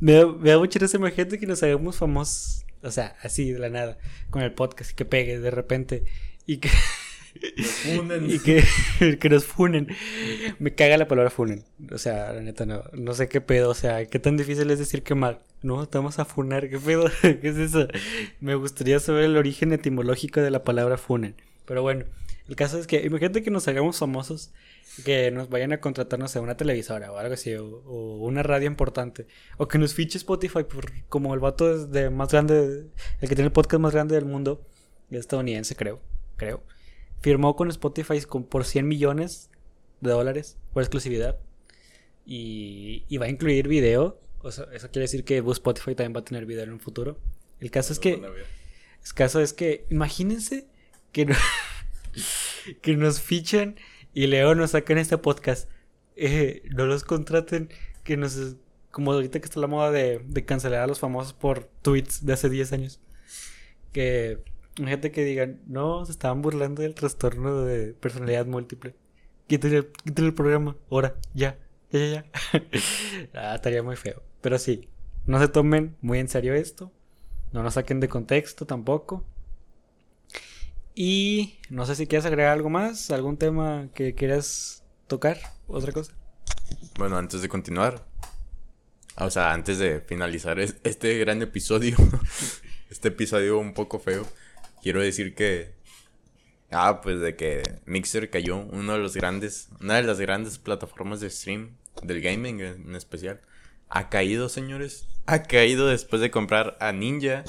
me, 0.00 0.12
da, 0.12 0.26
me 0.26 0.50
da 0.50 0.58
mucha 0.58 0.80
gente 1.14 1.38
que 1.38 1.46
nos 1.46 1.62
hagamos 1.62 1.96
famosos, 1.96 2.64
o 2.82 2.90
sea, 2.90 3.16
así 3.22 3.52
de 3.52 3.58
la 3.58 3.68
nada, 3.68 3.98
con 4.30 4.42
el 4.42 4.52
podcast 4.52 4.92
y 4.92 4.94
que 4.94 5.04
pegue 5.04 5.38
de 5.38 5.50
repente 5.50 6.04
y 6.46 6.58
que 6.58 6.70
y 8.28 8.38
que, 8.40 8.62
que, 9.20 9.28
nos 9.28 9.44
funen. 9.44 9.88
Me 10.58 10.74
caga 10.74 10.96
la 10.96 11.08
palabra 11.08 11.30
funen. 11.30 11.64
O 11.90 11.98
sea, 11.98 12.32
la 12.32 12.40
neta 12.40 12.66
no. 12.66 12.84
No 12.92 13.14
sé 13.14 13.28
qué 13.28 13.40
pedo. 13.40 13.70
O 13.70 13.74
sea, 13.74 14.04
qué 14.06 14.18
tan 14.18 14.36
difícil 14.36 14.70
es 14.70 14.78
decir 14.78 15.02
que 15.02 15.14
mal. 15.14 15.40
No, 15.62 15.82
estamos 15.82 16.18
a 16.18 16.24
funar. 16.24 16.68
¿Qué 16.68 16.78
pedo? 16.78 17.10
¿Qué 17.22 17.40
es 17.42 17.56
eso? 17.56 17.88
Me 18.40 18.54
gustaría 18.54 18.98
saber 19.00 19.24
el 19.24 19.36
origen 19.36 19.72
etimológico 19.72 20.40
de 20.40 20.50
la 20.50 20.64
palabra 20.64 20.98
funen. 20.98 21.34
Pero 21.64 21.82
bueno, 21.82 22.04
el 22.48 22.56
caso 22.56 22.78
es 22.78 22.86
que 22.86 23.04
imagínate 23.04 23.42
que 23.42 23.50
nos 23.50 23.68
hagamos 23.68 23.98
famosos. 23.98 24.52
Que 25.04 25.30
nos 25.30 25.48
vayan 25.48 25.72
a 25.72 25.80
contratarnos 25.80 26.36
a 26.36 26.40
una 26.40 26.56
televisora 26.56 27.12
o 27.12 27.16
algo 27.16 27.34
así. 27.34 27.54
O, 27.54 28.16
una 28.20 28.42
radio 28.42 28.66
importante. 28.66 29.26
O 29.56 29.68
que 29.68 29.78
nos 29.78 29.94
fiche 29.94 30.18
Spotify 30.18 30.64
por, 30.64 30.90
como 31.08 31.32
el 31.34 31.40
vato 31.40 31.74
es 31.74 31.90
de 31.90 32.10
más 32.10 32.30
grande. 32.30 32.86
El 33.20 33.28
que 33.28 33.34
tiene 33.34 33.46
el 33.46 33.52
podcast 33.52 33.80
más 33.80 33.92
grande 33.92 34.14
del 34.16 34.26
mundo. 34.26 34.66
Estadounidense, 35.10 35.76
creo. 35.76 36.00
Creo 36.36 36.62
firmó 37.22 37.56
con 37.56 37.68
Spotify 37.70 38.20
por 38.48 38.64
100 38.64 38.86
millones 38.86 39.48
de 40.00 40.10
dólares 40.10 40.58
por 40.72 40.82
exclusividad. 40.82 41.38
y, 42.26 43.04
y 43.08 43.16
va 43.16 43.26
a 43.26 43.28
incluir 43.28 43.68
video. 43.68 44.20
O 44.40 44.50
sea, 44.50 44.66
eso 44.72 44.90
quiere 44.90 45.04
decir 45.04 45.24
que 45.24 45.38
Spotify 45.38 45.94
también 45.94 46.14
va 46.14 46.20
a 46.20 46.24
tener 46.24 46.46
video 46.46 46.64
en 46.64 46.72
un 46.72 46.80
futuro. 46.80 47.18
El 47.60 47.70
caso 47.70 47.92
es 47.92 47.98
que. 47.98 48.14
El 48.14 49.12
caso 49.14 49.40
es 49.40 49.52
que. 49.52 49.86
Imagínense 49.90 50.66
que, 51.12 51.26
no, 51.26 51.34
que 52.82 52.96
nos 52.96 53.20
fichan 53.20 53.76
y 54.14 54.26
luego 54.26 54.54
nos 54.54 54.72
sacan 54.72 54.98
este 54.98 55.18
podcast. 55.18 55.70
Eh, 56.16 56.62
no 56.70 56.86
los 56.86 57.04
contraten. 57.04 57.70
Que 58.04 58.16
nos. 58.16 58.56
Como 58.90 59.12
ahorita 59.12 59.40
que 59.40 59.46
está 59.46 59.58
la 59.60 59.66
moda 59.68 59.90
de, 59.90 60.44
cancelar 60.44 60.82
a 60.82 60.86
los 60.86 60.98
famosos 60.98 61.32
por 61.32 61.64
tweets 61.82 62.26
de 62.26 62.32
hace 62.32 62.48
10 62.48 62.72
años. 62.72 63.00
Que. 63.92 64.40
Gente 64.76 65.10
que 65.10 65.22
digan, 65.22 65.60
no, 65.66 66.06
se 66.06 66.12
estaban 66.12 66.40
burlando 66.40 66.80
del 66.80 66.94
trastorno 66.94 67.62
de 67.62 67.92
personalidad 67.92 68.46
múltiple. 68.46 68.94
Quítale, 69.46 69.88
quítale 70.02 70.28
el 70.28 70.34
programa, 70.34 70.78
ahora, 70.90 71.14
ya, 71.34 71.58
ya, 71.90 71.98
ya, 71.98 72.06
ya. 72.06 72.24
ah, 73.34 73.54
estaría 73.54 73.82
muy 73.82 73.96
feo. 73.96 74.22
Pero 74.40 74.58
sí, 74.58 74.88
no 75.26 75.38
se 75.38 75.48
tomen 75.48 75.94
muy 76.00 76.20
en 76.20 76.28
serio 76.28 76.54
esto. 76.54 76.90
No 77.52 77.62
nos 77.62 77.74
saquen 77.74 78.00
de 78.00 78.08
contexto 78.08 78.64
tampoco. 78.64 79.26
Y 80.94 81.58
no 81.70 81.86
sé 81.86 81.94
si 81.94 82.06
quieres 82.06 82.26
agregar 82.26 82.52
algo 82.52 82.68
más, 82.68 83.10
algún 83.10 83.36
tema 83.36 83.88
que 83.94 84.14
quieras 84.14 84.84
tocar, 85.06 85.38
otra 85.66 85.92
cosa. 85.92 86.12
Bueno, 86.98 87.16
antes 87.16 87.40
de 87.40 87.48
continuar, 87.48 88.06
o 89.16 89.30
sea, 89.30 89.52
antes 89.52 89.78
de 89.78 90.00
finalizar 90.00 90.58
este 90.60 91.18
gran 91.18 91.40
episodio, 91.40 91.96
este 92.90 93.08
episodio 93.08 93.58
un 93.58 93.74
poco 93.74 93.98
feo, 93.98 94.26
quiero 94.82 95.00
decir 95.00 95.34
que. 95.34 95.80
Ah, 96.74 97.02
pues 97.02 97.20
de 97.20 97.36
que 97.36 97.62
Mixer 97.84 98.30
cayó, 98.30 98.56
uno 98.56 98.94
de 98.94 98.98
los 98.98 99.14
grandes, 99.14 99.68
una 99.80 99.96
de 99.96 100.04
las 100.04 100.18
grandes 100.18 100.58
plataformas 100.58 101.20
de 101.20 101.28
stream 101.28 101.76
del 102.02 102.22
gaming 102.22 102.60
en 102.60 102.96
especial. 102.96 103.42
Ha 103.90 104.08
caído, 104.08 104.48
señores. 104.48 105.06
Ha 105.26 105.42
caído 105.42 105.86
después 105.86 106.22
de 106.22 106.30
comprar 106.30 106.78
a 106.80 106.92
Ninja 106.92 107.44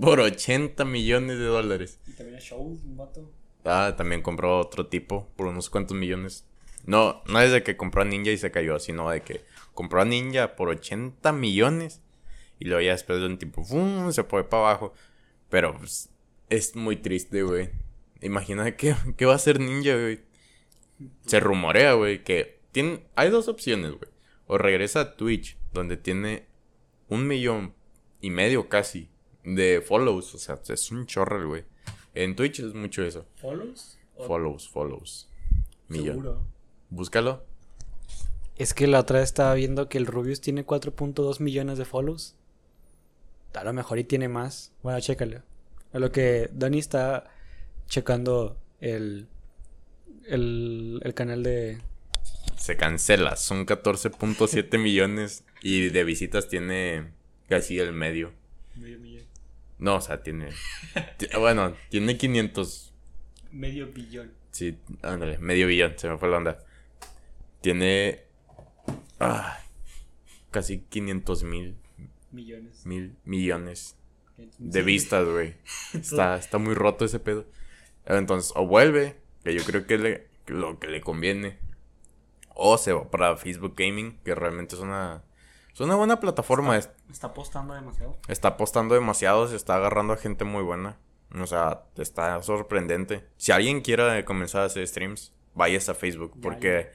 por 0.00 0.20
80 0.20 0.84
millones 0.84 1.38
de 1.38 1.44
dólares. 1.44 2.00
Y 2.06 2.12
también 2.12 2.36
a 2.38 2.40
Show, 2.40 2.60
un 2.60 2.96
vato. 2.96 3.30
Ah, 3.64 3.94
también 3.96 4.22
compró 4.22 4.58
otro 4.58 4.86
tipo 4.86 5.28
por 5.36 5.46
unos 5.46 5.70
cuantos 5.70 5.96
millones. 5.96 6.46
No, 6.84 7.22
no 7.26 7.40
es 7.40 7.52
de 7.52 7.62
que 7.62 7.76
compró 7.76 8.02
a 8.02 8.04
Ninja 8.04 8.30
y 8.30 8.38
se 8.38 8.50
cayó, 8.50 8.78
sino 8.78 9.10
de 9.10 9.22
que 9.22 9.42
compró 9.74 10.00
a 10.00 10.04
Ninja 10.04 10.56
por 10.56 10.68
80 10.68 11.32
millones. 11.32 12.00
Y 12.58 12.64
luego 12.64 12.80
ya 12.80 12.92
después 12.92 13.20
de 13.20 13.26
un 13.26 13.38
tiempo, 13.38 13.64
¡fum! 13.64 14.10
se 14.12 14.24
fue 14.24 14.48
para 14.48 14.70
abajo. 14.70 14.94
Pero 15.50 15.76
pues, 15.76 16.08
es 16.48 16.76
muy 16.76 16.96
triste, 16.96 17.42
güey. 17.42 17.70
Imagina 18.22 18.74
qué, 18.76 18.96
qué 19.16 19.26
va 19.26 19.32
a 19.32 19.36
hacer 19.36 19.60
Ninja, 19.60 19.94
güey. 19.94 20.20
Se 21.26 21.40
rumorea, 21.40 21.92
güey, 21.92 22.24
que 22.24 22.60
tiene, 22.72 23.04
hay 23.14 23.30
dos 23.30 23.48
opciones, 23.48 23.92
güey. 23.92 24.10
O 24.46 24.58
regresa 24.58 25.00
a 25.00 25.16
Twitch, 25.16 25.58
donde 25.72 25.96
tiene 25.96 26.46
un 27.08 27.26
millón 27.26 27.74
y 28.20 28.30
medio 28.30 28.68
casi 28.68 29.08
de 29.54 29.80
follows. 29.80 30.34
O 30.34 30.38
sea, 30.38 30.60
es 30.68 30.90
un 30.90 31.06
chorro, 31.06 31.46
güey. 31.48 31.64
En 32.14 32.36
Twitch 32.36 32.60
es 32.60 32.74
mucho 32.74 33.04
eso. 33.04 33.26
¿Follows? 33.36 33.98
Follows, 34.26 34.68
follows. 34.68 35.28
Millón. 35.88 36.16
Seguro. 36.16 36.44
Búscalo. 36.90 37.44
Es 38.56 38.74
que 38.74 38.86
la 38.88 39.00
otra 39.00 39.20
vez 39.20 39.28
estaba 39.28 39.54
viendo 39.54 39.88
que 39.88 39.98
el 39.98 40.06
Rubius 40.06 40.40
tiene 40.40 40.66
4.2 40.66 41.40
millones 41.40 41.78
de 41.78 41.84
follows. 41.84 42.34
A 43.54 43.64
lo 43.64 43.72
mejor 43.72 43.98
y 43.98 44.04
tiene 44.04 44.28
más. 44.28 44.72
Bueno, 44.82 45.00
chécalo. 45.00 45.42
A 45.92 45.98
lo 45.98 46.10
que 46.12 46.50
Dani 46.52 46.78
está 46.78 47.30
checando 47.86 48.56
el, 48.80 49.26
el, 50.26 51.00
el 51.02 51.14
canal 51.14 51.42
de... 51.42 51.78
Se 52.56 52.76
cancela. 52.76 53.36
Son 53.36 53.64
14.7 53.64 54.78
millones 54.78 55.44
y 55.62 55.88
de 55.88 56.04
visitas 56.04 56.48
tiene 56.48 57.12
casi 57.48 57.78
el 57.78 57.92
medio. 57.92 58.32
Medio 58.74 58.98
millón. 58.98 59.17
No, 59.78 59.96
o 59.96 60.00
sea, 60.00 60.22
tiene... 60.22 60.48
bueno, 61.38 61.74
tiene 61.88 62.16
500... 62.16 62.94
Medio 63.50 63.86
billón. 63.92 64.32
Sí, 64.50 64.78
ándale, 65.02 65.38
medio 65.38 65.66
billón, 65.66 65.94
se 65.96 66.08
me 66.08 66.18
fue 66.18 66.28
la 66.28 66.38
onda. 66.38 66.58
Tiene... 67.60 68.22
Ah, 69.20 69.58
casi 70.50 70.80
500 70.80 71.44
mil. 71.44 71.76
Millones. 72.30 72.86
Mil 72.86 73.16
millones 73.24 73.98
de 74.58 74.82
vistas, 74.82 75.26
güey. 75.26 75.54
Está, 75.94 76.36
está 76.36 76.58
muy 76.58 76.74
roto 76.74 77.04
ese 77.04 77.18
pedo. 77.18 77.46
Entonces, 78.06 78.52
o 78.54 78.66
vuelve, 78.66 79.16
que 79.44 79.54
yo 79.54 79.64
creo 79.64 79.86
que, 79.86 79.98
le, 79.98 80.26
lo 80.46 80.78
que 80.78 80.88
le 80.88 81.00
conviene. 81.00 81.58
O 82.54 82.78
se 82.78 82.92
va 82.92 83.10
para 83.10 83.36
Facebook 83.36 83.74
Gaming, 83.76 84.18
que 84.24 84.34
realmente 84.34 84.74
es 84.74 84.80
una, 84.80 85.22
es 85.78 85.86
una 85.86 85.94
buena 85.94 86.18
plataforma. 86.18 86.76
Está, 86.76 86.96
está 87.08 87.26
apostando 87.28 87.72
demasiado. 87.72 88.16
Está 88.26 88.48
apostando 88.48 88.94
demasiado, 88.96 89.46
se 89.46 89.54
está 89.54 89.76
agarrando 89.76 90.12
a 90.12 90.16
gente 90.16 90.44
muy 90.44 90.64
buena. 90.64 90.96
O 91.40 91.46
sea, 91.46 91.84
está 91.96 92.42
sorprendente. 92.42 93.28
Si 93.36 93.52
alguien 93.52 93.80
quiere 93.80 94.24
comenzar 94.24 94.62
a 94.62 94.64
hacer 94.64 94.86
streams, 94.88 95.32
vayas 95.54 95.88
a 95.88 95.94
Facebook, 95.94 96.32
porque 96.42 96.90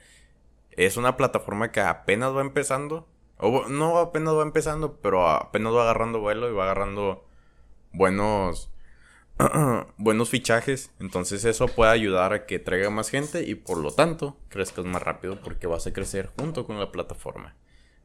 es 0.72 0.98
una 0.98 1.16
plataforma 1.16 1.72
que 1.72 1.80
apenas 1.80 2.36
va 2.36 2.42
empezando. 2.42 3.08
O 3.38 3.68
no 3.68 3.96
apenas 3.96 4.34
va 4.34 4.42
empezando, 4.42 5.00
pero 5.00 5.28
apenas 5.28 5.72
va 5.72 5.82
agarrando 5.82 6.20
vuelo 6.20 6.50
y 6.50 6.52
va 6.52 6.64
agarrando 6.64 7.26
buenos, 7.92 8.70
buenos 9.96 10.28
fichajes. 10.28 10.90
Entonces 11.00 11.46
eso 11.46 11.68
puede 11.68 11.90
ayudar 11.90 12.34
a 12.34 12.44
que 12.44 12.58
traiga 12.58 12.90
más 12.90 13.08
gente 13.08 13.48
y 13.48 13.54
por 13.54 13.78
lo 13.78 13.92
tanto 13.92 14.36
crezcas 14.50 14.84
más 14.84 15.02
rápido 15.02 15.40
porque 15.40 15.66
vas 15.66 15.86
a 15.86 15.92
crecer 15.94 16.30
junto 16.38 16.66
con 16.66 16.78
la 16.78 16.92
plataforma. 16.92 17.54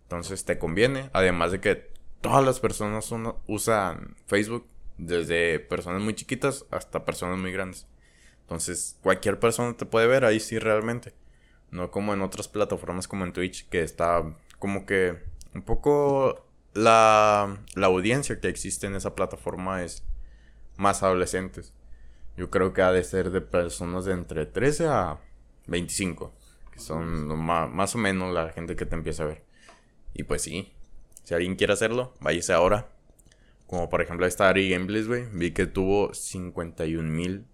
Entonces 0.10 0.44
te 0.44 0.58
conviene, 0.58 1.12
además 1.14 1.52
de 1.52 1.62
que 1.62 1.92
todas 2.22 2.44
las 2.44 2.60
personas 2.60 3.14
usan 3.46 4.16
Facebook, 4.26 4.66
desde 4.98 5.60
personas 5.60 6.02
muy 6.02 6.16
chiquitas 6.16 6.66
hasta 6.72 7.06
personas 7.06 7.38
muy 7.38 7.52
grandes. 7.52 7.86
Entonces 8.42 8.98
cualquier 9.04 9.40
persona 9.40 9.78
te 9.78 9.86
puede 9.86 10.08
ver 10.08 10.26
ahí 10.26 10.40
sí 10.40 10.58
realmente. 10.58 11.14
No 11.70 11.92
como 11.92 12.16
en 12.16 12.24
otras 12.24 12.48
plataformas 12.48 13.08
como 13.08 13.24
en 13.24 13.34
Twitch 13.34 13.70
que 13.70 13.84
está 13.84 14.24
como 14.58 14.88
que 14.88 15.20
un 15.54 15.62
poco 15.62 16.44
la, 16.74 17.60
audiencia 17.76 18.40
que 18.40 18.48
existe 18.48 18.88
en 18.88 18.96
esa 18.96 19.14
plataforma 19.14 19.84
es 19.84 20.04
más 20.76 21.04
adolescentes. 21.04 21.74
Yo 22.36 22.50
creo 22.50 22.74
que 22.74 22.82
ha 22.82 22.92
de 22.92 23.04
ser 23.04 23.30
de 23.30 23.42
personas 23.42 24.06
de 24.06 24.14
entre 24.14 24.48
13 24.48 24.88
a 24.88 25.20
25, 25.68 26.34
que 26.72 26.80
son 26.80 27.28
más, 27.38 27.94
o 27.94 27.98
menos 28.00 28.34
la 28.34 28.50
gente 28.50 28.76
que 28.76 28.88
te 28.88 28.96
empieza 28.96 29.24
a 29.24 29.28
ver. 29.28 29.49
Y 30.14 30.24
pues 30.24 30.42
sí, 30.42 30.72
si 31.24 31.34
alguien 31.34 31.56
quiere 31.56 31.74
hacerlo, 31.74 32.14
váyase 32.20 32.54
ahora. 32.54 32.88
Como 33.68 33.90
por 33.90 34.02
ejemplo 34.02 34.26
esta 34.26 34.50
Ari 34.50 34.70
Gameplays, 34.70 35.08
güey. 35.08 35.26
Vi 35.32 35.52
que 35.52 35.68
tuvo 35.68 36.14
51 36.14 37.08
mil 37.08 37.46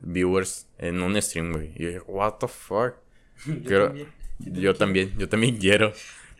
viewers 0.00 0.66
en 0.78 1.02
un 1.02 1.20
stream, 1.20 1.52
güey. 1.52 1.72
Y 1.76 1.86
dije, 1.86 2.00
what 2.06 2.38
the 2.38 2.48
fuck. 2.48 2.94
yo 4.38 4.74
también, 4.74 5.14
yo 5.18 5.28
también 5.28 5.56
quiero. 5.58 5.92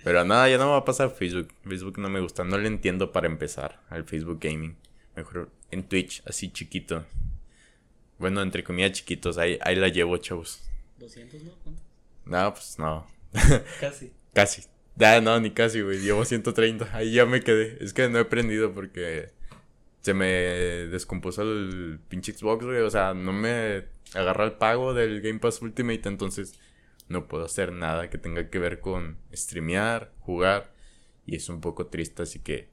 Pero 0.03 0.24
nada, 0.24 0.49
ya 0.49 0.57
no 0.57 0.64
me 0.64 0.70
va 0.70 0.78
a 0.78 0.85
pasar 0.85 1.11
Facebook. 1.11 1.49
Facebook 1.64 1.99
no 1.99 2.09
me 2.09 2.20
gusta, 2.20 2.45
no 2.45 2.57
le 2.57 2.68
entiendo 2.68 3.12
para 3.12 3.26
empezar 3.26 3.81
al 3.91 4.05
Facebook 4.05 4.39
Gaming. 4.41 4.76
Mejor 5.14 5.51
en 5.70 5.83
Twitch, 5.83 6.22
así 6.26 6.51
chiquito. 6.51 7.05
Bueno, 8.18 8.43
entre 8.43 8.64
comillas 8.64 8.93
chiquitos, 8.93 9.39
ahí, 9.39 9.59
ahí 9.62 9.76
la 9.76 9.89
llevo, 9.89 10.16
chavos. 10.16 10.62
¿200 10.99 11.43
no? 11.43 11.53
¿Cuánto? 11.62 11.83
No, 12.24 12.55
pues 12.55 12.78
no. 12.78 13.07
Casi. 13.81 14.12
Casi. 14.33 14.62
Ah, 15.01 15.20
no, 15.20 15.41
ni 15.41 15.51
casi, 15.51 15.81
güey. 15.81 16.01
Llevo 16.01 16.24
130. 16.24 16.89
Ahí 16.93 17.12
ya 17.12 17.26
me 17.26 17.41
quedé. 17.41 17.78
Es 17.81 17.95
que 17.95 18.09
no 18.09 18.18
he 18.18 18.22
aprendido 18.22 18.72
porque 18.72 19.33
se 20.01 20.14
me 20.14 20.26
descompuso 20.26 21.43
el 21.43 22.01
pinche 22.09 22.33
Xbox, 22.33 22.64
güey. 22.64 22.81
O 22.81 22.91
sea, 22.91 23.14
no 23.14 23.33
me 23.33 23.87
agarra 24.14 24.45
el 24.45 24.53
pago 24.53 24.95
del 24.95 25.20
Game 25.20 25.39
Pass 25.39 25.62
Ultimate, 25.62 26.09
entonces 26.09 26.59
no 27.09 27.28
puedo 27.28 27.45
hacer 27.45 27.72
nada 27.72 28.11
que 28.11 28.18
tenga 28.18 28.51
que 28.51 28.59
ver 28.59 28.81
con 28.81 29.18
streamear, 29.33 30.12
jugar. 30.20 30.72
Y 31.26 31.37
es 31.37 31.49
un 31.49 31.61
poco 31.61 31.87
triste, 31.87 32.22
así 32.22 32.41
que 32.41 32.68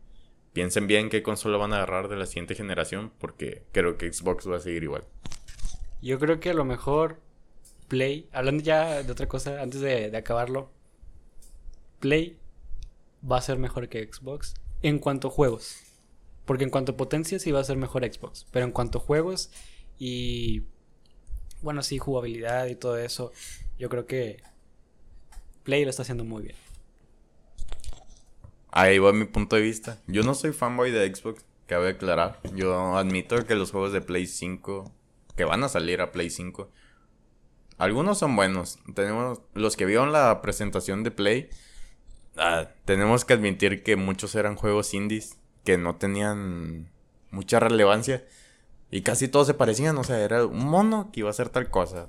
piensen 0.53 0.87
bien 0.87 1.09
qué 1.09 1.21
consola 1.21 1.57
van 1.57 1.73
a 1.73 1.77
agarrar 1.77 2.07
de 2.07 2.15
la 2.15 2.25
siguiente 2.25 2.55
generación, 2.55 3.11
porque 3.19 3.63
creo 3.71 3.97
que 3.97 4.11
Xbox 4.11 4.49
va 4.49 4.57
a 4.57 4.61
seguir 4.61 4.83
igual. 4.83 5.03
Yo 6.01 6.19
creo 6.19 6.39
que 6.39 6.51
a 6.51 6.53
lo 6.53 6.65
mejor 6.65 7.21
Play, 7.87 8.27
hablando 8.31 8.63
ya 8.63 9.03
de 9.03 9.11
otra 9.11 9.27
cosa 9.27 9.61
antes 9.61 9.81
de 9.81 10.15
acabarlo, 10.15 10.71
Play 11.99 12.37
va 13.29 13.37
a 13.37 13.41
ser 13.41 13.57
mejor 13.57 13.89
que 13.89 14.07
Xbox 14.11 14.53
en 14.81 14.99
cuanto 14.99 15.27
a 15.29 15.31
juegos. 15.31 15.77
Porque 16.45 16.63
en 16.63 16.69
cuanto 16.69 16.93
a 16.93 16.97
potencia 16.97 17.39
sí 17.39 17.51
va 17.51 17.59
a 17.59 17.63
ser 17.63 17.77
mejor 17.77 18.03
Xbox. 18.03 18.45
Pero 18.51 18.65
en 18.65 18.71
cuanto 18.71 18.99
a 18.99 19.01
juegos 19.01 19.51
y 19.99 20.63
bueno, 21.61 21.81
sí, 21.81 21.97
jugabilidad 21.97 22.67
y 22.67 22.75
todo 22.75 22.97
eso, 22.97 23.31
yo 23.79 23.89
creo 23.89 24.05
que 24.05 24.43
Play 25.63 25.83
lo 25.83 25.89
está 25.89 26.03
haciendo 26.03 26.23
muy 26.23 26.43
bien. 26.43 26.55
Ahí 28.71 28.99
va 28.99 29.11
mi 29.11 29.25
punto 29.25 29.55
de 29.55 29.63
vista. 29.63 29.99
Yo 30.07 30.23
no 30.23 30.35
soy 30.35 30.53
fanboy 30.53 30.91
de 30.91 31.13
Xbox, 31.13 31.43
cabe 31.65 31.89
aclarar. 31.89 32.39
Yo 32.53 32.95
admito 32.95 33.43
que 33.45 33.55
los 33.55 33.71
juegos 33.71 33.91
de 33.91 34.01
Play 34.01 34.27
5, 34.27 34.91
que 35.35 35.45
van 35.45 35.63
a 35.63 35.69
salir 35.69 35.99
a 36.01 36.11
Play 36.11 36.29
5, 36.29 36.69
algunos 37.77 38.19
son 38.19 38.35
buenos. 38.35 38.79
Tenemos 38.95 39.41
los 39.53 39.75
que 39.75 39.85
vieron 39.85 40.11
la 40.11 40.41
presentación 40.41 41.03
de 41.03 41.11
Play. 41.11 41.49
Ah, 42.37 42.69
tenemos 42.85 43.25
que 43.25 43.33
admitir 43.33 43.83
que 43.83 43.95
muchos 43.95 44.35
eran 44.35 44.55
juegos 44.55 44.93
indies 44.93 45.37
que 45.63 45.77
no 45.77 45.97
tenían 45.97 46.89
mucha 47.31 47.59
relevancia 47.59 48.23
y 48.89 49.01
casi 49.01 49.27
todos 49.27 49.47
se 49.47 49.53
parecían. 49.53 49.97
O 49.97 50.03
sea, 50.03 50.19
era 50.19 50.45
un 50.45 50.65
mono 50.65 51.09
que 51.11 51.21
iba 51.21 51.29
a 51.29 51.31
hacer 51.31 51.49
tal 51.49 51.69
cosa. 51.69 52.07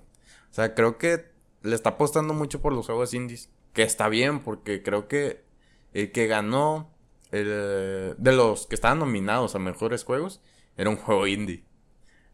O 0.51 0.55
sea, 0.55 0.75
creo 0.75 0.99
que 0.99 1.27
le 1.63 1.75
está 1.75 1.91
apostando 1.91 2.35
mucho 2.35 2.61
por 2.61 2.73
los 2.73 2.87
juegos 2.87 3.15
indies. 3.15 3.51
Que 3.73 3.83
está 3.83 4.09
bien, 4.09 4.41
porque 4.41 4.83
creo 4.83 5.09
que 5.09 5.45
el 5.93 6.13
que 6.13 6.27
ganó 6.27 6.91
el, 7.31 8.15
de 8.17 8.33
los 8.33 8.67
que 8.67 8.75
estaban 8.75 8.99
nominados 8.99 9.55
a 9.55 9.59
mejores 9.59 10.05
juegos 10.05 10.41
era 10.77 10.91
un 10.91 10.97
juego 10.97 11.27
indie. 11.27 11.65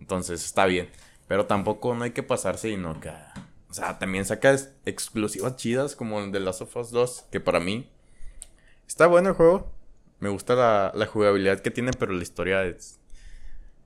Entonces 0.01 0.45
está 0.45 0.67
bien. 0.67 0.89
Pero 1.27 1.47
tampoco 1.47 1.95
no 1.95 2.05
hay 2.05 2.11
que 2.11 2.23
pasarse 2.23 2.71
y 2.71 2.77
no 2.77 3.01
que. 3.01 3.11
O 3.75 3.77
sea, 3.77 3.99
también 3.99 4.25
sacas 4.25 4.73
exclusivas 4.87 5.57
chidas 5.57 5.97
como 5.97 6.21
el 6.21 6.31
de 6.31 6.39
Last 6.39 6.61
of 6.61 6.77
Us 6.77 6.93
2. 6.93 7.27
Que 7.33 7.41
para 7.41 7.59
mí 7.59 7.91
está 8.87 9.09
bueno 9.09 9.31
el 9.31 9.35
juego. 9.35 9.69
Me 10.21 10.29
gusta 10.29 10.55
la, 10.55 10.93
la 10.95 11.07
jugabilidad 11.07 11.59
que 11.59 11.73
tiene, 11.73 11.91
pero 11.99 12.13
la 12.13 12.23
historia 12.23 12.63
es. 12.63 13.01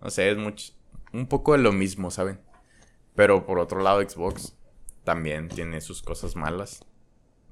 No 0.03 0.11
sé, 0.11 0.30
es 0.30 0.36
mucho. 0.36 0.74
Un 1.14 1.26
poco 1.26 1.53
de 1.53 1.61
lo 1.61 1.72
mismo, 1.72 2.11
¿saben? 2.11 2.39
Pero 3.14 3.47
por 3.47 3.59
otro 3.59 3.80
lado, 3.80 4.07
Xbox 4.07 4.55
también 5.05 5.49
tiene 5.49 5.80
sus 5.80 6.03
cosas 6.03 6.36
malas. 6.36 6.84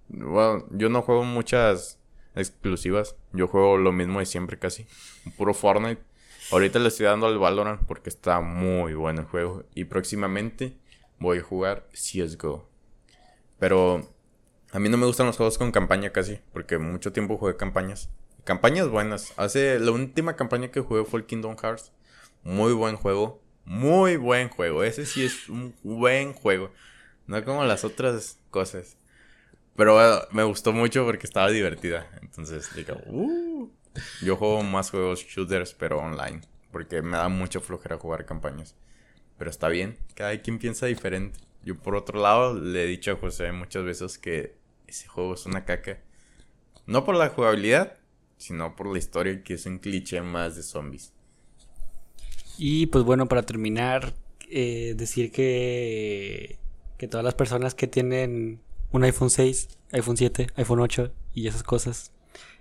Bueno, 0.09 0.67
yo 0.73 0.91
no 0.91 1.01
juego 1.01 1.25
muchas 1.25 1.99
exclusivas. 2.35 3.17
Yo 3.33 3.49
juego 3.49 3.79
lo 3.79 3.93
mismo 3.93 4.19
de 4.19 4.27
siempre 4.27 4.59
casi. 4.59 4.87
Puro 5.39 5.55
Fortnite. 5.55 6.03
Ahorita 6.53 6.81
le 6.81 6.89
estoy 6.89 7.07
dando 7.07 7.29
al 7.29 7.39
Valorant 7.39 7.81
porque 7.87 8.11
está 8.11 8.43
muy 8.43 8.93
bueno 8.93 9.23
el 9.23 9.27
juego. 9.27 9.65
Y 9.75 9.85
próximamente 9.85 10.77
voy 11.19 11.39
a 11.39 11.43
jugar 11.43 11.89
CSGO. 11.93 12.69
Pero 13.59 14.13
a 14.73 14.79
mí 14.79 14.89
no 14.89 14.97
me 14.97 15.07
gustan 15.07 15.27
los 15.27 15.37
juegos 15.37 15.59
con 15.59 15.73
campaña 15.73 16.11
casi. 16.11 16.41
Porque 16.53 16.79
mucho 16.79 17.13
tiempo 17.13 17.39
jugué 17.39 17.57
campañas. 17.57 18.11
Campañas 18.45 18.89
buenas. 18.89 19.33
Hace 19.37 19.79
la 19.79 19.91
última 19.91 20.37
campaña 20.37 20.71
que 20.71 20.81
jugué 20.81 21.05
fue 21.05 21.21
el 21.21 21.27
Kingdom 21.27 21.57
Hearts. 21.57 21.93
Muy 22.43 22.73
buen 22.73 22.97
juego. 22.97 23.43
Muy 23.65 24.17
buen 24.17 24.49
juego. 24.49 24.85
Ese 24.85 25.07
sí 25.07 25.25
es 25.25 25.49
un 25.49 25.75
buen 25.83 26.33
juego. 26.33 26.71
No 27.27 27.45
como 27.45 27.65
las 27.65 27.85
otras 27.85 28.39
cosas. 28.51 28.97
Pero 29.75 29.95
bueno, 29.95 30.21
me 30.31 30.45
gustó 30.45 30.73
mucho 30.73 31.05
porque 31.05 31.27
estaba 31.27 31.51
divertida. 31.51 32.09
Entonces, 32.23 32.75
digo, 32.75 32.97
uh. 33.07 33.71
Yo 34.23 34.37
juego 34.37 34.63
más 34.63 34.91
juegos 34.91 35.21
shooters, 35.21 35.75
pero 35.75 35.99
online. 35.99 36.43
Porque 36.71 37.03
me 37.03 37.17
da 37.17 37.29
mucha 37.29 37.61
flojera 37.61 37.97
jugar 37.97 38.27
campañas. 38.27 38.77
Pero 39.39 39.51
está 39.51 39.69
bien, 39.69 39.97
cada 40.15 40.41
quien 40.41 40.59
piensa 40.59 40.87
diferente. 40.87 41.39
Yo, 41.65 41.77
por 41.77 41.97
otro 41.97 42.21
lado, 42.21 42.55
le 42.55 42.85
he 42.85 42.87
dicho 42.87 43.13
a 43.13 43.17
José 43.17 43.53
muchas 43.53 43.85
veces 43.85 44.19
que 44.19 44.55
ese 44.87 45.09
juego 45.09 45.35
es 45.35 45.47
una 45.47 45.65
caca. 45.65 45.99
No 46.87 47.05
por 47.05 47.17
la 47.17 47.29
jugabilidad, 47.29 47.99
sino 48.39 48.77
por 48.77 48.87
la 48.87 48.99
historia, 48.99 49.43
que 49.43 49.55
es 49.55 49.67
un 49.67 49.79
cliché 49.79 50.23
más 50.23 50.57
de 50.57 50.63
zombies. 50.63 51.13
Y 52.59 52.87
pues 52.87 53.05
bueno, 53.05 53.27
para 53.27 53.43
terminar, 53.43 54.15
eh, 54.51 54.95
decir 54.97 55.33
que, 55.33 56.59
que 56.99 57.09
todas 57.09 57.25
las 57.25 57.35
personas 57.35 57.75
que 57.75 57.87
tienen 57.87 58.61
un 58.93 59.05
iPhone 59.05 59.31
6, 59.31 59.69
iPhone 59.93 60.17
7, 60.17 60.49
iPhone 60.57 60.81
8 60.81 61.13
y 61.35 61.49
esas 61.49 61.63
cosas 61.63 62.13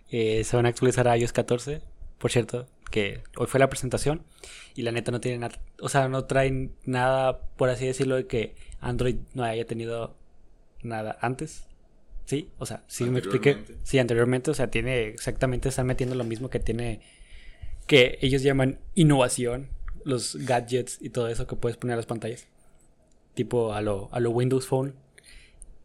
eh, 0.10 0.44
se 0.44 0.56
van 0.56 0.66
a 0.66 0.70
actualizar 0.70 1.08
a 1.08 1.18
iOS 1.18 1.32
14. 1.32 1.82
Por 2.18 2.32
cierto, 2.32 2.68
que 2.92 3.24
hoy 3.38 3.48
fue 3.48 3.60
la 3.60 3.70
presentación 3.70 4.24
y 4.76 4.84
la 4.84 4.92
neta 4.92 5.12
no 5.12 5.20
tiene 5.20 5.38
nada, 5.40 5.60
o 5.82 5.90
sea, 5.90 6.08
no 6.08 6.26
traen 6.26 6.76
nada, 6.86 7.42
por 7.58 7.70
así 7.70 7.86
decirlo, 7.86 8.16
de 8.16 8.28
que 8.28 8.56
Android 8.80 9.18
no 9.34 9.44
haya 9.44 9.66
tenido 9.66 10.16
nada 10.84 11.18
antes. 11.22 11.68
Sí, 12.26 12.50
o 12.58 12.66
sea, 12.66 12.84
sí 12.88 13.06
me 13.06 13.20
expliqué. 13.20 13.58
Sí, 13.84 14.00
anteriormente, 14.00 14.50
o 14.50 14.54
sea, 14.54 14.72
tiene 14.72 15.08
exactamente, 15.08 15.70
están 15.70 15.86
metiendo 15.86 16.16
lo 16.16 16.24
mismo 16.24 16.50
que 16.50 16.60
tiene, 16.60 17.02
que 17.88 18.18
ellos 18.22 18.42
llaman 18.42 18.80
innovación, 18.96 19.70
los 20.04 20.36
gadgets 20.36 20.98
y 21.02 21.10
todo 21.10 21.28
eso 21.28 21.48
que 21.48 21.56
puedes 21.56 21.78
poner 21.78 21.94
a 21.94 21.98
las 21.98 22.06
pantallas. 22.06 22.48
Tipo 23.34 23.74
a 23.74 23.82
lo, 23.82 24.10
a 24.12 24.20
lo 24.20 24.32
Windows 24.32 24.66
Phone. 24.66 24.96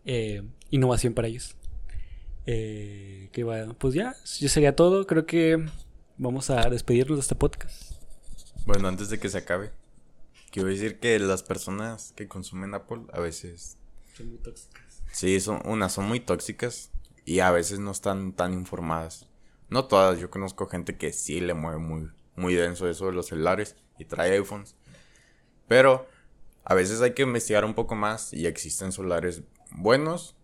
Eh, 0.04 0.42
innovación 0.70 1.14
para 1.14 1.28
ellos. 1.28 1.56
Eh, 2.46 3.28
que 3.32 3.44
bueno, 3.44 3.74
pues 3.76 3.94
ya, 3.94 4.14
ya 4.38 4.48
sería 4.48 4.76
todo. 4.76 5.06
Creo 5.06 5.26
que 5.26 5.66
vamos 6.20 6.50
a 6.50 6.68
despedirnos 6.68 7.16
de 7.16 7.22
este 7.22 7.34
podcast. 7.34 7.94
Bueno, 8.66 8.88
antes 8.88 9.08
de 9.08 9.18
que 9.18 9.30
se 9.30 9.38
acabe, 9.38 9.72
quiero 10.50 10.68
decir 10.68 11.00
que 11.00 11.18
las 11.18 11.42
personas 11.42 12.12
que 12.14 12.28
consumen 12.28 12.74
Apple 12.74 13.04
a 13.12 13.20
veces 13.20 13.78
Son 14.14 14.28
muy 14.28 14.38
tóxicas. 14.38 15.02
Sí, 15.12 15.40
son, 15.40 15.62
unas 15.64 15.94
son 15.94 16.06
muy 16.06 16.20
tóxicas 16.20 16.90
y 17.24 17.40
a 17.40 17.50
veces 17.50 17.78
no 17.78 17.90
están 17.90 18.32
tan 18.34 18.52
informadas. 18.52 19.28
No 19.70 19.86
todas, 19.86 20.18
yo 20.18 20.30
conozco 20.30 20.66
gente 20.66 20.98
que 20.98 21.14
sí 21.14 21.40
le 21.40 21.54
mueve 21.54 21.78
muy, 21.78 22.10
muy 22.36 22.54
denso 22.54 22.86
eso 22.86 23.06
de 23.06 23.12
los 23.12 23.28
celulares 23.28 23.76
y 23.98 24.04
trae 24.04 24.32
iPhones. 24.32 24.76
Pero 25.68 26.06
a 26.64 26.74
veces 26.74 27.00
hay 27.00 27.14
que 27.14 27.22
investigar 27.22 27.64
un 27.64 27.74
poco 27.74 27.94
más 27.94 28.34
y 28.34 28.46
existen 28.46 28.92
celulares 28.92 29.42
buenos 29.70 30.36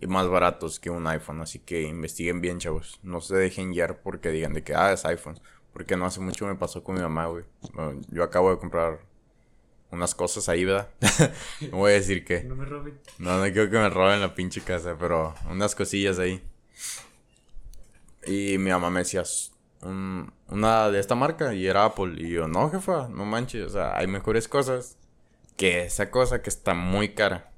y 0.00 0.06
más 0.06 0.28
baratos 0.28 0.78
que 0.80 0.90
un 0.90 1.06
iPhone. 1.06 1.40
Así 1.40 1.58
que 1.58 1.82
investiguen 1.82 2.40
bien, 2.40 2.58
chavos. 2.58 3.00
No 3.02 3.20
se 3.20 3.36
dejen 3.36 3.72
guiar 3.72 4.00
porque 4.02 4.30
digan 4.30 4.52
de 4.54 4.62
que, 4.62 4.74
ah, 4.74 4.92
es 4.92 5.04
iPhone. 5.04 5.38
Porque 5.72 5.96
no 5.96 6.06
hace 6.06 6.20
mucho 6.20 6.46
me 6.46 6.54
pasó 6.56 6.82
con 6.82 6.94
mi 6.96 7.00
mamá, 7.02 7.26
güey. 7.26 7.44
Bueno, 7.72 8.00
Yo 8.10 8.22
acabo 8.24 8.50
de 8.50 8.58
comprar 8.58 9.00
unas 9.90 10.14
cosas 10.14 10.48
ahí, 10.48 10.64
¿verdad? 10.64 10.88
no 11.70 11.78
voy 11.78 11.92
a 11.92 11.94
decir 11.94 12.24
que... 12.24 12.42
No 12.44 12.54
me 12.56 12.64
roben. 12.64 12.98
No, 13.18 13.38
no 13.38 13.44
quiero 13.52 13.70
que 13.70 13.78
me 13.78 13.88
roben 13.88 14.20
la 14.20 14.34
pinche 14.34 14.60
casa, 14.60 14.96
pero 14.98 15.34
unas 15.50 15.74
cosillas 15.74 16.18
ahí. 16.18 16.42
Y 18.26 18.58
mi 18.58 18.70
mamá 18.70 18.90
me 18.90 19.00
decía, 19.00 19.22
"S- 19.22 19.50
un- 19.82 20.32
una 20.48 20.90
de 20.90 20.98
esta 21.00 21.14
marca 21.14 21.54
y 21.54 21.66
era 21.66 21.84
Apple. 21.84 22.14
Y 22.18 22.30
yo, 22.30 22.48
no, 22.48 22.70
jefa, 22.70 23.08
no 23.08 23.24
manches, 23.24 23.66
o 23.66 23.70
sea, 23.70 23.96
hay 23.96 24.06
mejores 24.06 24.48
cosas 24.48 24.96
que 25.56 25.84
esa 25.84 26.10
cosa 26.10 26.42
que 26.42 26.50
está 26.50 26.74
muy 26.74 27.14
cara. 27.14 27.50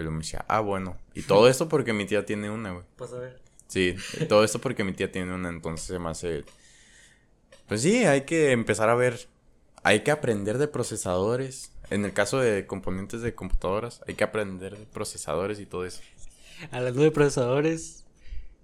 Y 0.00 0.02
luego 0.02 0.16
me 0.16 0.22
decía, 0.22 0.44
ah, 0.48 0.60
bueno. 0.60 0.96
Y 1.14 1.22
todo 1.22 1.48
esto 1.48 1.68
porque 1.68 1.92
mi 1.92 2.06
tía 2.06 2.24
tiene 2.24 2.50
una, 2.50 2.72
güey. 2.72 2.84
Pues 2.96 3.12
a 3.12 3.18
ver. 3.18 3.40
Sí, 3.68 3.94
y 4.20 4.24
todo 4.24 4.42
esto 4.42 4.58
porque 4.58 4.82
mi 4.82 4.92
tía 4.92 5.12
tiene 5.12 5.32
una, 5.32 5.48
entonces 5.48 5.86
se 5.86 5.98
me 5.98 6.08
hace... 6.08 6.44
Pues 7.68 7.82
sí, 7.82 8.04
hay 8.04 8.22
que 8.22 8.50
empezar 8.50 8.88
a 8.88 8.96
ver, 8.96 9.28
hay 9.84 10.00
que 10.00 10.10
aprender 10.10 10.58
de 10.58 10.66
procesadores. 10.66 11.72
En 11.90 12.04
el 12.04 12.12
caso 12.12 12.38
de 12.38 12.66
componentes 12.66 13.20
de 13.20 13.34
computadoras, 13.34 14.02
hay 14.08 14.14
que 14.14 14.24
aprender 14.24 14.76
de 14.76 14.86
procesadores 14.86 15.60
y 15.60 15.66
todo 15.66 15.84
eso. 15.84 16.00
Hablando 16.72 17.02
de 17.02 17.12
procesadores, 17.12 18.06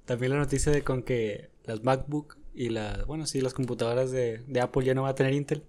también 0.07 0.33
la 0.33 0.39
noticia 0.39 0.73
de 0.73 0.83
con 0.83 1.03
que 1.03 1.51
las 1.65 1.85
MacBook 1.85 2.37
y 2.55 2.71
las, 2.71 3.07
bueno, 3.07 3.27
sí, 3.27 3.41
las 3.41 3.55
computadoras 3.55 4.11
de, 4.11 4.39
de 4.47 4.61
Apple 4.61 4.85
ya 4.85 4.95
no 4.95 5.03
van 5.03 5.13
a 5.13 5.15
tener 5.15 5.35
Intel. 5.35 5.63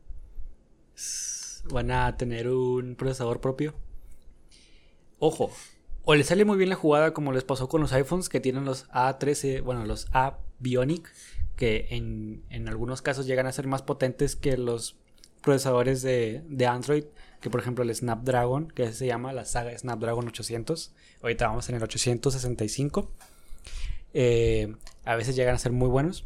Van 1.65 1.91
a 1.91 2.17
tener 2.17 2.47
un 2.49 2.95
procesador 2.95 3.39
propio. 3.39 3.75
Ojo, 5.19 5.51
o 6.09 6.15
les 6.15 6.27
sale 6.27 6.45
muy 6.45 6.57
bien 6.57 6.69
la 6.69 6.75
jugada 6.75 7.13
como 7.13 7.33
les 7.33 7.43
pasó 7.43 7.67
con 7.67 7.81
los 7.81 7.91
iPhones 7.91 8.29
que 8.29 8.39
tienen 8.39 8.63
los 8.63 8.87
A13, 8.91 9.61
bueno, 9.61 9.85
los 9.85 10.07
A 10.13 10.37
Bionic, 10.59 11.11
que 11.57 11.87
en, 11.89 12.43
en 12.49 12.69
algunos 12.69 13.01
casos 13.01 13.25
llegan 13.25 13.45
a 13.47 13.51
ser 13.51 13.67
más 13.67 13.81
potentes 13.81 14.35
que 14.35 14.55
los 14.55 14.95
procesadores 15.41 16.01
de, 16.01 16.43
de 16.47 16.65
Android, 16.65 17.03
que 17.41 17.49
por 17.49 17.59
ejemplo 17.59 17.83
el 17.83 17.93
Snapdragon, 17.93 18.69
que 18.69 18.91
se 18.93 19.05
llama 19.05 19.33
la 19.33 19.45
saga 19.45 19.77
Snapdragon 19.77 20.27
800. 20.27 20.93
Ahorita 21.21 21.47
vamos 21.47 21.67
en 21.69 21.75
el 21.75 21.83
865. 21.83 23.11
Eh, 24.13 24.75
a 25.03 25.15
veces 25.15 25.35
llegan 25.35 25.55
a 25.55 25.57
ser 25.57 25.71
muy 25.71 25.89
buenos, 25.89 26.25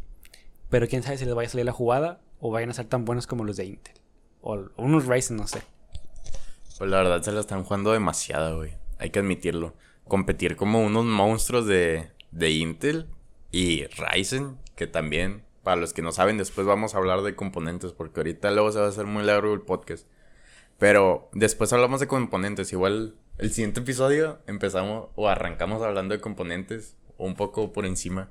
pero 0.70 0.88
quién 0.88 1.02
sabe 1.04 1.18
si 1.18 1.26
les 1.26 1.34
vaya 1.34 1.48
a 1.48 1.52
salir 1.52 1.66
la 1.66 1.72
jugada 1.72 2.22
o 2.40 2.52
vayan 2.52 2.70
a 2.70 2.74
ser 2.74 2.86
tan 2.86 3.06
buenos 3.06 3.26
como 3.26 3.46
los 3.46 3.58
de 3.58 3.66
Intel. 3.66 3.96
O, 4.42 4.56
o 4.56 4.70
unos 4.78 5.06
Ryzen, 5.08 5.38
no 5.38 5.48
sé. 5.48 5.62
Pues 6.78 6.90
la 6.90 6.98
verdad 6.98 7.22
se 7.22 7.32
la 7.32 7.42
están 7.42 7.64
jugando 7.64 7.94
demasiado, 7.94 8.58
güey. 8.58 8.81
Hay 9.02 9.10
que 9.10 9.20
admitirlo. 9.20 9.74
Competir 10.08 10.56
como 10.56 10.82
unos 10.84 11.06
monstruos 11.06 11.66
de, 11.66 12.12
de 12.32 12.52
Intel 12.52 13.08
y 13.52 13.86
Ryzen, 13.88 14.58
que 14.76 14.88
también, 14.88 15.44
para 15.64 15.76
los 15.82 15.92
que 15.94 16.02
no 16.02 16.12
saben, 16.12 16.38
después 16.38 16.66
vamos 16.68 16.94
a 16.96 17.00
hablar 17.00 17.22
de 17.22 17.36
componentes, 17.36 17.92
porque 17.92 18.20
ahorita 18.20 18.52
luego 18.52 18.72
se 18.72 18.80
va 18.80 18.86
a 18.86 18.90
hacer 18.90 19.06
muy 19.06 19.24
largo 19.24 19.54
el 19.54 19.62
podcast. 19.62 20.08
Pero 20.78 21.30
después 21.34 21.74
hablamos 21.74 22.00
de 22.00 22.08
componentes. 22.08 22.72
Igual 22.74 23.16
el 23.38 23.52
siguiente 23.52 23.80
episodio 23.82 24.40
empezamos 24.48 25.10
o 25.16 25.28
arrancamos 25.28 25.82
hablando 25.82 26.16
de 26.16 26.22
componentes 26.22 26.96
o 27.18 27.26
un 27.26 27.36
poco 27.36 27.74
por 27.74 27.86
encima. 27.86 28.30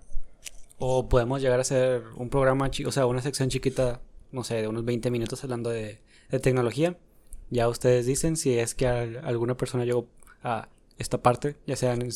O 0.78 1.08
podemos 1.08 1.42
llegar 1.42 1.58
a 1.58 1.62
hacer 1.62 2.02
un 2.16 2.30
programa, 2.30 2.70
o 2.86 2.92
sea, 2.92 3.06
una 3.06 3.20
sección 3.22 3.50
chiquita, 3.50 4.00
no 4.32 4.44
sé, 4.44 4.56
de 4.62 4.68
unos 4.68 4.84
20 4.84 5.10
minutos 5.10 5.44
hablando 5.44 5.70
de, 5.70 6.00
tecnología. 6.42 6.96
Ya 7.50 7.68
ustedes 7.68 8.06
dicen 8.06 8.36
si 8.36 8.58
es 8.58 8.74
que 8.74 8.86
al- 8.86 9.20
alguna 9.24 9.56
persona 9.56 9.84
llegó 9.84 10.08
a 10.42 10.68
esta 10.98 11.22
parte, 11.22 11.56
ya 11.66 11.76
sean... 11.76 12.06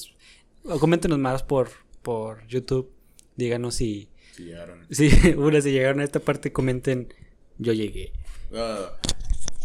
O 0.64 0.79
coméntenos 0.79 1.18
más 1.18 1.43
por, 1.43 1.70
por 2.03 2.47
YouTube. 2.47 2.91
Díganos 3.37 3.75
si... 3.75 4.09
Si 4.33 4.45
llegaron. 4.45 4.87
Si, 4.91 5.09
llegaron 5.70 6.01
a 6.01 6.05
esta 6.05 6.20
parte, 6.20 6.53
comenten, 6.53 7.12
yo 7.59 7.72
llegué. 7.72 8.12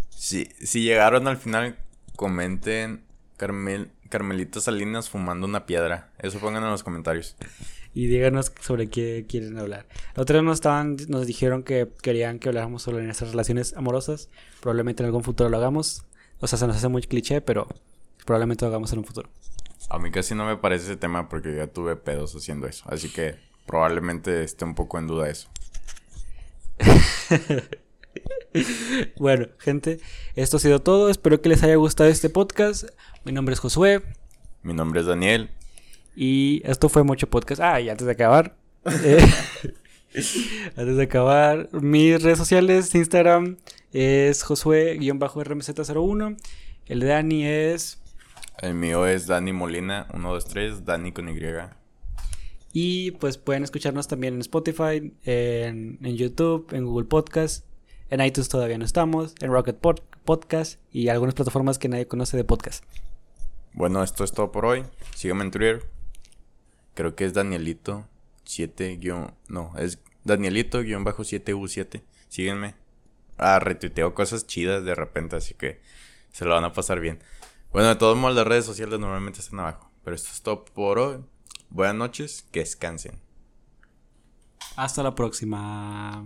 si, 0.09 0.45
si 0.61 0.83
llegaron 0.83 1.27
al 1.27 1.37
final, 1.37 1.77
comenten 2.15 3.03
Carmel, 3.37 3.91
Carmelita 4.09 4.59
Salinas 4.59 5.09
fumando 5.09 5.47
una 5.47 5.65
piedra. 5.65 6.11
Eso 6.19 6.39
pongan 6.39 6.63
en 6.63 6.71
los 6.71 6.83
comentarios. 6.83 7.35
Y 7.93 8.07
díganos 8.07 8.51
sobre 8.61 8.89
qué 8.89 9.25
quieren 9.27 9.57
hablar. 9.57 9.87
La 10.15 10.23
otra 10.23 10.35
vez 10.35 10.43
nos, 10.43 10.57
estaban, 10.57 10.97
nos 11.07 11.25
dijeron 11.25 11.63
que 11.63 11.87
querían 12.01 12.39
que 12.39 12.49
habláramos 12.49 12.83
sobre 12.83 13.03
nuestras 13.03 13.31
relaciones 13.31 13.73
amorosas. 13.75 14.29
Probablemente 14.61 15.01
en 15.03 15.07
algún 15.07 15.23
futuro 15.23 15.49
lo 15.49 15.57
hagamos. 15.57 16.05
O 16.39 16.47
sea, 16.47 16.59
se 16.59 16.67
nos 16.67 16.75
hace 16.75 16.87
muy 16.87 17.01
cliché, 17.01 17.41
pero 17.41 17.67
probablemente 18.29 18.63
lo 18.63 18.69
hagamos 18.69 18.93
en 18.93 18.99
un 18.99 19.05
futuro. 19.05 19.27
A 19.89 19.97
mí 19.97 20.11
casi 20.11 20.35
no 20.35 20.45
me 20.45 20.55
parece 20.55 20.85
ese 20.85 20.97
tema 20.97 21.29
porque 21.29 21.55
ya 21.55 21.65
tuve 21.65 21.95
pedos 21.95 22.35
haciendo 22.35 22.67
eso. 22.67 22.85
Así 22.87 23.09
que 23.09 23.39
probablemente 23.65 24.43
esté 24.43 24.65
un 24.65 24.75
poco 24.75 24.99
en 24.99 25.07
duda 25.07 25.31
eso. 25.31 25.49
bueno, 29.17 29.47
gente, 29.57 29.99
esto 30.35 30.57
ha 30.57 30.59
sido 30.59 30.79
todo. 30.79 31.09
Espero 31.09 31.41
que 31.41 31.49
les 31.49 31.63
haya 31.63 31.73
gustado 31.77 32.07
este 32.07 32.29
podcast. 32.29 32.83
Mi 33.25 33.31
nombre 33.31 33.53
es 33.53 33.59
Josué. 33.59 34.03
Mi 34.61 34.75
nombre 34.75 34.99
es 34.99 35.07
Daniel. 35.07 35.49
Y 36.15 36.61
esto 36.65 36.87
fue 36.87 37.01
mucho 37.01 37.31
podcast. 37.31 37.61
Ah, 37.63 37.81
y 37.81 37.89
antes 37.89 38.05
de 38.05 38.13
acabar. 38.13 38.55
eh, 38.85 39.27
antes 40.77 40.97
de 40.97 41.01
acabar, 41.01 41.67
mis 41.73 42.21
redes 42.21 42.37
sociales, 42.37 42.93
Instagram 42.93 43.57
es 43.91 44.43
Josué-RMZ01. 44.43 46.37
El 46.85 46.99
de 46.99 47.07
Dani 47.07 47.47
es. 47.47 47.99
El 48.61 48.73
mío 48.73 49.05
es 49.07 49.27
Dani 49.27 49.53
Molina, 49.53 50.07
123, 50.11 50.85
Dani 50.85 51.11
con 51.11 51.29
Y. 51.29 51.39
Y 52.73 53.11
pues 53.11 53.37
pueden 53.37 53.63
escucharnos 53.63 54.07
también 54.07 54.35
en 54.35 54.41
Spotify, 54.41 55.13
en, 55.23 55.97
en 56.01 56.15
YouTube, 56.17 56.67
en 56.73 56.85
Google 56.85 57.07
Podcast. 57.07 57.65
En 58.09 58.21
iTunes 58.21 58.49
todavía 58.49 58.77
no 58.77 58.85
estamos, 58.85 59.35
en 59.39 59.51
Rocket 59.51 59.79
Pod- 59.79 60.01
Podcast 60.25 60.79
y 60.91 61.07
algunas 61.09 61.35
plataformas 61.35 61.79
que 61.79 61.89
nadie 61.89 62.07
conoce 62.07 62.37
de 62.37 62.43
podcast. 62.43 62.83
Bueno, 63.73 64.03
esto 64.03 64.23
es 64.23 64.31
todo 64.33 64.51
por 64.51 64.65
hoy. 64.65 64.83
Síganme 65.15 65.43
en 65.45 65.51
Twitter. 65.51 65.85
Creo 66.95 67.15
que 67.15 67.25
es 67.25 67.33
Danielito 67.33 68.07
7 68.45 68.97
guion... 68.97 69.33
No, 69.47 69.71
es 69.77 69.99
Danielito 70.23 70.81
guion 70.81 71.03
bajo 71.03 71.23
7U7. 71.23 72.01
Síguenme. 72.27 72.75
Ah, 73.37 73.59
retuiteo 73.59 74.13
cosas 74.13 74.47
chidas 74.47 74.83
de 74.83 74.95
repente, 74.95 75.35
así 75.37 75.53
que 75.53 75.79
se 76.33 76.45
lo 76.45 76.55
van 76.55 76.65
a 76.65 76.73
pasar 76.73 76.99
bien. 76.99 77.19
Bueno, 77.71 77.89
de 77.89 77.95
todos 77.95 78.17
modos, 78.17 78.35
las 78.35 78.47
redes 78.47 78.65
sociales 78.65 78.99
normalmente 78.99 79.39
están 79.41 79.59
abajo. 79.59 79.91
Pero 80.03 80.15
esto 80.15 80.29
es 80.31 80.41
todo 80.41 80.65
por 80.65 80.97
hoy. 80.97 81.23
Buenas 81.69 81.95
noches, 81.95 82.47
que 82.51 82.61
descansen. 82.61 83.21
Hasta 84.75 85.03
la 85.03 85.13
próxima. 85.13 86.25